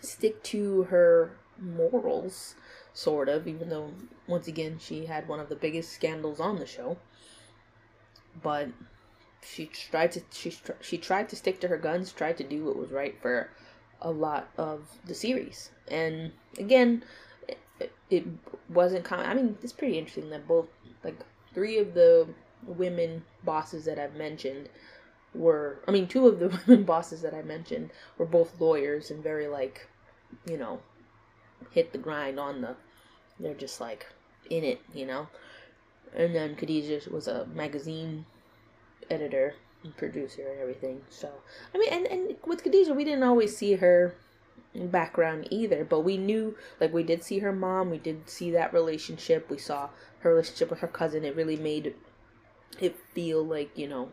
stick 0.00 0.42
to 0.42 0.84
her 0.84 1.36
morals 1.58 2.54
sort 2.94 3.28
of 3.28 3.46
even 3.46 3.68
though 3.68 3.92
once 4.26 4.48
again 4.48 4.78
she 4.78 5.04
had 5.06 5.28
one 5.28 5.38
of 5.38 5.48
the 5.48 5.56
biggest 5.56 5.92
scandals 5.92 6.40
on 6.40 6.58
the 6.58 6.66
show. 6.66 6.96
But 8.42 8.68
she 9.42 9.66
tried 9.66 10.12
to 10.12 10.22
she 10.30 10.54
she 10.80 10.98
tried 10.98 11.28
to 11.28 11.36
stick 11.36 11.60
to 11.60 11.68
her 11.68 11.78
guns 11.78 12.12
tried 12.12 12.36
to 12.38 12.44
do 12.44 12.64
what 12.64 12.76
was 12.76 12.90
right 12.90 13.16
for 13.20 13.50
a 14.02 14.10
lot 14.10 14.48
of 14.56 14.88
the 15.06 15.14
series. 15.14 15.70
And 15.88 16.32
again 16.58 17.04
it, 17.78 17.92
it 18.10 18.26
wasn't 18.68 19.04
common 19.04 19.26
i 19.26 19.34
mean 19.34 19.56
it's 19.62 19.72
pretty 19.72 19.98
interesting 19.98 20.30
that 20.30 20.46
both 20.46 20.68
like 21.02 21.16
three 21.54 21.78
of 21.78 21.94
the 21.94 22.28
women 22.66 23.24
bosses 23.44 23.84
that 23.84 23.98
i've 23.98 24.14
mentioned 24.14 24.68
were 25.34 25.78
I 25.86 25.90
mean 25.90 26.06
two 26.06 26.26
of 26.26 26.38
the 26.38 26.48
women 26.66 26.84
bosses 26.84 27.22
that 27.22 27.34
I 27.34 27.42
mentioned 27.42 27.90
were 28.18 28.26
both 28.26 28.60
lawyers 28.60 29.10
and 29.10 29.22
very 29.22 29.46
like 29.46 29.88
you 30.46 30.56
know 30.56 30.80
hit 31.70 31.92
the 31.92 31.98
grind 31.98 32.40
on 32.40 32.62
the 32.62 32.76
they're 33.38 33.54
just 33.54 33.80
like 33.80 34.06
in 34.48 34.64
it, 34.64 34.80
you 34.92 35.06
know. 35.06 35.28
And 36.14 36.34
then 36.34 36.56
Khadijah 36.56 37.08
was 37.10 37.28
a 37.28 37.46
magazine 37.46 38.26
editor 39.08 39.54
and 39.84 39.96
producer 39.96 40.46
and 40.50 40.60
everything. 40.60 41.02
So 41.08 41.30
I 41.74 41.78
mean 41.78 41.92
and, 41.92 42.06
and 42.06 42.36
with 42.46 42.62
Khadijah 42.62 42.94
we 42.94 43.04
didn't 43.04 43.22
always 43.22 43.56
see 43.56 43.74
her 43.74 44.14
background 44.74 45.48
either, 45.50 45.84
but 45.84 46.00
we 46.00 46.16
knew 46.16 46.56
like 46.80 46.92
we 46.92 47.02
did 47.02 47.22
see 47.22 47.38
her 47.38 47.52
mom, 47.52 47.90
we 47.90 47.98
did 47.98 48.28
see 48.28 48.50
that 48.50 48.72
relationship, 48.72 49.48
we 49.48 49.58
saw 49.58 49.90
her 50.20 50.30
relationship 50.30 50.70
with 50.70 50.80
her 50.80 50.88
cousin. 50.88 51.24
It 51.24 51.36
really 51.36 51.56
made 51.56 51.94
it 52.78 52.96
feel 53.14 53.44
like, 53.44 53.76
you 53.76 53.88
know, 53.88 54.10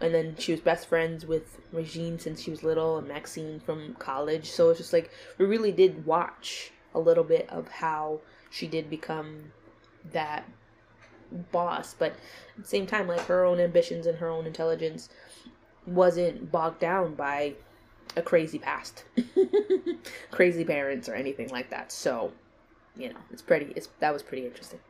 and 0.00 0.14
then 0.14 0.36
she 0.38 0.52
was 0.52 0.60
best 0.60 0.88
friends 0.88 1.26
with 1.26 1.60
Regine 1.72 2.18
since 2.18 2.42
she 2.42 2.50
was 2.50 2.62
little 2.62 2.98
and 2.98 3.06
Maxine 3.06 3.60
from 3.60 3.94
college. 3.94 4.50
So 4.50 4.70
it's 4.70 4.78
just 4.78 4.92
like 4.92 5.10
we 5.38 5.44
really 5.44 5.72
did 5.72 6.06
watch 6.06 6.72
a 6.94 6.98
little 6.98 7.24
bit 7.24 7.48
of 7.50 7.68
how 7.68 8.20
she 8.50 8.66
did 8.66 8.88
become 8.88 9.52
that 10.12 10.44
boss, 11.52 11.94
but 11.94 12.12
at 12.12 12.62
the 12.62 12.68
same 12.68 12.86
time, 12.86 13.06
like 13.06 13.20
her 13.26 13.44
own 13.44 13.60
ambitions 13.60 14.06
and 14.06 14.18
her 14.18 14.28
own 14.28 14.46
intelligence 14.46 15.08
wasn't 15.86 16.50
bogged 16.50 16.80
down 16.80 17.14
by 17.14 17.54
a 18.16 18.22
crazy 18.22 18.58
past, 18.58 19.04
crazy 20.30 20.64
parents, 20.64 21.08
or 21.08 21.14
anything 21.14 21.48
like 21.50 21.70
that. 21.70 21.92
So, 21.92 22.32
you 22.96 23.10
know, 23.10 23.20
it's 23.30 23.42
pretty. 23.42 23.72
It's 23.76 23.88
that 24.00 24.12
was 24.12 24.22
pretty 24.22 24.46
interesting. 24.46 24.80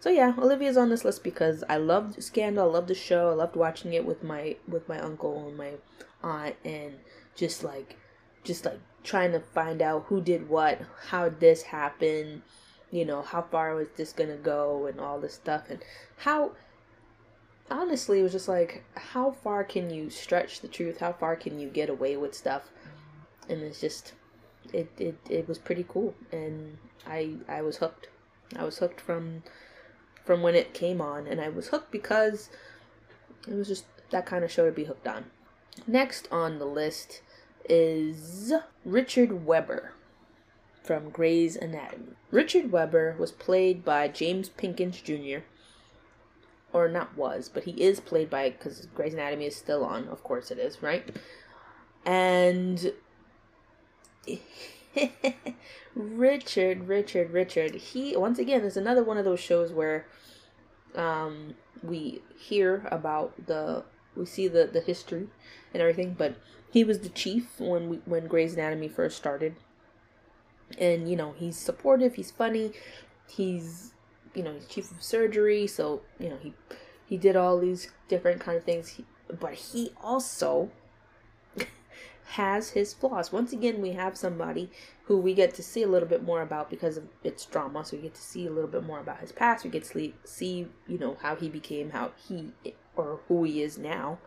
So 0.00 0.08
yeah, 0.08 0.34
Olivia's 0.38 0.76
on 0.76 0.88
this 0.88 1.04
list 1.04 1.22
because 1.22 1.62
I 1.68 1.76
loved 1.76 2.22
Scandal, 2.22 2.68
I 2.68 2.72
loved 2.72 2.88
the 2.88 2.94
show, 2.94 3.30
I 3.30 3.34
loved 3.34 3.54
watching 3.54 3.92
it 3.92 4.04
with 4.04 4.24
my 4.24 4.56
with 4.66 4.88
my 4.88 4.98
uncle 4.98 5.46
and 5.46 5.56
my 5.56 5.72
aunt 6.22 6.56
and 6.64 6.94
just 7.36 7.62
like 7.62 7.96
just 8.42 8.64
like 8.64 8.80
trying 9.04 9.32
to 9.32 9.40
find 9.40 9.82
out 9.82 10.06
who 10.08 10.20
did 10.20 10.48
what, 10.48 10.80
how 11.08 11.28
this 11.28 11.62
happened, 11.62 12.42
you 12.90 13.04
know, 13.04 13.22
how 13.22 13.42
far 13.42 13.74
was 13.74 13.88
this 13.96 14.12
gonna 14.12 14.36
go 14.36 14.86
and 14.86 14.98
all 14.98 15.20
this 15.20 15.34
stuff 15.34 15.64
and 15.68 15.82
how 16.16 16.52
honestly, 17.70 18.20
it 18.20 18.22
was 18.22 18.32
just 18.32 18.48
like, 18.48 18.84
how 18.96 19.30
far 19.30 19.64
can 19.64 19.90
you 19.90 20.10
stretch 20.10 20.60
the 20.60 20.68
truth? 20.68 20.98
How 20.98 21.12
far 21.12 21.36
can 21.36 21.60
you 21.60 21.68
get 21.68 21.88
away 21.88 22.16
with 22.16 22.34
stuff? 22.34 22.70
And 23.48 23.62
it's 23.62 23.80
just, 23.80 24.14
it 24.72 24.90
it, 24.98 25.16
it 25.28 25.48
was 25.48 25.58
pretty 25.58 25.84
cool, 25.88 26.14
and 26.32 26.78
I 27.06 27.34
I 27.48 27.62
was 27.62 27.78
hooked. 27.78 28.08
I 28.56 28.64
was 28.64 28.78
hooked 28.78 29.00
from 29.00 29.42
from 30.24 30.42
when 30.42 30.54
it 30.54 30.74
came 30.74 31.00
on, 31.00 31.26
and 31.26 31.40
I 31.40 31.48
was 31.48 31.68
hooked 31.68 31.90
because 31.90 32.50
it 33.48 33.54
was 33.54 33.68
just 33.68 33.84
that 34.10 34.26
kind 34.26 34.44
of 34.44 34.50
show 34.50 34.66
to 34.66 34.72
be 34.72 34.84
hooked 34.84 35.06
on. 35.06 35.26
Next 35.86 36.28
on 36.30 36.58
the 36.58 36.66
list 36.66 37.22
is 37.68 38.52
Richard 38.84 39.46
Webber 39.46 39.92
from 40.82 41.10
Grey's 41.10 41.56
Anatomy. 41.56 42.14
Richard 42.30 42.72
Webber 42.72 43.16
was 43.18 43.32
played 43.32 43.84
by 43.84 44.08
James 44.08 44.48
Pickens 44.48 45.00
Jr. 45.00 45.44
Or 46.72 46.88
not 46.88 47.16
was, 47.16 47.48
but 47.48 47.64
he 47.64 47.72
is 47.72 48.00
played 48.00 48.30
by 48.30 48.50
because 48.50 48.86
Grey's 48.94 49.14
Anatomy 49.14 49.46
is 49.46 49.56
still 49.56 49.84
on. 49.84 50.08
Of 50.08 50.22
course 50.22 50.50
it 50.50 50.58
is, 50.58 50.82
right? 50.82 51.08
And 52.04 52.92
Richard, 55.94 56.88
Richard, 56.88 57.30
Richard. 57.30 57.74
He 57.74 58.16
once 58.16 58.38
again 58.38 58.62
is 58.62 58.76
another 58.76 59.02
one 59.02 59.18
of 59.18 59.24
those 59.24 59.40
shows 59.40 59.72
where 59.72 60.06
um, 60.94 61.54
we 61.82 62.22
hear 62.38 62.86
about 62.90 63.46
the 63.46 63.84
we 64.16 64.26
see 64.26 64.48
the 64.48 64.66
the 64.66 64.80
history 64.80 65.28
and 65.72 65.80
everything, 65.80 66.14
but 66.18 66.34
he 66.70 66.84
was 66.84 67.00
the 67.00 67.08
chief 67.08 67.58
when 67.58 67.88
we 67.88 67.96
when 68.04 68.26
Grey's 68.26 68.54
Anatomy 68.54 68.88
first 68.88 69.16
started. 69.16 69.56
And 70.78 71.08
you 71.10 71.16
know, 71.16 71.34
he's 71.36 71.56
supportive, 71.56 72.14
he's 72.14 72.30
funny, 72.30 72.72
he's 73.28 73.92
you 74.34 74.42
know, 74.42 74.54
he's 74.54 74.66
chief 74.66 74.90
of 74.90 75.02
surgery, 75.02 75.66
so 75.66 76.02
you 76.18 76.28
know, 76.28 76.38
he 76.40 76.54
he 77.06 77.16
did 77.16 77.36
all 77.36 77.58
these 77.58 77.90
different 78.08 78.40
kind 78.40 78.56
of 78.56 78.64
things, 78.64 78.88
he, 78.88 79.04
but 79.28 79.54
he 79.54 79.92
also 80.02 80.70
has 82.30 82.70
his 82.70 82.94
flaws. 82.94 83.32
Once 83.32 83.52
again, 83.52 83.80
we 83.80 83.92
have 83.92 84.16
somebody 84.16 84.70
who 85.04 85.18
we 85.18 85.34
get 85.34 85.54
to 85.54 85.62
see 85.62 85.82
a 85.82 85.88
little 85.88 86.08
bit 86.08 86.22
more 86.22 86.42
about 86.42 86.70
because 86.70 86.96
of 86.96 87.08
its 87.24 87.44
drama. 87.44 87.84
So 87.84 87.96
we 87.96 88.04
get 88.04 88.14
to 88.14 88.22
see 88.22 88.46
a 88.46 88.50
little 88.50 88.70
bit 88.70 88.84
more 88.84 89.00
about 89.00 89.18
his 89.18 89.32
past. 89.32 89.64
We 89.64 89.70
get 89.70 89.84
to 89.84 90.12
see, 90.24 90.68
you 90.86 90.98
know, 90.98 91.16
how 91.22 91.34
he 91.34 91.48
became 91.48 91.90
how 91.90 92.12
he 92.16 92.52
or 92.96 93.20
who 93.26 93.44
he 93.44 93.62
is 93.62 93.78
now. 93.78 94.18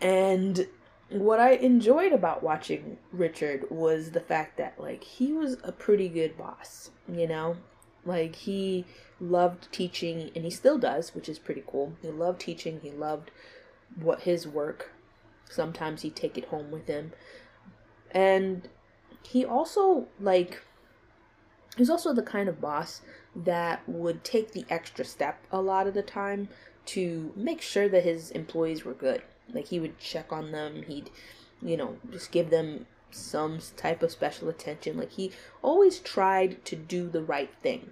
And 0.00 0.66
what 1.08 1.40
I 1.40 1.52
enjoyed 1.52 2.12
about 2.12 2.42
watching 2.42 2.98
Richard 3.12 3.70
was 3.70 4.10
the 4.10 4.20
fact 4.20 4.56
that 4.58 4.80
like 4.80 5.04
he 5.04 5.32
was 5.32 5.56
a 5.62 5.72
pretty 5.72 6.08
good 6.08 6.36
boss, 6.36 6.90
you 7.10 7.26
know? 7.26 7.56
Like 8.04 8.34
he 8.34 8.84
loved 9.20 9.70
teaching 9.72 10.30
and 10.34 10.44
he 10.44 10.50
still 10.50 10.78
does, 10.78 11.14
which 11.14 11.28
is 11.28 11.38
pretty 11.38 11.62
cool. 11.66 11.94
He 12.02 12.08
loved 12.08 12.40
teaching, 12.40 12.80
he 12.82 12.90
loved 12.90 13.30
what 13.94 14.22
his 14.22 14.46
work. 14.46 14.92
Sometimes 15.52 16.02
he'd 16.02 16.16
take 16.16 16.38
it 16.38 16.46
home 16.46 16.70
with 16.70 16.86
him. 16.86 17.12
And 18.10 18.68
he 19.22 19.44
also 19.44 20.08
like 20.20 20.62
he's 21.76 21.90
also 21.90 22.12
the 22.12 22.22
kind 22.22 22.48
of 22.48 22.60
boss 22.60 23.02
that 23.34 23.86
would 23.88 24.24
take 24.24 24.52
the 24.52 24.64
extra 24.68 25.04
step 25.04 25.38
a 25.50 25.60
lot 25.60 25.86
of 25.86 25.94
the 25.94 26.02
time 26.02 26.48
to 26.84 27.32
make 27.36 27.62
sure 27.62 27.88
that 27.88 28.04
his 28.04 28.30
employees 28.32 28.84
were 28.84 28.94
good. 28.94 29.22
Like 29.52 29.68
he 29.68 29.80
would 29.80 29.98
check 29.98 30.32
on 30.32 30.52
them, 30.52 30.82
he'd, 30.82 31.10
you 31.62 31.76
know, 31.76 31.96
just 32.10 32.32
give 32.32 32.50
them 32.50 32.86
some 33.10 33.58
type 33.76 34.02
of 34.02 34.10
special 34.10 34.48
attention. 34.48 34.96
Like 34.96 35.12
he 35.12 35.32
always 35.62 35.98
tried 35.98 36.64
to 36.66 36.76
do 36.76 37.08
the 37.08 37.22
right 37.22 37.50
thing, 37.62 37.90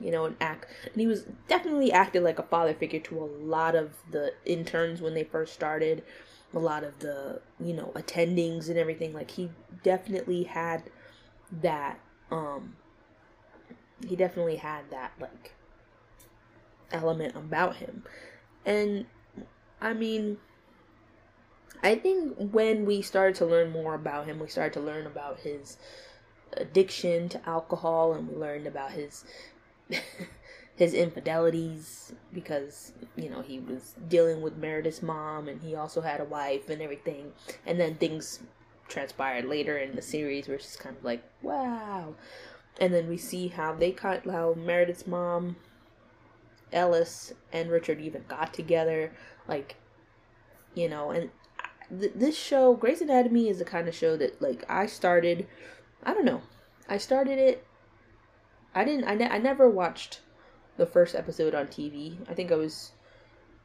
you 0.00 0.10
know, 0.10 0.24
and 0.24 0.36
act. 0.40 0.66
And 0.84 1.00
he 1.00 1.06
was 1.06 1.26
definitely 1.48 1.92
acted 1.92 2.22
like 2.22 2.38
a 2.38 2.44
father 2.44 2.74
figure 2.74 3.00
to 3.00 3.18
a 3.18 3.24
lot 3.24 3.74
of 3.74 3.92
the 4.10 4.32
interns 4.44 5.00
when 5.00 5.14
they 5.14 5.24
first 5.24 5.54
started, 5.54 6.02
a 6.54 6.58
lot 6.58 6.84
of 6.84 6.98
the, 7.00 7.40
you 7.60 7.74
know, 7.74 7.92
attendings 7.94 8.68
and 8.68 8.78
everything. 8.78 9.12
Like 9.12 9.30
he 9.30 9.50
definitely 9.82 10.44
had 10.44 10.84
that, 11.62 11.98
um, 12.30 12.76
he 14.06 14.16
definitely 14.16 14.56
had 14.56 14.90
that, 14.90 15.12
like, 15.20 15.52
element 16.92 17.36
about 17.36 17.76
him. 17.76 18.04
And 18.64 19.06
I 19.80 19.92
mean, 19.92 20.38
I 21.82 21.96
think 21.96 22.34
when 22.38 22.86
we 22.86 23.02
started 23.02 23.34
to 23.36 23.46
learn 23.46 23.70
more 23.70 23.94
about 23.94 24.26
him, 24.26 24.38
we 24.38 24.48
started 24.48 24.72
to 24.74 24.80
learn 24.80 25.06
about 25.06 25.40
his 25.40 25.76
addiction 26.56 27.28
to 27.28 27.48
alcohol 27.48 28.14
and 28.14 28.28
we 28.28 28.36
learned 28.36 28.66
about 28.66 28.92
his 28.92 29.24
his 30.76 30.92
infidelities 30.92 32.12
because 32.32 32.92
you 33.16 33.30
know 33.30 33.42
he 33.42 33.60
was 33.60 33.94
dealing 34.08 34.42
with 34.42 34.56
Meredith's 34.56 35.02
mom 35.02 35.48
and 35.48 35.62
he 35.62 35.74
also 35.74 36.00
had 36.00 36.20
a 36.20 36.24
wife 36.24 36.68
and 36.68 36.82
everything. 36.82 37.32
And 37.66 37.78
then 37.80 37.96
things 37.96 38.40
transpired 38.88 39.46
later 39.46 39.78
in 39.78 39.96
the 39.96 40.02
series 40.02 40.46
where 40.46 40.56
it's 40.56 40.76
kind 40.76 40.96
of 40.96 41.04
like 41.04 41.22
wow. 41.42 42.14
And 42.80 42.92
then 42.92 43.08
we 43.08 43.16
see 43.16 43.48
how 43.48 43.74
they 43.74 43.92
cut 43.92 44.26
how 44.26 44.54
Meredith's 44.54 45.06
mom 45.06 45.56
Ellis 46.74 47.32
and 47.52 47.70
Richard 47.70 48.00
even 48.00 48.24
got 48.28 48.52
together. 48.52 49.12
Like, 49.48 49.76
you 50.74 50.88
know, 50.88 51.10
and 51.10 51.30
th- 51.88 52.12
this 52.14 52.36
show, 52.36 52.74
Grey's 52.74 53.00
Anatomy, 53.00 53.48
is 53.48 53.58
the 53.58 53.64
kind 53.64 53.88
of 53.88 53.94
show 53.94 54.16
that, 54.16 54.42
like, 54.42 54.64
I 54.68 54.86
started, 54.86 55.46
I 56.02 56.12
don't 56.12 56.24
know, 56.24 56.42
I 56.88 56.98
started 56.98 57.38
it, 57.38 57.66
I 58.74 58.84
didn't, 58.84 59.04
I, 59.04 59.14
ne- 59.14 59.28
I 59.28 59.38
never 59.38 59.70
watched 59.70 60.20
the 60.76 60.86
first 60.86 61.14
episode 61.14 61.54
on 61.54 61.66
TV. 61.66 62.16
I 62.28 62.34
think 62.34 62.52
I 62.52 62.56
was, 62.56 62.92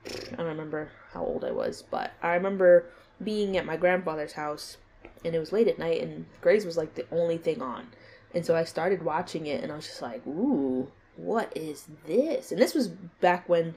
I 0.05 0.35
don't 0.35 0.45
remember 0.45 0.91
how 1.13 1.23
old 1.23 1.43
I 1.43 1.51
was, 1.51 1.83
but 1.89 2.11
I 2.21 2.33
remember 2.33 2.85
being 3.23 3.57
at 3.57 3.65
my 3.65 3.77
grandfather's 3.77 4.33
house 4.33 4.77
and 5.25 5.35
it 5.35 5.39
was 5.39 5.51
late 5.51 5.67
at 5.67 5.79
night 5.79 6.01
and 6.01 6.25
Grey's 6.41 6.65
was 6.65 6.77
like 6.77 6.95
the 6.95 7.05
only 7.11 7.37
thing 7.37 7.61
on. 7.61 7.87
And 8.33 8.45
so 8.45 8.55
I 8.55 8.63
started 8.63 9.03
watching 9.03 9.47
it 9.47 9.63
and 9.63 9.71
I 9.71 9.75
was 9.75 9.87
just 9.87 10.01
like, 10.01 10.25
ooh, 10.27 10.91
what 11.15 11.51
is 11.55 11.87
this? 12.05 12.51
And 12.51 12.61
this 12.61 12.73
was 12.73 12.87
back 12.87 13.49
when 13.49 13.75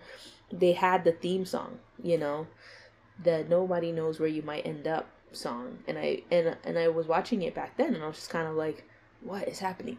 they 0.53 0.73
had 0.73 1.05
the 1.05 1.13
theme 1.13 1.45
song, 1.45 1.79
you 2.03 2.19
know, 2.19 2.47
the 3.23 3.45
nobody 3.49 3.93
knows 3.93 4.21
where 4.21 4.29
you 4.29 4.43
might 4.43 4.67
end 4.67 4.87
up 4.87 5.09
song. 5.33 5.79
And 5.89 5.99
I 5.99 6.23
and 6.31 6.57
and 6.65 6.79
I 6.79 6.89
was 6.89 7.07
watching 7.07 7.43
it 7.43 7.55
back 7.55 7.77
then 7.77 7.95
and 7.95 8.05
I 8.05 8.07
was 8.07 8.17
just 8.17 8.31
kind 8.31 8.47
of 8.47 8.55
like, 8.55 8.85
what 9.21 9.49
is 9.49 9.59
happening? 9.59 9.99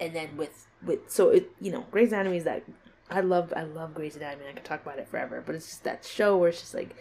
And 0.00 0.14
then 0.14 0.36
with 0.36 0.66
with 0.86 1.10
so 1.10 1.30
it 1.30 1.50
you 1.60 1.72
know, 1.72 1.84
Grey's 1.90 2.12
Anatomy 2.12 2.38
is 2.38 2.44
that 2.44 2.62
I 3.10 3.20
love 3.20 3.52
I 3.56 3.62
love 3.62 3.94
Grey's 3.94 4.16
Anatomy. 4.16 4.44
I 4.48 4.52
could 4.52 4.64
talk 4.64 4.82
about 4.82 4.98
it 4.98 5.08
forever, 5.08 5.42
but 5.44 5.54
it's 5.54 5.66
just 5.66 5.84
that 5.84 6.04
show 6.04 6.36
where 6.36 6.48
it's 6.48 6.60
just 6.60 6.74
like 6.74 6.94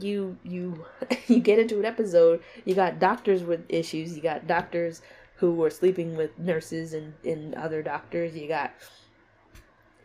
you 0.00 0.36
you 0.42 0.84
you 1.26 1.40
get 1.40 1.58
into 1.58 1.78
an 1.78 1.84
episode, 1.84 2.42
you 2.64 2.74
got 2.74 2.98
doctors 2.98 3.42
with 3.42 3.64
issues, 3.68 4.16
you 4.16 4.22
got 4.22 4.46
doctors 4.46 5.02
who 5.36 5.54
were 5.54 5.70
sleeping 5.70 6.16
with 6.16 6.38
nurses 6.38 6.94
and, 6.94 7.12
and 7.24 7.54
other 7.54 7.82
doctors. 7.82 8.34
You 8.34 8.48
got 8.48 8.72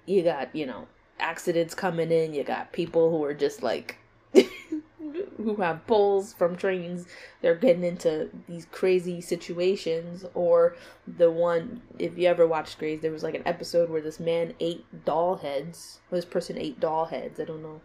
you 0.05 0.24
got, 0.24 0.53
you 0.55 0.65
know, 0.65 0.88
accidents 1.19 1.74
coming 1.74 2.11
in, 2.11 2.34
you 2.34 2.43
got 2.43 2.74
people 2.74 3.09
who 3.11 3.24
are 3.24 3.34
just 3.34 3.63
like 3.63 3.97
who 5.38 5.55
have 5.57 5.86
pulls 5.88 6.34
from 6.34 6.55
trains 6.55 7.05
they're 7.41 7.55
getting 7.55 7.84
into 7.84 8.30
these 8.47 8.68
crazy 8.72 9.22
situations. 9.22 10.26
Or 10.34 10.76
the 11.07 11.32
one 11.32 11.82
if 11.99 12.18
you 12.18 12.28
ever 12.28 12.47
watched 12.47 12.80
Grey's 12.80 13.01
there 13.01 13.12
was 13.12 13.24
like 13.24 13.36
an 13.36 13.47
episode 13.47 13.89
where 13.89 14.01
this 14.01 14.20
man 14.20 14.53
ate 14.59 14.86
doll 15.05 15.38
heads. 15.38 15.99
Or 16.12 16.18
this 16.18 16.26
person 16.26 16.57
ate 16.57 16.80
doll 16.80 17.05
heads 17.05 17.39
i 17.39 17.43
don't 17.43 17.64
know. 17.64 17.82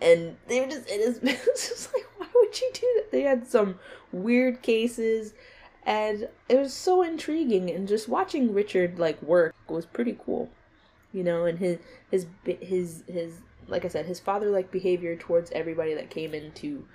And 0.00 0.36
they 0.46 0.60
were 0.60 0.66
just 0.66 0.88
it 0.88 1.00
is 1.00 1.18
just 1.56 1.92
like 1.92 2.06
why 2.16 2.26
would 2.34 2.60
you 2.60 2.70
do 2.72 2.92
that? 2.96 3.10
They 3.10 3.22
had 3.22 3.46
some 3.46 3.78
weird 4.12 4.62
cases. 4.62 5.34
And 5.84 6.28
it 6.48 6.58
was 6.58 6.74
so 6.74 7.02
intriguing. 7.02 7.70
And 7.70 7.86
just 7.86 8.08
watching 8.08 8.52
richard 8.52 8.98
like 8.98 9.20
work 9.22 9.54
was 9.68 9.86
pretty 9.86 10.16
cool. 10.24 10.50
You 11.12 11.24
know 11.24 11.46
and 11.46 11.58
his 11.58 11.78
his 12.10 12.26
his 12.44 13.02
his 13.08 13.40
like 13.68 13.84
i 13.84 13.88
said 13.88 14.06
his 14.06 14.20
father 14.20 14.50
like 14.50 14.70
behavior 14.70 15.16
towards 15.16 15.50
everybody 15.52 15.94
that 15.94 16.10
came 16.10 16.34
into 16.34 16.86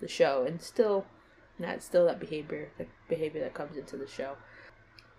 the 0.00 0.08
show 0.08 0.44
and 0.46 0.60
still 0.60 1.06
that's 1.58 1.84
still 1.84 2.06
that 2.06 2.18
behavior 2.18 2.70
the 2.78 2.86
behavior 3.08 3.40
that 3.40 3.52
comes 3.52 3.76
into 3.76 3.96
the 3.96 4.06
show 4.06 4.34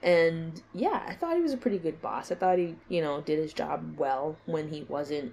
and 0.02 0.64
yeah 0.74 1.04
i 1.08 1.14
thought 1.14 1.36
he 1.36 1.42
was 1.42 1.54
a 1.54 1.58
pretty 1.58 1.78
good 1.78 2.02
boss 2.02 2.32
i 2.32 2.36
thought 2.36 2.58
he 2.58 2.76
you 2.90 3.02
know 3.02 3.22
did 3.22 3.38
his 3.38 3.54
job 3.54 3.96
well 3.98 4.38
when 4.46 4.70
he 4.70 4.84
wasn't 4.84 5.32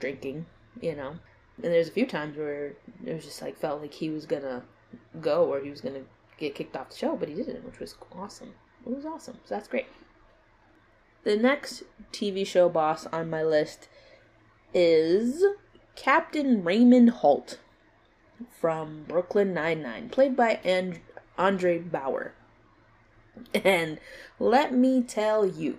drinking 0.00 0.46
you 0.80 0.94
know 0.94 1.14
and 1.62 1.72
there's 1.72 1.88
a 1.88 1.92
few 1.92 2.06
times 2.06 2.36
where 2.36 2.74
it 3.04 3.14
was 3.14 3.24
just 3.24 3.42
like 3.42 3.58
felt 3.58 3.82
like 3.82 3.92
he 3.92 4.08
was 4.08 4.24
gonna 4.24 4.62
go 5.20 5.44
or 5.44 5.60
he 5.60 5.70
was 5.70 5.80
gonna 5.80 6.02
get 6.38 6.54
kicked 6.54 6.76
off 6.76 6.90
the 6.90 6.96
show, 6.96 7.16
but 7.16 7.28
he 7.28 7.34
didn't, 7.34 7.64
which 7.64 7.78
was 7.78 7.94
awesome. 8.12 8.52
It 8.86 8.94
was 8.94 9.06
awesome. 9.06 9.38
So 9.44 9.54
that's 9.54 9.68
great. 9.68 9.86
The 11.24 11.36
next 11.36 11.84
TV 12.12 12.46
show 12.46 12.68
boss 12.68 13.06
on 13.06 13.30
my 13.30 13.42
list 13.42 13.88
is 14.74 15.44
Captain 15.94 16.64
Raymond 16.64 17.10
Holt 17.10 17.58
from 18.60 19.04
Brooklyn 19.06 19.52
Nine-Nine, 19.54 20.08
played 20.08 20.36
by 20.36 20.60
and- 20.64 21.00
Andre 21.38 21.78
Braugher. 21.78 22.32
And 23.54 23.98
let 24.38 24.74
me 24.74 25.02
tell 25.02 25.46
you, 25.46 25.78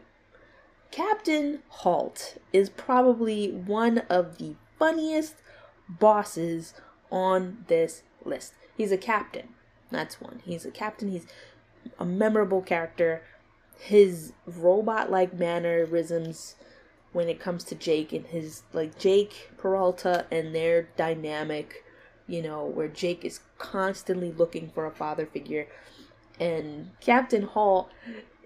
Captain 0.91 1.61
Holt 1.69 2.37
is 2.51 2.69
probably 2.69 3.51
one 3.51 3.99
of 4.09 4.37
the 4.37 4.55
funniest 4.77 5.35
bosses 5.87 6.73
on 7.11 7.65
this 7.67 8.03
list. 8.23 8.53
He's 8.75 8.91
a 8.91 8.97
captain. 8.97 9.49
That's 9.91 10.19
one. 10.19 10.41
He's 10.43 10.65
a 10.65 10.71
captain. 10.71 11.11
He's 11.11 11.27
a 11.99 12.05
memorable 12.05 12.61
character. 12.61 13.21
His 13.77 14.33
robot 14.45 15.11
like 15.11 15.33
mannerisms 15.33 16.55
when 17.13 17.29
it 17.29 17.39
comes 17.39 17.63
to 17.65 17.75
Jake 17.75 18.11
and 18.11 18.25
his 18.25 18.63
like 18.73 18.97
Jake 18.99 19.51
Peralta 19.57 20.25
and 20.31 20.53
their 20.53 20.89
dynamic, 20.97 21.85
you 22.27 22.41
know, 22.41 22.65
where 22.65 22.87
Jake 22.87 23.23
is 23.23 23.39
constantly 23.57 24.31
looking 24.31 24.69
for 24.69 24.85
a 24.85 24.91
father 24.91 25.25
figure 25.25 25.67
and 26.39 26.91
Captain 26.99 27.43
Holt 27.43 27.89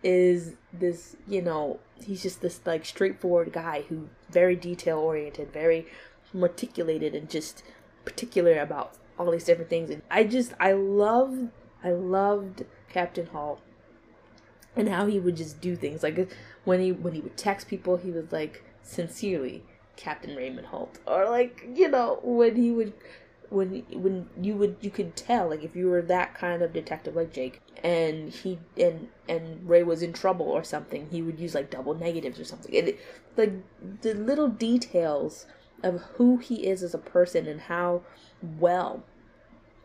is 0.03 0.53
this, 0.73 1.15
you 1.27 1.41
know, 1.41 1.79
he's 2.03 2.21
just 2.21 2.41
this 2.41 2.61
like 2.65 2.85
straightforward 2.85 3.51
guy 3.53 3.83
who 3.89 4.09
very 4.29 4.55
detail 4.55 4.99
oriented, 4.99 5.51
very 5.51 5.87
meticulated 6.33 7.15
and 7.15 7.29
just 7.29 7.63
particular 8.05 8.59
about 8.59 8.93
all 9.17 9.31
these 9.31 9.45
different 9.45 9.69
things. 9.69 9.89
And 9.89 10.01
I 10.11 10.23
just 10.25 10.53
I 10.59 10.73
love 10.73 11.49
I 11.83 11.91
loved 11.91 12.65
Captain 12.89 13.27
Holt 13.27 13.61
and 14.77 14.89
how 14.89 15.05
he 15.07 15.19
would 15.19 15.35
just 15.35 15.59
do 15.59 15.75
things. 15.75 16.03
Like 16.03 16.29
when 16.63 16.79
he 16.79 16.91
when 16.91 17.13
he 17.13 17.21
would 17.21 17.37
text 17.37 17.67
people, 17.67 17.97
he 17.97 18.11
was 18.11 18.31
like 18.31 18.63
sincerely 18.83 19.63
Captain 19.95 20.35
Raymond 20.35 20.67
holt. 20.67 20.99
Or 21.05 21.25
like 21.29 21.67
you 21.75 21.89
know 21.89 22.19
when 22.23 22.55
he 22.55 22.71
would 22.71 22.93
when 23.49 23.83
when 23.91 24.29
you 24.41 24.55
would 24.55 24.77
you 24.81 24.89
could 24.89 25.15
tell 25.15 25.49
like 25.49 25.63
if 25.63 25.75
you 25.75 25.87
were 25.89 26.01
that 26.01 26.35
kind 26.35 26.61
of 26.61 26.73
detective 26.73 27.15
like 27.15 27.31
Jake 27.31 27.61
and 27.83 28.29
he 28.29 28.59
and 28.77 29.07
and 29.27 29.67
Ray 29.67 29.83
was 29.83 30.01
in 30.01 30.13
trouble 30.13 30.47
or 30.47 30.63
something 30.63 31.07
he 31.09 31.21
would 31.21 31.39
use 31.39 31.55
like 31.55 31.69
double 31.69 31.93
negatives 31.93 32.39
or 32.39 32.45
something. 32.45 32.75
And 32.75 32.89
it, 32.89 32.99
like 33.35 33.53
the 34.01 34.13
little 34.13 34.47
details 34.47 35.45
of 35.83 36.01
who 36.15 36.37
he 36.37 36.67
is 36.67 36.83
as 36.83 36.93
a 36.93 36.99
person 36.99 37.47
and 37.47 37.61
how 37.61 38.01
well 38.41 39.03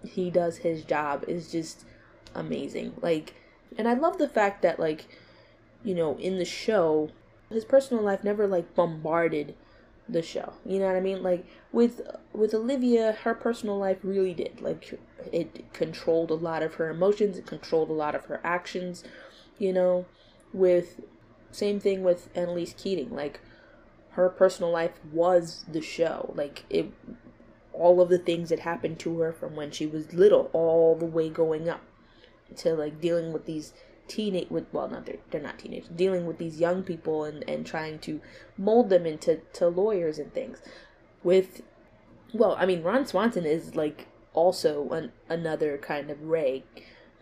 he 0.05 0.31
does 0.31 0.59
his 0.59 0.85
job 0.85 1.25
is 1.29 1.53
just 1.53 1.85
amazing. 2.35 2.95
Like 3.01 3.35
and 3.79 3.89
I 3.89 3.95
love 3.95 4.19
the 4.19 4.29
fact 4.29 4.63
that 4.63 4.79
like 4.79 5.07
you 5.85 5.95
know 5.95 6.17
in 6.19 6.39
the 6.39 6.45
show 6.45 7.11
his 7.51 7.65
personal 7.65 8.03
life 8.03 8.25
never 8.25 8.47
like 8.47 8.75
bombarded 8.75 9.55
the 10.09 10.23
show. 10.23 10.55
You 10.65 10.79
know 10.79 10.87
what 10.87 10.97
I 10.97 11.01
mean? 11.01 11.23
Like 11.23 11.47
with 11.71 12.01
with 12.33 12.55
Olivia, 12.55 13.13
her 13.23 13.35
personal 13.35 13.79
life 13.79 13.99
really 14.03 14.35
did 14.35 14.61
like 14.61 14.99
it 15.33 15.73
controlled 15.73 16.31
a 16.31 16.35
lot 16.35 16.63
of 16.63 16.75
her 16.75 16.91
emotions. 16.91 17.39
It 17.39 17.47
controlled 17.47 17.91
a 17.91 17.95
lot 17.95 18.15
of 18.15 18.27
her 18.27 18.41
actions. 18.45 19.05
You 19.59 19.73
know, 19.73 20.07
with 20.53 21.01
same 21.51 21.81
thing 21.81 22.03
with 22.03 22.29
Annalise 22.35 22.75
Keating. 22.77 23.15
Like 23.15 23.41
her 24.11 24.29
personal 24.29 24.71
life 24.71 24.99
was 25.13 25.65
the 25.71 25.83
show. 25.83 26.33
Like 26.35 26.65
it, 26.69 26.93
all 27.73 28.01
of 28.01 28.09
the 28.09 28.19
things 28.19 28.49
that 28.51 28.61
happened 28.61 28.99
to 29.01 29.21
her 29.21 29.33
from 29.33 29.57
when 29.57 29.71
she 29.71 29.87
was 29.87 30.13
little, 30.13 30.51
all 30.53 30.97
the 30.97 31.07
way 31.07 31.29
going 31.29 31.69
up 31.69 31.83
to 32.53 32.75
like 32.75 33.01
dealing 33.01 33.33
with 33.33 33.47
these 33.47 33.73
teenage 34.09 34.51
with 34.51 34.67
well 34.73 34.89
not 34.89 35.07
they're, 35.07 35.17
they're 35.31 35.41
not 35.41 35.59
teenagers 35.59 35.89
dealing 35.89 36.27
with 36.27 36.39
these 36.39 36.61
young 36.61 36.83
people 36.83 37.25
and 37.25 37.49
and 37.49 37.65
trying 37.65 37.99
to 37.99 38.21
mold 38.59 38.91
them 38.91 39.07
into 39.07 39.37
to 39.53 39.69
lawyers 39.69 40.19
and 40.19 40.33
things. 40.35 40.59
With 41.23 41.63
well 42.33 42.57
i 42.59 42.67
mean 42.67 42.83
ron 42.83 43.07
swanson 43.07 43.45
is 43.45 43.75
like 43.75 44.07
also 44.33 44.89
an, 44.91 45.13
another 45.29 45.77
kind 45.79 46.11
of 46.11 46.23
ray 46.23 46.65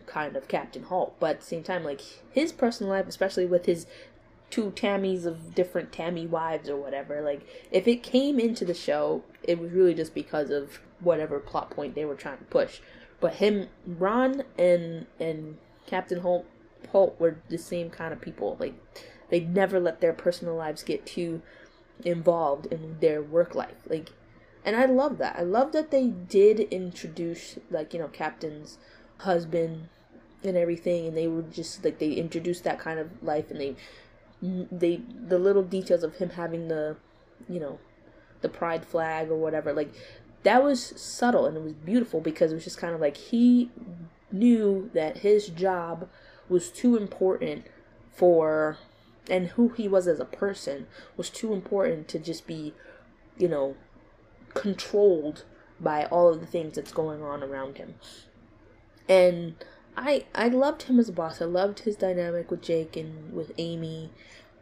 kind 0.05 0.35
of 0.35 0.47
captain 0.47 0.83
holt 0.83 1.15
but 1.19 1.31
at 1.31 1.39
the 1.41 1.45
same 1.45 1.63
time 1.63 1.83
like 1.83 2.01
his 2.31 2.51
personal 2.51 2.91
life 2.91 3.07
especially 3.07 3.45
with 3.45 3.65
his 3.65 3.85
two 4.49 4.71
tammys 4.71 5.25
of 5.25 5.55
different 5.55 5.91
tammy 5.91 6.25
wives 6.25 6.69
or 6.69 6.75
whatever 6.75 7.21
like 7.21 7.41
if 7.71 7.87
it 7.87 8.03
came 8.03 8.39
into 8.39 8.65
the 8.65 8.73
show 8.73 9.23
it 9.43 9.59
was 9.59 9.71
really 9.71 9.93
just 9.93 10.13
because 10.13 10.49
of 10.49 10.79
whatever 10.99 11.39
plot 11.39 11.69
point 11.69 11.95
they 11.95 12.05
were 12.05 12.15
trying 12.15 12.37
to 12.37 12.43
push 12.45 12.79
but 13.21 13.35
him 13.35 13.69
ron 13.85 14.43
and 14.57 15.05
and 15.19 15.57
captain 15.85 16.19
Holt, 16.19 16.45
Halt 16.91 17.17
were 17.19 17.37
the 17.47 17.57
same 17.57 17.89
kind 17.89 18.11
of 18.11 18.19
people. 18.19 18.57
Like 18.59 18.73
they 19.29 19.39
never 19.39 19.79
let 19.79 20.01
their 20.01 20.11
personal 20.11 20.55
lives 20.55 20.83
get 20.83 21.05
too 21.05 21.41
involved 22.03 22.65
in 22.65 22.97
their 22.99 23.21
work 23.21 23.55
life. 23.55 23.77
Like 23.87 24.09
and 24.65 24.75
I 24.75 24.85
love 24.85 25.17
that. 25.19 25.37
I 25.37 25.43
love 25.43 25.71
that 25.71 25.91
they 25.91 26.07
did 26.07 26.59
introduce 26.59 27.57
like, 27.69 27.93
you 27.93 27.99
know, 27.99 28.09
Captain's 28.09 28.77
husband 29.19 29.87
and 30.43 30.57
everything 30.57 31.05
and 31.07 31.15
they 31.15 31.27
were 31.27 31.43
just 31.43 31.85
like 31.85 31.99
they 31.99 32.13
introduced 32.13 32.63
that 32.63 32.79
kind 32.79 32.99
of 32.99 33.21
life 33.21 33.51
and 33.51 33.59
they 33.59 33.75
they 34.71 35.01
the 35.27 35.37
little 35.37 35.61
details 35.61 36.03
of 36.03 36.15
him 36.15 36.31
having 36.31 36.67
the 36.67 36.97
you 37.47 37.59
know 37.59 37.77
the 38.41 38.49
pride 38.49 38.83
flag 38.83 39.29
or 39.29 39.35
whatever 39.35 39.71
like 39.71 39.93
that 40.43 40.63
was 40.63 40.93
subtle 40.99 41.45
and 41.45 41.57
it 41.57 41.63
was 41.63 41.73
beautiful 41.73 42.19
because 42.19 42.51
it 42.51 42.55
was 42.55 42.63
just 42.63 42.77
kind 42.77 42.93
of 42.93 43.01
like 43.01 43.17
he 43.17 43.69
knew 44.31 44.89
that 44.93 45.17
his 45.17 45.47
job 45.47 46.09
was 46.49 46.69
too 46.69 46.95
important 46.95 47.65
for 48.11 48.77
and 49.29 49.49
who 49.49 49.69
he 49.69 49.87
was 49.87 50.07
as 50.07 50.19
a 50.19 50.25
person 50.25 50.87
was 51.15 51.29
too 51.29 51.53
important 51.53 52.07
to 52.07 52.19
just 52.19 52.47
be 52.47 52.73
you 53.37 53.47
know 53.47 53.75
controlled 54.53 55.43
by 55.79 56.05
all 56.05 56.29
of 56.29 56.39
the 56.39 56.45
things 56.45 56.75
that's 56.75 56.91
going 56.91 57.23
on 57.23 57.41
around 57.41 57.77
him. 57.77 57.95
And 59.09 59.55
i 59.97 60.25
i 60.33 60.47
loved 60.47 60.83
him 60.83 60.99
as 60.99 61.09
a 61.09 61.13
boss. 61.13 61.41
I 61.41 61.45
loved 61.45 61.79
his 61.79 61.95
dynamic 61.95 62.49
with 62.49 62.61
jake 62.61 62.95
and 62.95 63.33
with 63.33 63.51
amy 63.57 64.09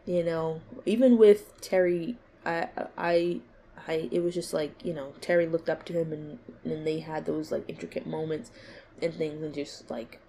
you 0.06 0.24
know 0.24 0.60
even 0.84 1.16
with 1.16 1.60
terry 1.60 2.16
i 2.44 2.66
i 2.98 3.40
i 3.86 4.08
it 4.10 4.22
was 4.22 4.34
just 4.34 4.52
like 4.52 4.84
you 4.84 4.92
know 4.92 5.12
terry 5.20 5.46
looked 5.46 5.68
up 5.68 5.84
to 5.84 5.92
him 5.92 6.12
and 6.12 6.38
and 6.64 6.86
they 6.86 7.00
had 7.00 7.26
those 7.26 7.50
like 7.52 7.64
intricate 7.68 8.06
moments 8.06 8.50
and 9.02 9.14
things 9.14 9.42
and 9.42 9.54
just 9.54 9.90
like 9.90 10.20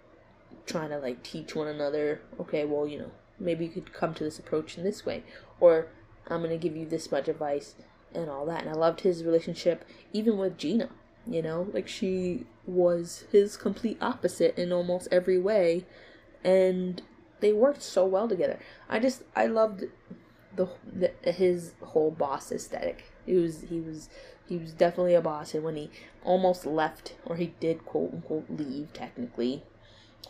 trying 0.66 0.90
to 0.90 0.98
like 0.98 1.24
teach 1.24 1.56
one 1.56 1.68
another, 1.68 2.22
okay, 2.40 2.66
well, 2.66 2.88
you 2.88 3.00
know, 3.00 3.12
maybe 3.40 3.66
you 3.66 3.72
could 3.72 3.94
come 3.94 4.14
to 4.14 4.24
this 4.24 4.40
approach 4.40 4.78
in 4.78 4.84
this 4.84 5.06
way, 5.06 5.24
or 5.60 5.88
I'm 6.28 6.44
to 6.44 6.58
give 6.58 6.76
you 6.76 6.86
this 6.86 7.12
much 7.12 7.28
advice 7.28 7.76
and 8.14 8.30
all 8.30 8.46
that. 8.46 8.62
And 8.62 8.70
I 8.70 8.74
loved 8.74 9.02
his 9.02 9.24
relationship 9.24 9.86
even 10.14 10.38
with 10.38 10.58
Gina, 10.58 10.90
you 11.28 11.42
know, 11.42 11.68
like 11.74 11.88
she 11.88 12.46
was 12.66 13.26
his 13.32 13.58
complete 13.58 13.98
opposite 14.02 14.58
in 14.58 14.72
almost 14.72 15.08
every 15.12 15.40
way 15.40 15.86
and 16.44 17.02
they 17.40 17.52
worked 17.54 17.82
so 17.82 18.06
well 18.06 18.28
together. 18.28 18.60
I 18.90 19.00
just 19.00 19.24
I 19.36 19.48
loved 19.48 19.86
the, 20.56 20.70
the 20.86 21.12
his 21.32 21.74
whole 21.82 22.12
boss 22.12 22.52
aesthetic. 22.52 23.11
He 23.26 23.36
was 23.36 23.62
he 23.70 23.80
was 23.80 24.10
he 24.48 24.58
was 24.58 24.74
definitely 24.74 25.16
a 25.16 25.22
boss 25.22 25.54
and 25.54 25.64
when 25.64 25.76
he 25.76 25.90
almost 26.24 26.66
left 26.66 27.14
or 27.26 27.36
he 27.36 27.54
did 27.60 27.86
quote 27.86 28.14
unquote 28.14 28.46
leave 28.50 28.92
technically 28.94 29.64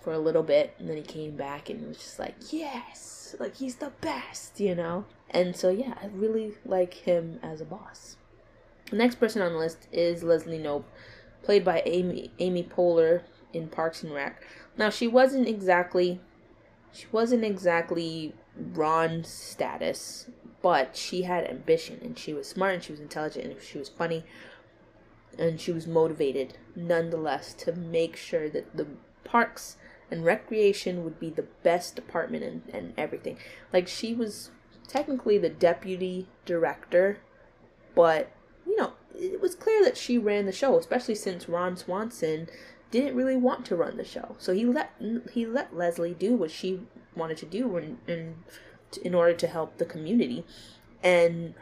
for 0.03 0.13
a 0.13 0.19
little 0.19 0.43
bit 0.43 0.75
and 0.77 0.89
then 0.89 0.97
he 0.97 1.03
came 1.03 1.35
back 1.35 1.69
and 1.69 1.87
was 1.87 1.97
just 1.97 2.19
like 2.19 2.35
yes 2.51 3.35
like 3.39 3.55
he's 3.55 3.75
the 3.75 3.91
best 4.01 4.59
you 4.59 4.75
know? 4.75 5.05
And 5.29 5.55
so 5.55 5.69
yeah 5.69 5.95
i 6.01 6.07
really 6.07 6.53
like 6.65 6.93
him 6.93 7.39
as 7.41 7.61
a 7.61 7.65
boss. 7.65 8.17
The 8.89 8.97
next 8.97 9.15
person 9.15 9.41
on 9.41 9.53
the 9.53 9.57
list 9.57 9.87
is 9.91 10.23
leslie 10.23 10.59
knope 10.59 10.85
played 11.43 11.65
by 11.65 11.81
amy 11.85 12.31
amy 12.39 12.63
poehler 12.63 13.23
in 13.53 13.67
parks 13.67 14.03
and 14.03 14.13
rec. 14.13 14.43
Now 14.77 14.89
she 14.89 15.07
wasn't 15.07 15.47
exactly 15.47 16.21
she 16.93 17.05
wasn't 17.11 17.43
exactly 17.43 18.33
ron's 18.55 19.29
status 19.29 20.27
but 20.61 20.95
she 20.95 21.23
had 21.23 21.45
ambition 21.45 21.99
and 22.03 22.17
she 22.17 22.33
was 22.33 22.47
smart 22.47 22.75
and 22.75 22.83
she 22.83 22.91
was 22.91 23.01
intelligent 23.01 23.45
and 23.45 23.61
she 23.61 23.77
was 23.77 23.89
funny 23.89 24.23
and 25.37 25.59
she 25.59 25.71
was 25.71 25.87
motivated 25.87 26.57
nonetheless 26.75 27.53
to 27.53 27.73
make 27.73 28.15
sure 28.15 28.49
that 28.49 28.75
the 28.75 28.87
parks 29.23 29.77
and 30.09 30.25
recreation 30.25 31.03
would 31.03 31.19
be 31.19 31.29
the 31.29 31.47
best 31.63 31.95
department 31.95 32.43
and, 32.43 32.61
and 32.73 32.93
everything. 32.97 33.37
Like 33.71 33.87
she 33.87 34.13
was 34.13 34.51
technically 34.87 35.37
the 35.37 35.49
deputy 35.49 36.27
director, 36.45 37.19
but 37.95 38.31
you 38.67 38.75
know, 38.75 38.93
it 39.15 39.41
was 39.41 39.55
clear 39.55 39.83
that 39.83 39.97
she 39.97 40.17
ran 40.17 40.45
the 40.45 40.51
show, 40.51 40.77
especially 40.77 41.15
since 41.15 41.47
Ron 41.47 41.77
Swanson 41.77 42.49
didn't 42.91 43.15
really 43.15 43.37
want 43.37 43.65
to 43.65 43.75
run 43.75 43.95
the 43.95 44.03
show. 44.03 44.35
So 44.37 44.53
he 44.53 44.65
let 44.65 44.91
he 45.31 45.45
let 45.45 45.75
Leslie 45.75 46.13
do 46.13 46.35
what 46.35 46.51
she 46.51 46.81
wanted 47.15 47.37
to 47.37 47.45
do 47.45 47.77
and, 47.77 47.97
in, 48.07 48.35
in 48.97 49.13
order 49.13 49.33
to 49.33 49.47
help 49.47 49.77
the 49.77 49.85
community. 49.85 50.45
And 51.03 51.53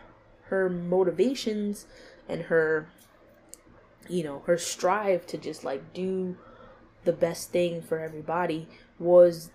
her 0.45 0.69
motivations 0.69 1.85
and 2.27 2.43
her 2.43 2.87
you 4.09 4.23
know, 4.23 4.41
her 4.47 4.57
strive 4.57 5.25
to 5.27 5.37
just 5.37 5.63
like 5.63 5.93
do 5.93 6.35
the 7.05 7.13
best 7.13 7.51
thing 7.51 7.81
for 7.81 7.99
everybody 7.99 8.67
was 8.97 9.51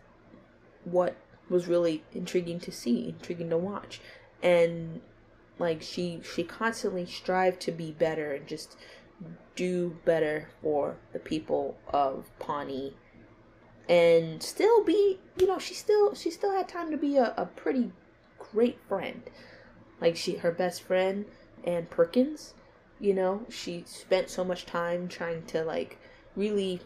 what 0.84 1.16
was 1.50 1.66
really 1.66 2.04
intriguing 2.12 2.60
to 2.60 2.72
see, 2.72 3.08
intriguing 3.08 3.50
to 3.50 3.58
watch. 3.58 4.00
And 4.42 5.00
like 5.58 5.82
she 5.82 6.20
she 6.22 6.44
constantly 6.44 7.04
strived 7.04 7.60
to 7.62 7.72
be 7.72 7.90
better 7.90 8.32
and 8.32 8.46
just 8.46 8.76
do 9.56 9.96
better 10.04 10.48
for 10.62 10.96
the 11.12 11.18
people 11.18 11.76
of 11.88 12.26
Pawnee 12.38 12.94
and 13.88 14.42
still 14.42 14.82
be 14.82 15.18
you 15.38 15.46
know 15.46 15.58
she 15.58 15.74
still 15.74 16.14
she 16.14 16.30
still 16.30 16.52
had 16.52 16.68
time 16.68 16.90
to 16.90 16.96
be 16.96 17.16
a, 17.16 17.34
a 17.36 17.46
pretty 17.46 17.90
great 18.38 18.78
friend. 18.88 19.22
Like 20.00 20.16
she 20.16 20.36
her 20.36 20.52
best 20.52 20.82
friend 20.82 21.26
Ann 21.64 21.86
Perkins, 21.86 22.54
you 23.00 23.14
know, 23.14 23.42
she 23.48 23.84
spent 23.86 24.30
so 24.30 24.44
much 24.44 24.66
time 24.66 25.08
trying 25.08 25.44
to 25.46 25.64
like 25.64 25.98
really 26.36 26.80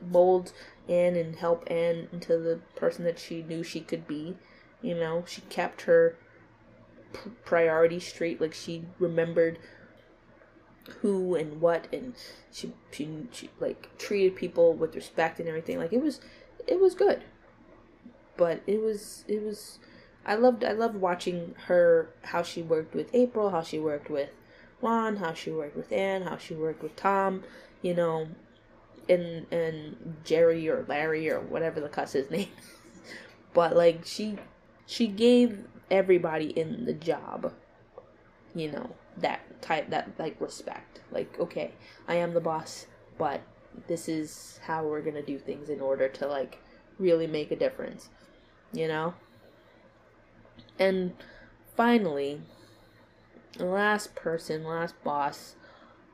mold 0.00 0.52
Ann 0.88 1.16
and 1.16 1.36
help 1.36 1.64
Anne 1.70 2.08
into 2.12 2.38
the 2.38 2.60
person 2.74 3.04
that 3.04 3.18
she 3.18 3.42
knew 3.42 3.62
she 3.62 3.80
could 3.80 4.06
be. 4.06 4.36
You 4.82 4.94
know, 4.94 5.24
she 5.26 5.40
kept 5.42 5.82
her 5.82 6.16
p- 7.12 7.30
priorities 7.44 8.06
straight. 8.06 8.40
Like 8.40 8.54
she 8.54 8.84
remembered 8.98 9.58
who 11.00 11.34
and 11.34 11.60
what, 11.60 11.86
and 11.92 12.14
she 12.52 12.72
she 12.90 13.26
she 13.32 13.50
like 13.60 13.96
treated 13.98 14.36
people 14.36 14.72
with 14.74 14.94
respect 14.94 15.38
and 15.40 15.48
everything. 15.48 15.78
Like 15.78 15.92
it 15.92 16.02
was 16.02 16.20
it 16.66 16.80
was 16.80 16.94
good, 16.94 17.24
but 18.36 18.62
it 18.66 18.80
was 18.80 19.24
it 19.28 19.42
was. 19.42 19.78
I 20.24 20.34
loved 20.34 20.64
I 20.64 20.72
loved 20.72 20.96
watching 20.96 21.54
her 21.66 22.10
how 22.22 22.42
she 22.42 22.62
worked 22.62 22.94
with 22.94 23.14
April, 23.14 23.50
how 23.50 23.62
she 23.62 23.78
worked 23.78 24.10
with 24.10 24.30
Ron, 24.82 25.16
how 25.16 25.34
she 25.34 25.50
worked 25.50 25.76
with 25.76 25.92
anne 25.92 26.22
how 26.22 26.36
she 26.36 26.54
worked 26.54 26.82
with 26.82 26.96
Tom. 26.96 27.44
You 27.82 27.94
know, 27.94 28.28
and 29.08 29.46
and 29.52 30.16
Jerry 30.24 30.68
or 30.68 30.84
Larry 30.88 31.30
or 31.30 31.40
whatever 31.40 31.80
the 31.80 31.88
cuss 31.88 32.12
his 32.12 32.30
name. 32.30 32.48
but 33.54 33.76
like 33.76 34.04
she 34.04 34.38
she 34.86 35.06
gave 35.06 35.64
everybody 35.90 36.46
in 36.46 36.84
the 36.84 36.92
job, 36.92 37.52
you 38.54 38.70
know, 38.70 38.90
that 39.18 39.62
type 39.62 39.90
that 39.90 40.10
like 40.18 40.40
respect. 40.40 41.00
Like, 41.10 41.38
okay, 41.38 41.72
I 42.08 42.16
am 42.16 42.34
the 42.34 42.40
boss, 42.40 42.86
but 43.18 43.40
this 43.86 44.08
is 44.08 44.60
how 44.66 44.84
we're 44.84 45.02
gonna 45.02 45.22
do 45.22 45.38
things 45.38 45.68
in 45.68 45.80
order 45.80 46.08
to 46.08 46.26
like 46.26 46.58
really 46.98 47.26
make 47.26 47.50
a 47.50 47.56
difference. 47.56 48.08
You 48.72 48.88
know? 48.88 49.14
And 50.78 51.14
finally, 51.76 52.42
the 53.56 53.64
last 53.64 54.14
person, 54.14 54.64
last 54.64 55.02
boss 55.02 55.54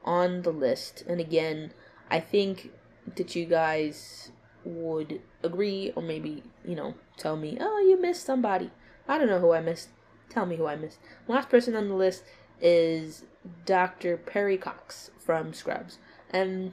on 0.05 0.43
the 0.43 0.51
list, 0.51 1.03
and 1.09 1.21
again, 1.21 1.73
I 2.11 2.21
think 2.21 2.71
that 3.17 3.35
you 3.35 3.47
guys 3.47 4.31
would 4.65 5.21
agree 5.43 5.93
or 5.97 6.03
maybe, 6.03 6.43
you 6.65 6.77
know, 6.77 6.95
tell 7.17 7.37
me, 7.37 7.57
oh, 7.61 7.81
you 7.81 8.01
missed 8.01 8.25
somebody. 8.25 8.71
I 9.09 9.19
don't 9.19 9.29
know 9.29 9.41
who 9.41 9.53
I 9.53 9.61
missed. 9.61 9.89
Tell 10.29 10.47
me 10.47 10.57
who 10.57 10.67
I 10.67 10.77
missed. 10.77 10.99
Last 11.27 11.51
person 11.51 11.75
on 11.75 11.89
the 11.89 11.95
list 11.95 12.23
is 12.63 13.25
Dr. 13.67 14.17
Perry 14.17 14.57
Cox 14.57 15.11
from 15.19 15.53
Scrubs. 15.53 15.99
And 16.31 16.73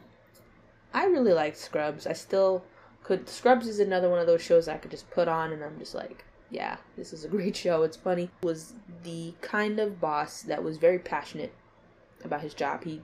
I 0.93 1.05
really 1.05 1.33
like 1.33 1.55
Scrubs. 1.55 2.07
I 2.07 2.13
still 2.13 2.63
could. 3.03 3.27
Scrubs 3.27 3.67
is 3.67 3.79
another 3.79 4.09
one 4.09 4.19
of 4.19 4.27
those 4.27 4.41
shows 4.41 4.67
I 4.67 4.77
could 4.77 4.91
just 4.91 5.09
put 5.11 5.27
on 5.27 5.51
and 5.51 5.63
I'm 5.63 5.77
just 5.79 5.95
like, 5.95 6.23
yeah, 6.49 6.77
this 6.95 7.11
is 7.11 7.25
a 7.25 7.27
great 7.27 7.55
show. 7.57 7.83
It's 7.83 7.97
funny. 7.97 8.29
Was 8.43 8.73
the 9.03 9.33
kind 9.41 9.79
of 9.79 9.99
boss 9.99 10.43
that 10.43 10.63
was 10.63 10.77
very 10.77 10.99
passionate 10.99 11.53
about 12.23 12.41
his 12.41 12.53
job. 12.53 12.83
He, 12.83 13.01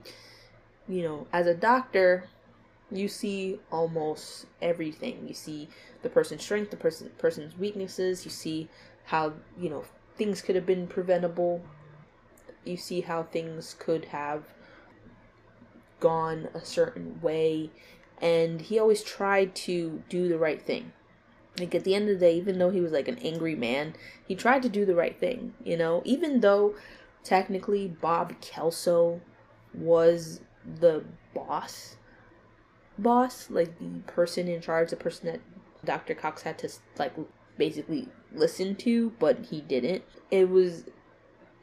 you 0.88 1.02
know, 1.02 1.26
as 1.32 1.46
a 1.46 1.54
doctor, 1.54 2.28
you 2.90 3.08
see 3.08 3.58
almost 3.70 4.46
everything. 4.62 5.26
You 5.26 5.34
see 5.34 5.68
the 6.02 6.08
person's 6.08 6.42
strength, 6.42 6.70
the 6.70 6.76
person 6.76 7.10
person's 7.18 7.58
weaknesses. 7.58 8.24
You 8.24 8.30
see 8.30 8.68
how 9.04 9.32
you 9.58 9.70
know 9.70 9.84
things 10.16 10.40
could 10.40 10.54
have 10.54 10.66
been 10.66 10.86
preventable. 10.86 11.62
You 12.66 12.76
see 12.76 13.02
how 13.02 13.24
things 13.24 13.74
could 13.78 14.06
have 14.06 14.44
gone 16.00 16.48
a 16.54 16.64
certain 16.64 17.20
way, 17.20 17.70
and 18.20 18.60
he 18.60 18.78
always 18.78 19.02
tried 19.02 19.54
to 19.54 20.02
do 20.08 20.28
the 20.28 20.38
right 20.38 20.60
thing. 20.60 20.92
Like 21.58 21.74
at 21.74 21.84
the 21.84 21.94
end 21.94 22.10
of 22.10 22.20
the 22.20 22.26
day, 22.26 22.36
even 22.36 22.58
though 22.58 22.70
he 22.70 22.80
was 22.80 22.92
like 22.92 23.08
an 23.08 23.18
angry 23.18 23.54
man, 23.54 23.94
he 24.26 24.34
tried 24.34 24.62
to 24.62 24.68
do 24.68 24.84
the 24.84 24.94
right 24.94 25.18
thing. 25.18 25.54
You 25.64 25.76
know, 25.76 26.02
even 26.04 26.40
though 26.40 26.74
technically 27.24 27.88
Bob 27.88 28.40
Kelso 28.40 29.20
was 29.72 30.40
the 30.64 31.04
boss 31.34 31.96
boss, 32.98 33.50
like 33.50 33.78
the 33.78 34.00
person 34.06 34.48
in 34.48 34.60
charge, 34.60 34.90
the 34.90 34.96
person 34.96 35.26
that 35.26 35.40
Dr. 35.84 36.14
Cox 36.14 36.42
had 36.42 36.58
to 36.58 36.68
like 36.98 37.12
basically 37.58 38.08
listen 38.32 38.76
to, 38.76 39.10
but 39.18 39.46
he 39.46 39.60
didn't. 39.60 40.02
It 40.30 40.48
was 40.48 40.84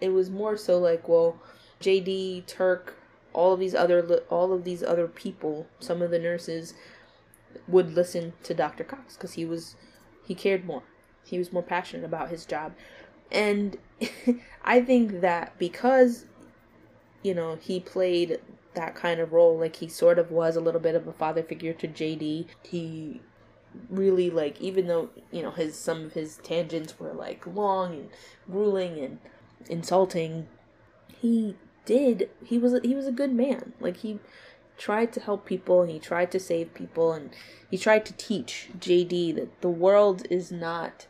it 0.01 0.09
was 0.09 0.29
more 0.29 0.57
so 0.57 0.77
like, 0.77 1.07
well, 1.07 1.37
JD, 1.81 2.45
Turk, 2.45 2.95
all 3.33 3.53
of 3.53 3.59
these 3.59 3.75
other 3.75 4.01
all 4.29 4.53
of 4.53 4.63
these 4.63 4.83
other 4.83 5.07
people, 5.07 5.67
some 5.79 6.01
of 6.01 6.11
the 6.11 6.19
nurses 6.19 6.73
would 7.67 7.93
listen 7.93 8.33
to 8.43 8.53
Dr. 8.53 8.83
Cox 8.83 9.15
cuz 9.15 9.33
he 9.33 9.45
was 9.45 9.75
he 10.25 10.35
cared 10.35 10.65
more. 10.65 10.83
He 11.23 11.37
was 11.37 11.53
more 11.53 11.63
passionate 11.63 12.05
about 12.05 12.29
his 12.29 12.45
job. 12.45 12.73
And 13.31 13.77
I 14.63 14.81
think 14.81 15.21
that 15.21 15.57
because 15.57 16.25
you 17.23 17.33
know, 17.33 17.55
he 17.55 17.79
played 17.79 18.39
that 18.75 18.95
kind 18.95 19.19
of 19.19 19.33
role. 19.33 19.57
Like 19.57 19.77
he 19.77 19.87
sort 19.87 20.19
of 20.19 20.31
was 20.31 20.55
a 20.55 20.61
little 20.61 20.81
bit 20.81 20.95
of 20.95 21.07
a 21.07 21.13
father 21.13 21.41
figure 21.41 21.73
to 21.73 21.87
JD. 21.87 22.47
He 22.63 23.21
really 23.89 24.29
like 24.29 24.61
even 24.61 24.85
though 24.85 25.09
you 25.31 25.41
know 25.41 25.49
his 25.49 25.75
some 25.75 26.05
of 26.05 26.13
his 26.13 26.37
tangents 26.37 26.99
were 26.99 27.11
like 27.11 27.47
long 27.47 27.93
and 27.93 28.09
grueling 28.49 28.99
and 28.99 29.19
insulting 29.69 30.47
he 31.21 31.55
did 31.85 32.29
he 32.43 32.57
was 32.57 32.79
he 32.83 32.95
was 32.95 33.07
a 33.07 33.11
good 33.11 33.33
man. 33.33 33.73
Like 33.79 33.97
he 33.97 34.19
tried 34.77 35.13
to 35.13 35.19
help 35.19 35.45
people 35.45 35.81
and 35.81 35.91
he 35.91 35.99
tried 35.99 36.31
to 36.31 36.39
save 36.39 36.73
people 36.73 37.13
and 37.13 37.29
he 37.69 37.77
tried 37.77 38.05
to 38.05 38.13
teach 38.13 38.69
JD 38.77 39.35
that 39.35 39.61
the 39.61 39.69
world 39.69 40.23
is 40.29 40.51
not 40.51 41.07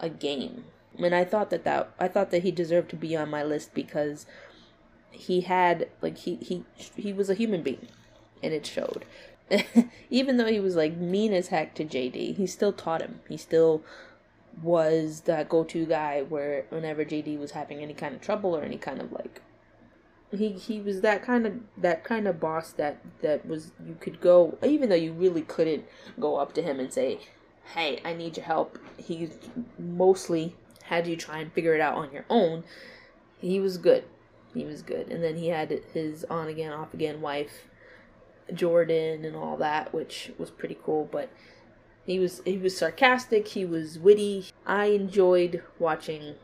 a 0.00 0.08
game. 0.08 0.64
And 0.98 1.14
I 1.14 1.24
thought 1.24 1.50
that 1.50 1.64
that 1.64 1.92
I 1.98 2.08
thought 2.08 2.30
that 2.30 2.42
he 2.42 2.50
deserved 2.50 2.90
to 2.90 2.96
be 2.96 3.16
on 3.16 3.30
my 3.30 3.42
list 3.42 3.74
because 3.74 4.26
he 5.10 5.42
had 5.42 5.88
like 6.00 6.18
he 6.18 6.36
he 6.36 6.64
he 6.96 7.12
was 7.12 7.30
a 7.30 7.34
human 7.34 7.62
being 7.62 7.88
and 8.42 8.52
it 8.52 8.66
showed. 8.66 9.04
Even 10.10 10.36
though 10.36 10.46
he 10.46 10.60
was 10.60 10.76
like 10.76 10.96
mean 10.96 11.32
as 11.32 11.48
heck 11.48 11.74
to 11.74 11.84
jd 11.84 12.36
he 12.36 12.46
still 12.46 12.72
taught 12.72 13.02
him. 13.02 13.20
He 13.28 13.36
still 13.36 13.82
was 14.62 15.20
that 15.22 15.48
go-to 15.48 15.86
guy 15.86 16.22
where 16.22 16.66
whenever 16.70 17.04
jd 17.04 17.38
was 17.38 17.52
having 17.52 17.80
any 17.80 17.94
kind 17.94 18.14
of 18.14 18.20
trouble 18.20 18.56
or 18.56 18.62
any 18.62 18.76
kind 18.76 19.00
of 19.00 19.10
like 19.12 19.40
he 20.30 20.52
he 20.52 20.80
was 20.80 21.00
that 21.00 21.22
kind 21.22 21.46
of 21.46 21.54
that 21.76 22.04
kind 22.04 22.26
of 22.26 22.40
boss 22.40 22.72
that 22.72 22.98
that 23.20 23.46
was 23.46 23.72
you 23.86 23.96
could 24.00 24.20
go 24.20 24.56
even 24.62 24.88
though 24.88 24.94
you 24.94 25.12
really 25.12 25.42
couldn't 25.42 25.84
go 26.18 26.36
up 26.36 26.52
to 26.52 26.62
him 26.62 26.80
and 26.80 26.92
say 26.92 27.18
hey 27.74 28.00
i 28.04 28.12
need 28.12 28.36
your 28.36 28.46
help 28.46 28.78
he 28.96 29.28
mostly 29.78 30.54
had 30.84 31.06
you 31.06 31.16
try 31.16 31.38
and 31.38 31.52
figure 31.52 31.74
it 31.74 31.80
out 31.80 31.96
on 31.96 32.12
your 32.12 32.24
own 32.28 32.64
he 33.40 33.60
was 33.60 33.78
good 33.78 34.04
he 34.54 34.64
was 34.64 34.82
good. 34.82 35.10
And 35.10 35.22
then 35.22 35.36
he 35.36 35.48
had 35.48 35.70
his 35.92 36.24
on 36.24 36.48
again, 36.48 36.72
off 36.72 36.94
again 36.94 37.20
wife, 37.20 37.66
Jordan, 38.52 39.24
and 39.24 39.34
all 39.34 39.56
that, 39.58 39.94
which 39.94 40.32
was 40.38 40.50
pretty 40.50 40.76
cool. 40.82 41.08
But 41.10 41.30
he 42.04 42.18
was 42.18 42.42
he 42.44 42.58
was 42.58 42.76
sarcastic. 42.76 43.48
He 43.48 43.64
was 43.64 43.98
witty. 43.98 44.46
I 44.66 44.86
enjoyed 44.86 45.62
watching 45.78 46.34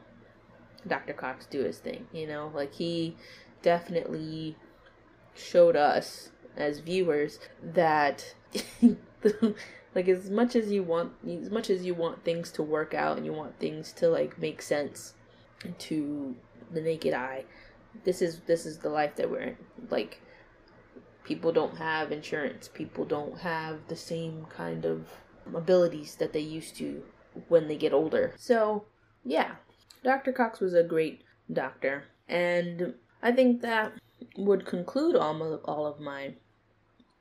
Dr. 0.87 1.13
Cox 1.13 1.47
do 1.47 1.65
his 1.65 1.79
thing. 1.79 2.07
You 2.13 2.27
know, 2.27 2.51
like 2.55 2.75
he 2.75 3.17
definitely 3.63 4.57
showed 5.35 5.77
us 5.77 6.31
as 6.57 6.81
viewers 6.81 7.39
that 7.63 8.35
like 9.95 10.09
as 10.09 10.31
much 10.31 10.57
as 10.57 10.71
you 10.71 10.83
want 10.83 11.13
as 11.29 11.51
much 11.51 11.71
as 11.71 11.85
you 11.85 11.95
want 11.95 12.25
things 12.25 12.51
to 12.53 12.63
work 12.63 12.95
out 12.95 13.17
and 13.17 13.27
you 13.27 13.33
want 13.33 13.59
things 13.59 13.93
to 13.93 14.09
like 14.09 14.39
make 14.39 14.61
sense 14.63 15.15
to 15.79 16.35
the 16.71 16.81
naked 16.81 17.15
eye 17.15 17.45
this 18.05 18.23
is 18.23 18.41
this 18.41 18.67
is 18.67 18.79
the 18.79 18.89
life 18.89 19.17
that 19.17 19.31
we're 19.31 19.41
in. 19.41 19.57
Like 19.91 20.21
people 21.25 21.53
don't 21.53 21.77
have 21.77 22.13
insurance. 22.13 22.69
People 22.69 23.05
don't 23.05 23.39
have 23.39 23.81
the 23.89 23.97
same 23.97 24.47
kind 24.49 24.85
of 24.85 25.09
abilities 25.55 26.15
that 26.17 26.33
they 26.33 26.41
used 26.41 26.77
to 26.77 27.03
when 27.49 27.69
they 27.69 27.77
get 27.77 27.93
older. 27.93 28.35
So, 28.37 28.85
yeah. 29.25 29.57
Dr. 30.03 30.33
Cox 30.33 30.61
was 30.61 30.75
a 30.75 30.83
great 30.83 31.23
doctor 31.53 32.05
and 32.29 32.95
I 33.23 33.33
think 33.33 33.63
that 33.63 33.93
would 34.37 34.67
conclude 34.67 35.17
all 35.17 35.43
of, 35.43 35.61
all 35.65 35.87
of 35.87 36.01
my 36.01 36.35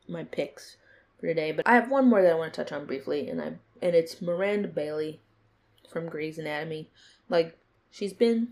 my 0.08 0.24
picks 0.24 0.78
for 1.20 1.28
today. 1.28 1.52
But 1.52 1.68
I 1.68 1.76
have 1.76 1.90
one 1.90 2.08
more 2.08 2.22
that 2.22 2.32
I 2.32 2.36
want 2.36 2.54
to 2.54 2.64
touch 2.64 2.72
on 2.72 2.86
briefly, 2.86 3.30
and 3.30 3.42
I 3.42 3.54
and 3.82 3.96
it's 3.96 4.22
Miranda 4.22 4.68
Bailey 4.68 5.20
from 5.90 6.10
Grey's 6.10 6.38
Anatomy. 6.38 6.90
Like 7.30 7.58
she's 7.92 8.14
been 8.14 8.50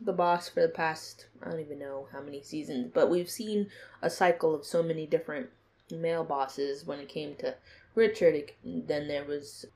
the 0.00 0.12
boss 0.12 0.48
for 0.48 0.62
the 0.62 0.68
past 0.68 1.26
I 1.42 1.50
don't 1.50 1.60
even 1.60 1.78
know 1.78 2.08
how 2.12 2.20
many 2.20 2.42
seasons, 2.42 2.90
but 2.94 3.10
we've 3.10 3.30
seen 3.30 3.68
a 4.00 4.10
cycle 4.10 4.54
of 4.54 4.64
so 4.64 4.82
many 4.82 5.06
different 5.06 5.48
male 5.90 6.24
bosses 6.24 6.84
when 6.84 7.00
it 7.00 7.08
came 7.08 7.34
to 7.36 7.54
Richard. 7.94 8.52
Then 8.64 9.08
there 9.08 9.24
was 9.24 9.66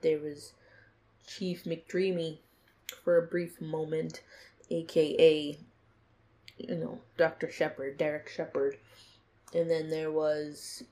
there 0.00 0.18
was 0.18 0.52
Chief 1.26 1.64
McDreamy 1.64 2.38
for 3.04 3.16
a 3.16 3.26
brief 3.26 3.60
moment, 3.60 4.22
aka 4.70 5.58
you 6.58 6.74
know 6.74 7.00
Dr. 7.16 7.50
Shepherd, 7.50 7.98
Derek 7.98 8.28
Shepherd, 8.28 8.78
and 9.54 9.70
then 9.70 9.88
there 9.90 10.10
was 10.10 10.84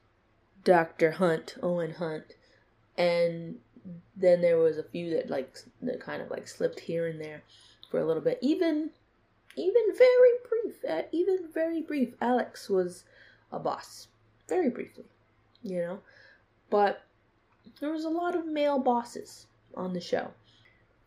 Dr. 0.65 1.13
Hunt, 1.13 1.57
Owen 1.63 1.95
Hunt, 1.95 2.35
and 2.97 3.59
then 4.17 4.41
there 4.41 4.59
was 4.59 4.79
a 4.79 4.83
few 4.83 5.11
that 5.11 5.31
like 5.31 5.57
that 5.83 6.01
kind 6.01 6.23
of 6.23 6.31
like 6.31 6.49
slipped 6.49 6.81
here 6.81 7.07
and 7.07 7.21
there 7.21 7.43
for 7.91 8.01
a 8.01 8.07
little 8.07 8.23
bit. 8.23 8.39
Even 8.41 8.91
even 9.57 9.83
very 9.97 10.31
brief, 10.49 10.85
uh, 10.89 11.03
even 11.13 11.49
very 11.53 11.81
brief. 11.81 12.15
Alex 12.21 12.69
was 12.69 13.05
a 13.53 13.59
boss, 13.59 14.09
very 14.49 14.71
briefly, 14.71 15.05
you 15.63 15.79
know. 15.79 16.01
But 16.71 17.03
there 17.81 17.91
was 17.91 18.05
a 18.05 18.11
lot 18.11 18.35
of 18.35 18.47
male 18.47 18.79
bosses 18.79 19.47
on 19.75 19.93
the 19.93 20.01
show. 20.01 20.33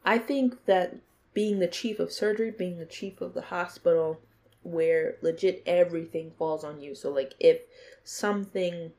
I 0.06 0.18
think 0.18 0.66
that 0.66 0.98
being 1.34 1.60
the 1.60 1.68
chief 1.68 2.00
of 2.00 2.12
surgery, 2.12 2.52
being 2.52 2.78
the 2.78 2.86
chief 2.86 3.22
of 3.22 3.34
the 3.34 3.42
hospital, 3.42 4.20
where 4.62 5.16
legit 5.22 5.64
everything 5.66 6.32
falls 6.38 6.64
on 6.64 6.82
you. 6.82 6.96
So 6.96 7.10
like 7.10 7.34
if 7.40 7.62
something 8.04 8.92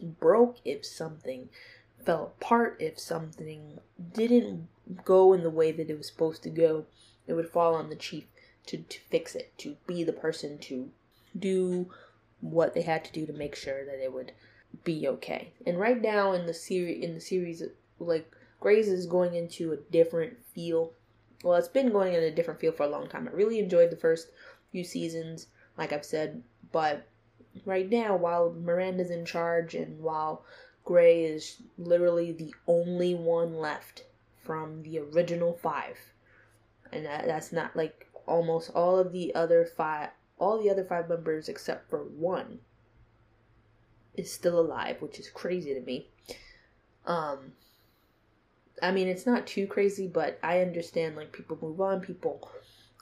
broke, 0.00 0.58
if 0.64 0.84
something 0.84 1.48
fell 2.04 2.34
apart, 2.38 2.76
if 2.80 2.98
something 2.98 3.78
didn't 4.12 4.68
go 5.04 5.32
in 5.32 5.42
the 5.42 5.50
way 5.50 5.72
that 5.72 5.90
it 5.90 5.98
was 5.98 6.06
supposed 6.06 6.42
to 6.44 6.50
go, 6.50 6.86
it 7.26 7.34
would 7.34 7.50
fall 7.50 7.74
on 7.74 7.90
the 7.90 7.96
chief 7.96 8.24
to, 8.66 8.78
to 8.78 9.00
fix 9.10 9.34
it, 9.34 9.52
to 9.58 9.76
be 9.86 10.04
the 10.04 10.12
person 10.12 10.58
to 10.58 10.90
do 11.38 11.90
what 12.40 12.74
they 12.74 12.82
had 12.82 13.04
to 13.04 13.12
do 13.12 13.26
to 13.26 13.32
make 13.32 13.54
sure 13.54 13.84
that 13.84 14.02
it 14.02 14.12
would 14.12 14.32
be 14.84 15.08
okay. 15.08 15.52
And 15.66 15.78
right 15.78 16.00
now 16.00 16.32
in 16.32 16.46
the 16.46 16.54
series 16.54 17.02
in 17.04 17.14
the 17.14 17.20
series 17.20 17.62
like 17.98 18.30
Grey's 18.60 18.88
is 18.88 19.06
going 19.06 19.34
into 19.34 19.72
a 19.72 19.76
different 19.76 20.36
feel. 20.54 20.92
Well, 21.44 21.56
it's 21.56 21.68
been 21.68 21.92
going 21.92 22.14
in 22.14 22.22
a 22.22 22.30
different 22.30 22.60
feel 22.60 22.72
for 22.72 22.84
a 22.84 22.88
long 22.88 23.08
time. 23.08 23.28
I 23.28 23.34
really 23.34 23.58
enjoyed 23.58 23.90
the 23.90 23.96
first 23.96 24.28
few 24.72 24.84
seasons, 24.84 25.46
like 25.76 25.92
I've 25.92 26.04
said, 26.04 26.42
but 26.72 27.06
right 27.64 27.88
now 27.88 28.16
while 28.16 28.52
Miranda's 28.52 29.10
in 29.10 29.24
charge 29.24 29.74
and 29.74 30.00
while 30.00 30.44
Grey 30.84 31.24
is 31.24 31.62
literally 31.76 32.32
the 32.32 32.54
only 32.66 33.14
one 33.14 33.58
left 33.58 34.04
from 34.42 34.82
the 34.82 34.98
original 34.98 35.52
5. 35.52 35.96
And 36.92 37.04
that, 37.06 37.26
that's 37.26 37.52
not 37.52 37.76
like 37.76 38.08
almost 38.26 38.70
all 38.74 38.98
of 38.98 39.12
the 39.12 39.34
other 39.34 39.64
5 39.64 40.08
all 40.38 40.62
the 40.62 40.70
other 40.70 40.84
5 40.84 41.08
members 41.08 41.48
except 41.48 41.90
for 41.90 42.04
one 42.04 42.60
is 44.18 44.32
still 44.32 44.58
alive, 44.58 45.00
which 45.00 45.18
is 45.18 45.28
crazy 45.28 45.74
to 45.74 45.80
me. 45.80 46.08
Um, 47.06 47.52
I 48.82 48.90
mean, 48.92 49.08
it's 49.08 49.26
not 49.26 49.46
too 49.46 49.66
crazy, 49.66 50.06
but 50.06 50.38
I 50.42 50.60
understand 50.60 51.16
like 51.16 51.32
people 51.32 51.58
move 51.60 51.80
on, 51.80 52.00
people 52.00 52.50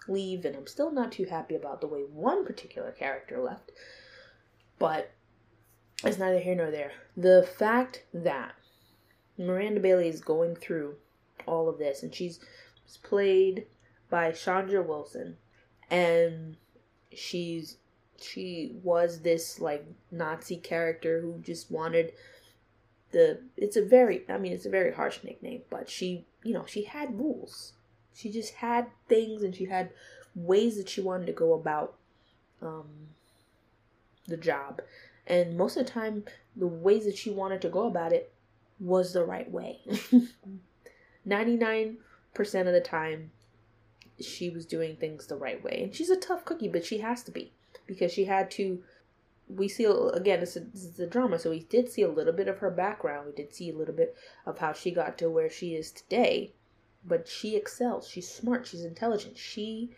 leave, 0.09 0.45
and 0.45 0.57
I'm 0.57 0.67
still 0.67 0.91
not 0.91 1.13
too 1.13 1.25
happy 1.25 1.55
about 1.55 1.81
the 1.81 1.87
way 1.87 2.01
one 2.01 2.45
particular 2.45 2.93
character 2.93 3.41
left. 3.41 3.73
But 4.79 5.13
it's 6.05 6.19
neither 6.19 6.39
here 6.39 6.55
nor 6.55 6.71
there. 6.71 6.93
The 7.17 7.49
fact 7.59 8.05
that 8.13 8.55
Miranda 9.39 9.81
Bailey 9.81 10.09
is 10.09 10.21
going 10.21 10.57
through 10.57 10.97
all 11.47 11.69
of 11.69 11.79
this, 11.79 12.03
and 12.03 12.15
she's 12.15 12.41
played 13.03 13.67
by 14.09 14.33
Chandra 14.33 14.83
Wilson, 14.83 15.37
and 15.91 16.57
she's 17.13 17.79
she 18.21 18.73
was 18.83 19.21
this 19.21 19.61
like 19.61 19.85
Nazi 20.11 20.57
character 20.57 21.21
who 21.21 21.39
just 21.41 21.71
wanted 21.71 22.13
the 23.13 23.41
it's 23.57 23.77
a 23.77 23.85
very 23.85 24.23
I 24.29 24.39
mean 24.39 24.53
it's 24.53 24.67
a 24.67 24.71
very 24.71 24.93
harsh 24.93 25.23
nickname, 25.23 25.63
but 25.71 25.89
she 25.89 26.27
you 26.43 26.53
know, 26.55 26.65
she 26.67 26.85
had 26.85 27.19
rules. 27.19 27.73
She 28.15 28.31
just 28.31 28.55
had 28.55 28.87
things 29.09 29.43
and 29.43 29.55
she 29.55 29.67
had 29.67 29.91
ways 30.35 30.77
that 30.77 30.89
she 30.89 31.01
wanted 31.01 31.27
to 31.27 31.33
go 31.33 31.55
about 31.55 31.97
um 32.63 33.09
the 34.27 34.37
job. 34.37 34.81
And 35.27 35.57
most 35.57 35.77
of 35.77 35.87
the 35.87 35.93
time 35.93 36.25
the 36.57 36.67
ways 36.67 37.05
that 37.05 37.19
she 37.19 37.31
wanted 37.31 37.61
to 37.63 37.69
go 37.69 37.87
about 37.87 38.13
it 38.13 38.33
was 38.79 39.13
the 39.13 39.25
right 39.25 39.51
way. 39.51 39.81
99% 41.29 41.97
of 42.39 42.73
the 42.73 42.81
time 42.81 43.31
she 44.21 44.49
was 44.51 44.67
doing 44.67 44.97
things 44.97 45.27
the 45.27 45.37
right 45.37 45.63
way. 45.63 45.83
And 45.83 45.95
she's 45.95 46.11
a 46.11 46.17
tough 46.17 46.45
cookie, 46.45 46.69
but 46.69 46.85
she 46.85 46.99
has 46.99 47.23
to 47.25 47.31
be 47.31 47.53
because 47.87 48.13
she 48.13 48.25
had 48.25 48.51
to 48.53 48.83
we 49.49 49.69
see 49.69 49.85
again 49.85 50.41
this 50.41 50.57
is, 50.57 50.71
this 50.73 50.85
is 50.85 51.01
a 51.01 51.07
drama 51.07 51.39
so 51.39 51.51
we 51.51 51.61
did 51.61 51.89
see 51.89 52.03
a 52.03 52.09
little 52.09 52.33
bit 52.33 52.49
of 52.49 52.59
her 52.59 52.71
background. 52.71 53.27
We 53.27 53.33
did 53.33 53.55
see 53.55 53.71
a 53.71 53.77
little 53.77 53.95
bit 53.95 54.17
of 54.45 54.59
how 54.59 54.73
she 54.73 54.91
got 54.91 55.19
to 55.19 55.31
where 55.31 55.51
she 55.51 55.75
is 55.75 55.91
today 55.91 56.53
but 57.07 57.29
she 57.29 57.57
excels. 57.57 58.09
She's 58.09 58.29
smart. 58.29 58.67
She's 58.67 58.85
intelligent. 58.85 59.39
She 59.39 59.91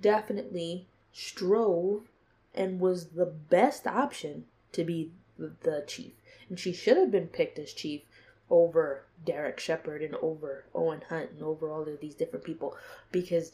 definitely 0.00 0.86
strove 1.12 2.08
and 2.54 2.80
was 2.80 3.10
the 3.10 3.26
best 3.26 3.86
option 3.86 4.44
to 4.72 4.84
be 4.84 5.12
the 5.38 5.84
chief. 5.86 6.12
And 6.48 6.58
she 6.58 6.72
should 6.72 6.96
have 6.96 7.10
been 7.10 7.28
picked 7.28 7.58
as 7.58 7.72
chief 7.72 8.02
over 8.50 9.04
Derek 9.24 9.60
Shepherd 9.60 10.02
and 10.02 10.14
over 10.16 10.64
Owen 10.74 11.02
Hunt 11.08 11.30
and 11.30 11.42
over 11.42 11.70
all 11.70 11.82
of 11.82 12.00
these 12.00 12.14
different 12.14 12.44
people 12.44 12.76
because 13.12 13.52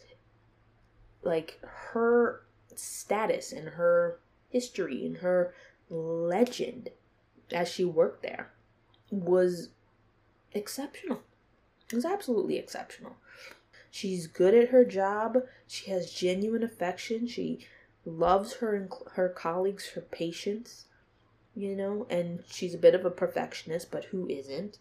like 1.22 1.58
her 1.62 2.42
status 2.78 3.52
and 3.52 3.70
her 3.70 4.18
history 4.50 5.04
and 5.04 5.18
her 5.18 5.54
legend 5.90 6.90
as 7.52 7.68
she 7.68 7.84
worked 7.84 8.22
there 8.22 8.50
was 9.10 9.70
exceptional. 10.52 11.22
It 11.90 11.94
was 11.94 12.04
absolutely 12.04 12.56
exceptional. 12.56 13.16
She's 13.90 14.26
good 14.26 14.54
at 14.54 14.70
her 14.70 14.84
job. 14.84 15.44
She 15.66 15.90
has 15.90 16.12
genuine 16.12 16.62
affection. 16.62 17.26
She 17.26 17.66
loves 18.04 18.54
her 18.54 18.88
her 19.12 19.28
colleagues, 19.28 19.90
her 19.90 20.00
patients, 20.00 20.86
you 21.54 21.74
know, 21.74 22.06
and 22.10 22.44
she's 22.48 22.74
a 22.74 22.78
bit 22.78 22.94
of 22.94 23.04
a 23.04 23.10
perfectionist, 23.10 23.90
but 23.90 24.06
who 24.06 24.28
isn't? 24.28 24.78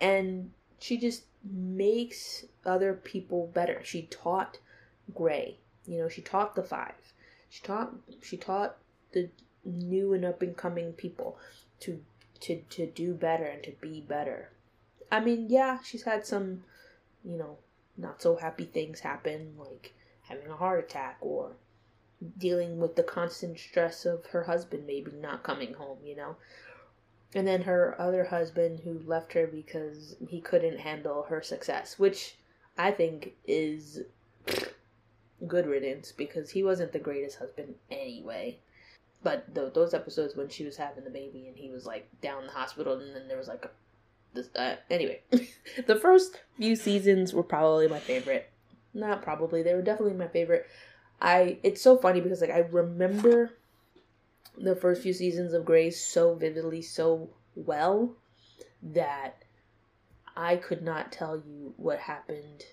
And 0.00 0.52
she 0.78 0.96
just 0.96 1.24
makes 1.44 2.46
other 2.64 2.94
people 2.94 3.50
better. 3.52 3.82
She 3.84 4.02
taught 4.02 4.58
Grey, 5.14 5.58
you 5.86 5.98
know, 5.98 6.08
she 6.08 6.22
taught 6.22 6.54
the 6.54 6.62
five. 6.62 7.07
She 7.48 7.62
taught 7.62 7.94
she 8.22 8.36
taught 8.36 8.76
the 9.12 9.30
new 9.64 10.12
and 10.12 10.24
up 10.24 10.42
and 10.42 10.56
coming 10.56 10.92
people 10.92 11.38
to 11.80 12.02
to 12.40 12.62
to 12.70 12.86
do 12.86 13.14
better 13.14 13.44
and 13.44 13.62
to 13.64 13.72
be 13.80 14.00
better. 14.00 14.50
I 15.10 15.20
mean, 15.20 15.46
yeah, 15.48 15.78
she's 15.82 16.02
had 16.02 16.26
some, 16.26 16.64
you 17.24 17.36
know, 17.36 17.58
not 17.96 18.20
so 18.20 18.36
happy 18.36 18.64
things 18.64 19.00
happen, 19.00 19.54
like 19.58 19.94
having 20.22 20.48
a 20.48 20.56
heart 20.56 20.84
attack 20.84 21.16
or 21.20 21.52
dealing 22.36 22.78
with 22.78 22.96
the 22.96 23.02
constant 23.02 23.58
stress 23.58 24.04
of 24.04 24.26
her 24.26 24.44
husband 24.44 24.86
maybe 24.86 25.12
not 25.12 25.42
coming 25.42 25.74
home, 25.74 25.98
you 26.04 26.16
know. 26.16 26.36
And 27.34 27.46
then 27.46 27.62
her 27.62 27.94
other 27.98 28.24
husband 28.24 28.80
who 28.80 29.00
left 29.06 29.32
her 29.34 29.46
because 29.46 30.16
he 30.28 30.40
couldn't 30.40 30.80
handle 30.80 31.24
her 31.24 31.42
success, 31.42 31.98
which 31.98 32.36
I 32.76 32.90
think 32.90 33.34
is 33.46 34.02
good 35.46 35.66
riddance 35.66 36.12
because 36.12 36.50
he 36.50 36.62
wasn't 36.62 36.92
the 36.92 36.98
greatest 36.98 37.38
husband 37.38 37.74
anyway. 37.90 38.58
But 39.22 39.54
th- 39.54 39.74
those 39.74 39.94
episodes 39.94 40.36
when 40.36 40.48
she 40.48 40.64
was 40.64 40.76
having 40.76 41.04
the 41.04 41.10
baby 41.10 41.46
and 41.48 41.56
he 41.56 41.70
was 41.70 41.86
like 41.86 42.08
down 42.20 42.42
in 42.42 42.46
the 42.46 42.52
hospital, 42.52 42.98
and 42.98 43.14
then 43.14 43.28
there 43.28 43.36
was 43.36 43.48
like 43.48 43.64
a, 43.64 43.70
this. 44.32 44.48
Uh, 44.54 44.76
anyway, 44.90 45.20
the 45.86 45.96
first 45.96 46.40
few 46.56 46.76
seasons 46.76 47.32
were 47.32 47.42
probably 47.42 47.88
my 47.88 47.98
favorite. 47.98 48.50
Not 48.94 49.22
probably, 49.22 49.62
they 49.62 49.74
were 49.74 49.82
definitely 49.82 50.14
my 50.14 50.28
favorite. 50.28 50.66
I 51.20 51.58
it's 51.64 51.82
so 51.82 51.96
funny 51.96 52.20
because 52.20 52.40
like 52.40 52.50
I 52.50 52.60
remember 52.60 53.50
the 54.56 54.76
first 54.76 55.02
few 55.02 55.12
seasons 55.12 55.52
of 55.52 55.64
Grey's 55.64 56.00
so 56.00 56.34
vividly, 56.34 56.82
so 56.82 57.30
well 57.56 58.14
that 58.82 59.42
I 60.36 60.56
could 60.56 60.82
not 60.82 61.10
tell 61.10 61.36
you 61.36 61.74
what 61.76 61.98
happened 61.98 62.64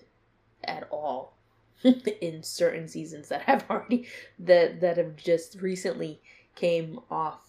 at 0.62 0.86
all 0.90 1.35
in 2.20 2.42
certain 2.42 2.88
seasons 2.88 3.28
that 3.28 3.42
have 3.42 3.64
already 3.70 4.06
that 4.38 4.80
that 4.80 4.96
have 4.96 5.16
just 5.16 5.60
recently 5.60 6.20
came 6.54 7.00
off 7.10 7.46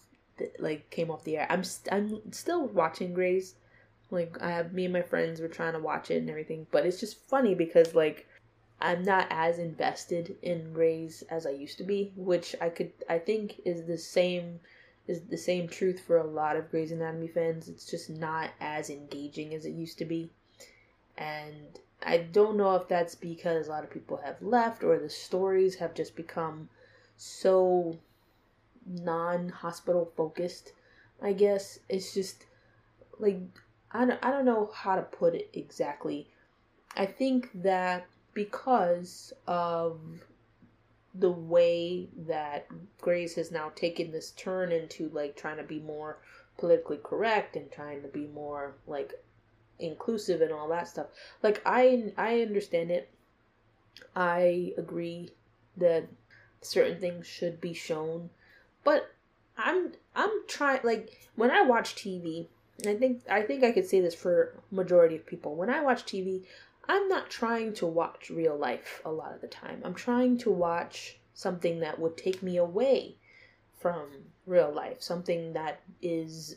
like 0.58 0.88
came 0.90 1.10
off 1.10 1.24
the 1.24 1.36
air. 1.36 1.46
I'm 1.50 1.60
i 1.60 1.62
st- 1.62 1.92
I'm 1.92 2.32
still 2.32 2.66
watching 2.66 3.14
Grey's. 3.14 3.54
Like 4.10 4.40
I 4.40 4.50
have 4.50 4.72
me 4.72 4.84
and 4.84 4.92
my 4.92 5.02
friends 5.02 5.40
were 5.40 5.48
trying 5.48 5.74
to 5.74 5.78
watch 5.78 6.10
it 6.10 6.18
and 6.18 6.30
everything, 6.30 6.66
but 6.70 6.86
it's 6.86 7.00
just 7.00 7.26
funny 7.28 7.54
because 7.54 7.94
like 7.94 8.26
I'm 8.80 9.02
not 9.02 9.26
as 9.30 9.58
invested 9.58 10.36
in 10.42 10.72
Grey's 10.72 11.22
as 11.30 11.46
I 11.46 11.50
used 11.50 11.78
to 11.78 11.84
be, 11.84 12.12
which 12.16 12.54
I 12.60 12.68
could 12.68 12.92
I 13.08 13.18
think 13.18 13.60
is 13.64 13.86
the 13.86 13.98
same 13.98 14.60
is 15.06 15.22
the 15.22 15.38
same 15.38 15.68
truth 15.68 16.00
for 16.00 16.18
a 16.18 16.26
lot 16.26 16.56
of 16.56 16.70
Grey's 16.70 16.92
Anatomy 16.92 17.28
fans. 17.28 17.68
It's 17.68 17.86
just 17.90 18.10
not 18.10 18.50
as 18.60 18.90
engaging 18.90 19.54
as 19.54 19.64
it 19.64 19.72
used 19.72 19.98
to 19.98 20.04
be. 20.04 20.30
And 21.16 21.80
I 22.02 22.18
don't 22.18 22.56
know 22.56 22.76
if 22.76 22.88
that's 22.88 23.14
because 23.14 23.66
a 23.66 23.70
lot 23.70 23.84
of 23.84 23.90
people 23.90 24.20
have 24.24 24.40
left 24.40 24.84
or 24.84 24.98
the 24.98 25.10
stories 25.10 25.76
have 25.76 25.94
just 25.94 26.14
become 26.14 26.68
so 27.16 27.98
non 28.86 29.48
hospital 29.48 30.12
focused. 30.16 30.72
I 31.20 31.32
guess 31.32 31.80
it's 31.88 32.14
just 32.14 32.46
like 33.18 33.38
I 33.90 34.04
don't, 34.04 34.18
I 34.24 34.30
don't 34.30 34.44
know 34.44 34.70
how 34.72 34.96
to 34.96 35.02
put 35.02 35.34
it 35.34 35.50
exactly. 35.52 36.28
I 36.96 37.06
think 37.06 37.50
that 37.54 38.06
because 38.34 39.32
of 39.46 40.00
the 41.14 41.30
way 41.30 42.08
that 42.26 42.66
Grey's 43.00 43.34
has 43.34 43.50
now 43.50 43.72
taken 43.74 44.12
this 44.12 44.30
turn 44.32 44.70
into 44.70 45.08
like 45.08 45.36
trying 45.36 45.56
to 45.56 45.64
be 45.64 45.80
more 45.80 46.18
politically 46.58 47.00
correct 47.02 47.56
and 47.56 47.70
trying 47.70 48.02
to 48.02 48.08
be 48.08 48.26
more 48.26 48.74
like 48.86 49.14
inclusive 49.78 50.40
and 50.40 50.52
all 50.52 50.68
that 50.68 50.88
stuff. 50.88 51.06
Like 51.42 51.62
I 51.64 52.12
I 52.16 52.40
understand 52.42 52.90
it. 52.90 53.10
I 54.14 54.72
agree 54.76 55.30
that 55.76 56.08
certain 56.60 57.00
things 57.00 57.26
should 57.26 57.60
be 57.60 57.72
shown, 57.72 58.30
but 58.84 59.12
I'm 59.56 59.92
I'm 60.14 60.30
trying 60.46 60.80
like 60.84 61.28
when 61.36 61.50
I 61.50 61.62
watch 61.62 61.94
TV, 61.94 62.46
I 62.86 62.94
think 62.94 63.22
I 63.30 63.42
think 63.42 63.64
I 63.64 63.72
could 63.72 63.86
say 63.86 64.00
this 64.00 64.14
for 64.14 64.54
majority 64.70 65.16
of 65.16 65.26
people. 65.26 65.54
When 65.54 65.70
I 65.70 65.80
watch 65.80 66.04
TV, 66.04 66.44
I'm 66.88 67.08
not 67.08 67.30
trying 67.30 67.74
to 67.74 67.86
watch 67.86 68.30
real 68.30 68.56
life 68.56 69.02
a 69.04 69.10
lot 69.10 69.34
of 69.34 69.40
the 69.40 69.48
time. 69.48 69.82
I'm 69.84 69.94
trying 69.94 70.38
to 70.38 70.50
watch 70.50 71.18
something 71.34 71.80
that 71.80 71.98
would 71.98 72.16
take 72.16 72.42
me 72.42 72.56
away 72.56 73.16
from 73.78 74.08
real 74.46 74.72
life, 74.72 75.02
something 75.02 75.52
that 75.52 75.80
is 76.02 76.56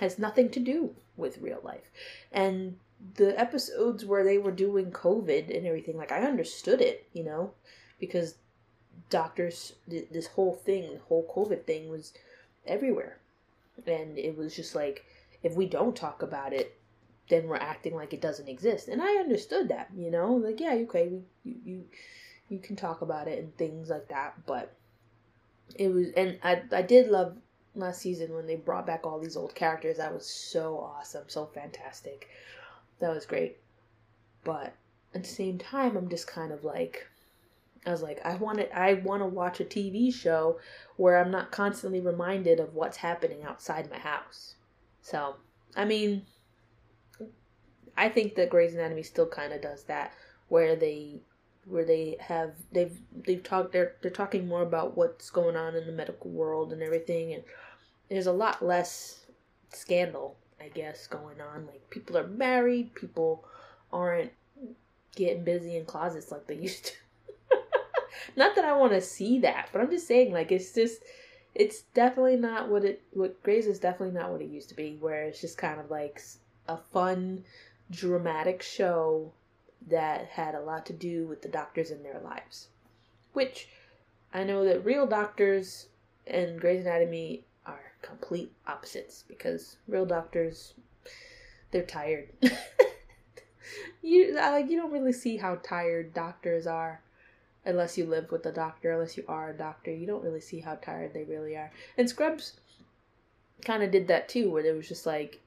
has 0.00 0.18
nothing 0.18 0.50
to 0.50 0.60
do 0.60 0.94
with 1.16 1.38
real 1.38 1.60
life. 1.62 1.90
And 2.30 2.76
the 3.14 3.38
episodes 3.38 4.04
where 4.04 4.24
they 4.24 4.38
were 4.38 4.52
doing 4.52 4.90
COVID 4.90 5.54
and 5.54 5.66
everything, 5.66 5.96
like 5.96 6.12
I 6.12 6.22
understood 6.22 6.80
it, 6.80 7.06
you 7.12 7.24
know, 7.24 7.52
because 7.98 8.36
doctors, 9.10 9.74
this 9.86 10.26
whole 10.26 10.54
thing, 10.54 10.94
the 10.94 11.00
whole 11.08 11.26
COVID 11.34 11.64
thing 11.64 11.90
was 11.90 12.12
everywhere. 12.66 13.18
And 13.86 14.18
it 14.18 14.36
was 14.36 14.54
just 14.54 14.74
like, 14.74 15.04
if 15.42 15.54
we 15.54 15.66
don't 15.66 15.96
talk 15.96 16.22
about 16.22 16.52
it, 16.52 16.78
then 17.28 17.48
we're 17.48 17.56
acting 17.56 17.94
like 17.94 18.12
it 18.12 18.20
doesn't 18.20 18.48
exist. 18.48 18.88
And 18.88 19.02
I 19.02 19.16
understood 19.16 19.68
that, 19.68 19.90
you 19.96 20.10
know, 20.10 20.34
like, 20.34 20.60
yeah, 20.60 20.74
okay, 20.74 21.08
you, 21.44 21.54
you, 21.64 21.84
you 22.48 22.58
can 22.58 22.76
talk 22.76 23.02
about 23.02 23.28
it 23.28 23.38
and 23.38 23.56
things 23.56 23.88
like 23.88 24.08
that, 24.08 24.34
but 24.46 24.74
it 25.76 25.88
was, 25.88 26.08
and 26.16 26.38
I, 26.42 26.62
I 26.72 26.82
did 26.82 27.08
love 27.08 27.36
last 27.74 28.00
season 28.00 28.34
when 28.34 28.46
they 28.46 28.56
brought 28.56 28.86
back 28.86 29.06
all 29.06 29.18
these 29.18 29.36
old 29.36 29.54
characters. 29.54 29.96
That 29.96 30.12
was 30.12 30.26
so 30.26 30.78
awesome, 30.78 31.24
so 31.26 31.46
fantastic. 31.46 32.28
That 33.00 33.14
was 33.14 33.26
great. 33.26 33.58
But 34.44 34.74
at 35.14 35.22
the 35.22 35.28
same 35.28 35.58
time, 35.58 35.96
I'm 35.96 36.08
just 36.08 36.26
kind 36.26 36.52
of 36.52 36.64
like, 36.64 37.06
I 37.86 37.90
was 37.90 38.02
like, 38.02 38.20
I 38.24 38.34
want 38.36 38.60
it. 38.60 38.70
I 38.74 38.94
want 38.94 39.22
to 39.22 39.26
watch 39.26 39.60
a 39.60 39.64
TV 39.64 40.12
show 40.12 40.58
where 40.96 41.18
I'm 41.18 41.30
not 41.30 41.50
constantly 41.50 42.00
reminded 42.00 42.60
of 42.60 42.74
what's 42.74 42.98
happening 42.98 43.42
outside 43.42 43.90
my 43.90 43.98
house. 43.98 44.54
So, 45.00 45.36
I 45.74 45.84
mean, 45.84 46.26
I 47.96 48.08
think 48.08 48.36
that 48.36 48.50
Grey's 48.50 48.74
Anatomy 48.74 49.02
still 49.02 49.26
kind 49.26 49.52
of 49.52 49.60
does 49.60 49.84
that, 49.84 50.12
where 50.48 50.76
they, 50.76 51.20
where 51.66 51.84
they 51.84 52.16
have 52.20 52.52
they've 52.72 52.98
they've 53.24 53.42
talked 53.42 53.72
they're 53.72 53.94
they're 54.02 54.10
talking 54.10 54.48
more 54.48 54.62
about 54.62 54.96
what's 54.96 55.30
going 55.30 55.56
on 55.56 55.76
in 55.76 55.86
the 55.86 55.92
medical 55.92 56.30
world 56.30 56.72
and 56.72 56.82
everything, 56.82 57.32
and 57.32 57.44
there's 58.08 58.26
a 58.26 58.32
lot 58.32 58.64
less 58.64 59.20
scandal, 59.70 60.36
I 60.60 60.68
guess, 60.68 61.06
going 61.06 61.40
on. 61.40 61.66
Like 61.66 61.88
people 61.90 62.18
are 62.18 62.26
married, 62.26 62.94
people 62.94 63.44
aren't 63.92 64.32
getting 65.16 65.44
busy 65.44 65.76
in 65.76 65.84
closets 65.84 66.30
like 66.30 66.46
they 66.46 66.54
used 66.62 66.86
to. 66.86 66.92
not 68.36 68.54
that 68.54 68.64
I 68.64 68.76
want 68.76 68.92
to 68.92 69.00
see 69.00 69.40
that, 69.40 69.68
but 69.72 69.80
I'm 69.80 69.90
just 69.90 70.06
saying, 70.06 70.32
like, 70.32 70.52
it's 70.52 70.72
just, 70.72 71.02
it's 71.54 71.82
definitely 71.94 72.36
not 72.36 72.68
what 72.68 72.84
it, 72.84 73.02
what 73.12 73.42
Grey's 73.42 73.66
is 73.66 73.78
definitely 73.78 74.18
not 74.18 74.30
what 74.30 74.40
it 74.40 74.48
used 74.48 74.68
to 74.70 74.74
be, 74.74 74.96
where 75.00 75.24
it's 75.24 75.40
just 75.40 75.58
kind 75.58 75.80
of 75.80 75.90
like 75.90 76.20
a 76.68 76.76
fun, 76.92 77.44
dramatic 77.90 78.62
show 78.62 79.32
that 79.88 80.26
had 80.26 80.54
a 80.54 80.60
lot 80.60 80.86
to 80.86 80.92
do 80.92 81.26
with 81.26 81.42
the 81.42 81.48
doctors 81.48 81.90
in 81.90 82.02
their 82.02 82.20
lives. 82.20 82.68
Which 83.32 83.68
I 84.32 84.44
know 84.44 84.64
that 84.64 84.84
real 84.84 85.06
doctors 85.06 85.86
and 86.26 86.60
Grey's 86.60 86.86
Anatomy 86.86 87.44
are 87.66 87.92
complete 88.02 88.52
opposites 88.66 89.24
because 89.26 89.76
real 89.88 90.06
doctors, 90.06 90.74
they're 91.70 91.82
tired. 91.82 92.28
you 94.02 94.34
like 94.34 94.68
you 94.68 94.76
don't 94.76 94.92
really 94.92 95.12
see 95.12 95.36
how 95.36 95.56
tired 95.56 96.14
doctors 96.14 96.66
are 96.66 97.00
unless 97.64 97.96
you 97.96 98.04
live 98.04 98.30
with 98.30 98.44
a 98.46 98.52
doctor, 98.52 98.92
unless 98.92 99.16
you 99.16 99.24
are 99.28 99.50
a 99.50 99.56
doctor, 99.56 99.92
you 99.92 100.06
don't 100.06 100.24
really 100.24 100.40
see 100.40 100.60
how 100.60 100.74
tired 100.76 101.14
they 101.14 101.24
really 101.24 101.56
are. 101.56 101.70
And 101.96 102.08
Scrubs 102.08 102.54
kind 103.64 103.82
of 103.82 103.90
did 103.90 104.08
that 104.08 104.28
too, 104.28 104.50
where 104.50 104.64
it 104.64 104.76
was 104.76 104.88
just 104.88 105.06
like, 105.06 105.40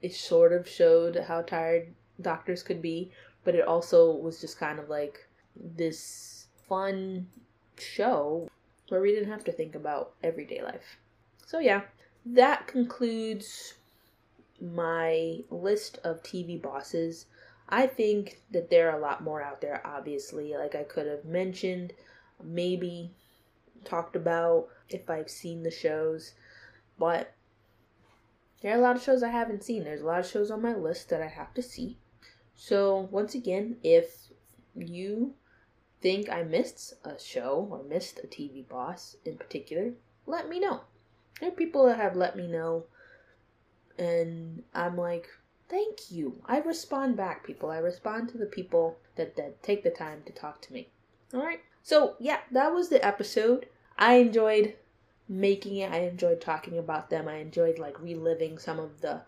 it 0.00 0.14
sort 0.14 0.52
of 0.52 0.68
showed 0.68 1.16
how 1.16 1.42
tired 1.42 1.88
doctors 2.20 2.62
could 2.62 2.82
be, 2.82 3.10
but 3.44 3.54
it 3.54 3.66
also 3.66 4.12
was 4.12 4.40
just 4.40 4.58
kind 4.58 4.78
of 4.78 4.88
like 4.88 5.28
this 5.56 6.46
fun 6.68 7.26
show 7.78 8.48
where 8.88 9.00
we 9.00 9.12
didn't 9.12 9.30
have 9.30 9.44
to 9.44 9.52
think 9.52 9.74
about 9.74 10.12
everyday 10.22 10.62
life. 10.62 10.98
So, 11.46 11.58
yeah, 11.58 11.82
that 12.26 12.66
concludes 12.66 13.74
my 14.60 15.38
list 15.50 15.98
of 16.04 16.22
TV 16.22 16.60
bosses. 16.60 17.26
I 17.68 17.86
think 17.86 18.40
that 18.50 18.70
there 18.70 18.90
are 18.90 18.98
a 18.98 19.02
lot 19.02 19.22
more 19.22 19.42
out 19.42 19.60
there, 19.60 19.84
obviously. 19.84 20.54
Like 20.56 20.74
I 20.74 20.84
could 20.84 21.06
have 21.06 21.24
mentioned, 21.24 21.92
maybe 22.42 23.10
talked 23.84 24.14
about 24.14 24.68
if 24.88 25.10
I've 25.10 25.30
seen 25.30 25.62
the 25.62 25.70
shows, 25.70 26.34
but 26.98 27.34
there 28.60 28.74
are 28.74 28.78
a 28.78 28.82
lot 28.82 28.96
of 28.96 29.02
shows 29.02 29.22
I 29.22 29.30
haven't 29.30 29.64
seen. 29.64 29.84
There's 29.84 30.02
a 30.02 30.06
lot 30.06 30.20
of 30.20 30.26
shows 30.26 30.50
on 30.50 30.62
my 30.62 30.74
list 30.74 31.08
that 31.08 31.22
I 31.22 31.26
have 31.26 31.52
to 31.54 31.62
see. 31.62 31.98
So, 32.64 33.08
once 33.10 33.34
again, 33.34 33.78
if 33.82 34.28
you 34.76 35.34
think 36.00 36.30
I 36.30 36.44
missed 36.44 36.94
a 37.04 37.18
show 37.18 37.66
or 37.68 37.82
missed 37.82 38.20
a 38.22 38.28
TV 38.28 38.68
boss 38.68 39.16
in 39.24 39.36
particular, 39.36 39.94
let 40.26 40.48
me 40.48 40.60
know. 40.60 40.82
There 41.40 41.48
are 41.48 41.56
people 41.56 41.86
that 41.86 41.96
have 41.96 42.14
let 42.14 42.36
me 42.36 42.46
know, 42.46 42.84
and 43.98 44.62
I'm 44.72 44.96
like, 44.96 45.28
Thank 45.68 46.12
you. 46.12 46.40
I 46.46 46.60
respond 46.60 47.16
back, 47.16 47.44
people. 47.44 47.68
I 47.68 47.78
respond 47.78 48.28
to 48.28 48.38
the 48.38 48.46
people 48.46 48.96
that, 49.16 49.34
that 49.34 49.60
take 49.64 49.82
the 49.82 49.90
time 49.90 50.22
to 50.26 50.32
talk 50.32 50.62
to 50.62 50.72
me. 50.72 50.88
All 51.34 51.42
right. 51.42 51.62
So, 51.82 52.14
yeah, 52.20 52.42
that 52.52 52.72
was 52.72 52.90
the 52.90 53.04
episode. 53.04 53.66
I 53.98 54.14
enjoyed 54.18 54.76
making 55.28 55.78
it. 55.78 55.90
I 55.90 56.02
enjoyed 56.02 56.40
talking 56.40 56.78
about 56.78 57.10
them. 57.10 57.26
I 57.26 57.38
enjoyed 57.38 57.80
like 57.80 58.00
reliving 58.00 58.58
some 58.58 58.78
of 58.78 59.00
the 59.00 59.22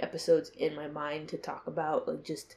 episodes 0.00 0.50
in 0.56 0.74
my 0.74 0.88
mind 0.88 1.28
to 1.28 1.36
talk 1.36 1.66
about. 1.66 2.08
Like 2.08 2.24
just 2.24 2.56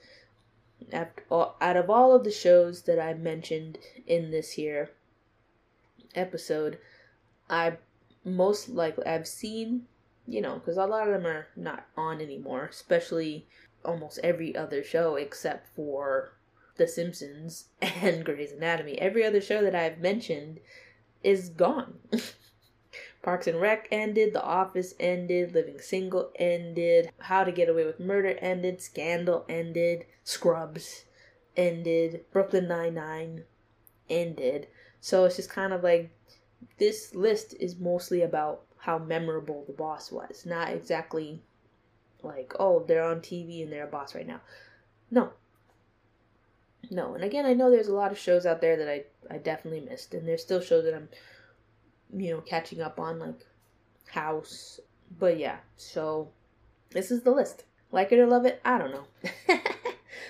out 0.94 1.78
of 1.78 1.90
all 1.90 2.16
of 2.16 2.24
the 2.24 2.32
shows 2.32 2.84
that 2.84 3.00
I 3.00 3.14
mentioned 3.14 3.78
in 4.08 4.32
this 4.32 4.54
here 4.54 4.92
episode, 6.16 6.80
I 7.50 7.78
most 8.24 8.70
likely 8.70 9.06
I've 9.06 9.28
seen 9.28 9.88
you 10.28 10.42
know, 10.42 10.56
because 10.56 10.78
a 10.78 10.86
lot 10.86 11.08
of 11.08 11.14
them 11.14 11.28
are 11.28 11.48
not 11.56 11.86
on 11.98 12.22
anymore, 12.22 12.66
especially 12.66 13.48
almost 13.84 14.20
every 14.24 14.56
other 14.56 14.84
show 14.84 15.16
except 15.16 15.68
for 15.76 16.34
The 16.78 16.88
Simpsons 16.88 17.66
and 17.82 18.24
Grey's 18.24 18.52
Anatomy. 18.52 19.00
Every 19.00 19.26
other 19.26 19.42
show 19.42 19.62
that 19.64 19.76
I've 19.76 20.00
mentioned 20.00 20.60
is 21.24 21.50
gone. 21.50 21.96
Parks 23.22 23.48
and 23.48 23.62
Rec 23.62 23.88
ended, 23.92 24.34
The 24.34 24.44
Office 24.44 24.94
ended, 25.00 25.54
Living 25.54 25.80
Single 25.80 26.32
ended, 26.38 27.12
How 27.20 27.44
to 27.44 27.52
Get 27.52 27.70
Away 27.70 27.86
with 27.86 28.00
Murder 28.00 28.36
ended, 28.40 28.82
Scandal 28.82 29.46
ended, 29.48 30.06
Scrubs 30.24 31.06
ended, 31.56 32.26
Brooklyn 32.32 32.68
Nine-Nine 32.68 33.44
ended. 34.10 34.68
So 35.00 35.26
it's 35.26 35.36
just 35.36 35.50
kind 35.50 35.74
of 35.74 35.84
like 35.84 36.10
this 36.78 37.14
list 37.14 37.54
is 37.60 37.78
mostly 37.78 38.22
about 38.22 38.62
how 38.78 38.98
memorable 38.98 39.64
the 39.68 39.74
boss 39.74 40.12
was. 40.12 40.46
Not 40.46 40.70
exactly 40.70 41.42
like, 42.24 42.54
oh, 42.60 42.84
they're 42.88 43.04
on 43.04 43.20
TV 43.22 43.64
and 43.64 43.72
they're 43.72 43.86
a 43.86 43.88
boss 43.88 44.16
right 44.16 44.28
now. 44.28 44.42
No. 45.10 45.32
No. 46.90 47.14
And 47.14 47.24
again, 47.24 47.46
I 47.46 47.54
know 47.54 47.70
there's 47.70 47.88
a 47.88 47.96
lot 47.96 48.12
of 48.12 48.18
shows 48.18 48.46
out 48.46 48.62
there 48.62 48.78
that 48.78 48.90
I, 48.90 49.04
I 49.30 49.38
definitely 49.38 49.82
missed. 49.82 50.14
And 50.14 50.28
there's 50.28 50.42
still 50.42 50.62
shows 50.62 50.84
that 50.86 50.96
I'm, 50.96 51.10
you 52.16 52.34
know, 52.34 52.42
catching 52.42 52.82
up 52.82 53.00
on, 53.00 53.20
like 53.20 53.46
House. 54.08 54.80
But 55.20 55.38
yeah, 55.38 55.58
so 55.78 56.30
this 56.92 57.12
is 57.12 57.22
the 57.22 57.32
list. 57.32 57.64
Like 57.92 58.12
it 58.12 58.20
or 58.20 58.28
love 58.28 58.46
it, 58.46 58.62
I 58.64 58.78
don't 58.78 58.92
know. 58.92 59.06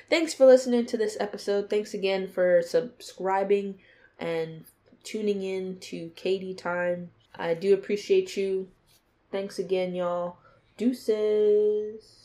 Thanks 0.09 0.33
for 0.33 0.45
listening 0.45 0.85
to 0.87 0.97
this 0.97 1.17
episode. 1.19 1.69
Thanks 1.69 1.93
again 1.93 2.27
for 2.27 2.61
subscribing 2.61 3.79
and 4.19 4.65
tuning 5.03 5.41
in 5.43 5.77
to 5.79 6.11
KDTime 6.15 7.07
I 7.35 7.53
do 7.53 7.73
appreciate 7.73 8.35
you. 8.37 8.67
Thanks 9.31 9.59
again, 9.59 9.95
y'all. 9.95 10.37
Deuces. 10.77 12.20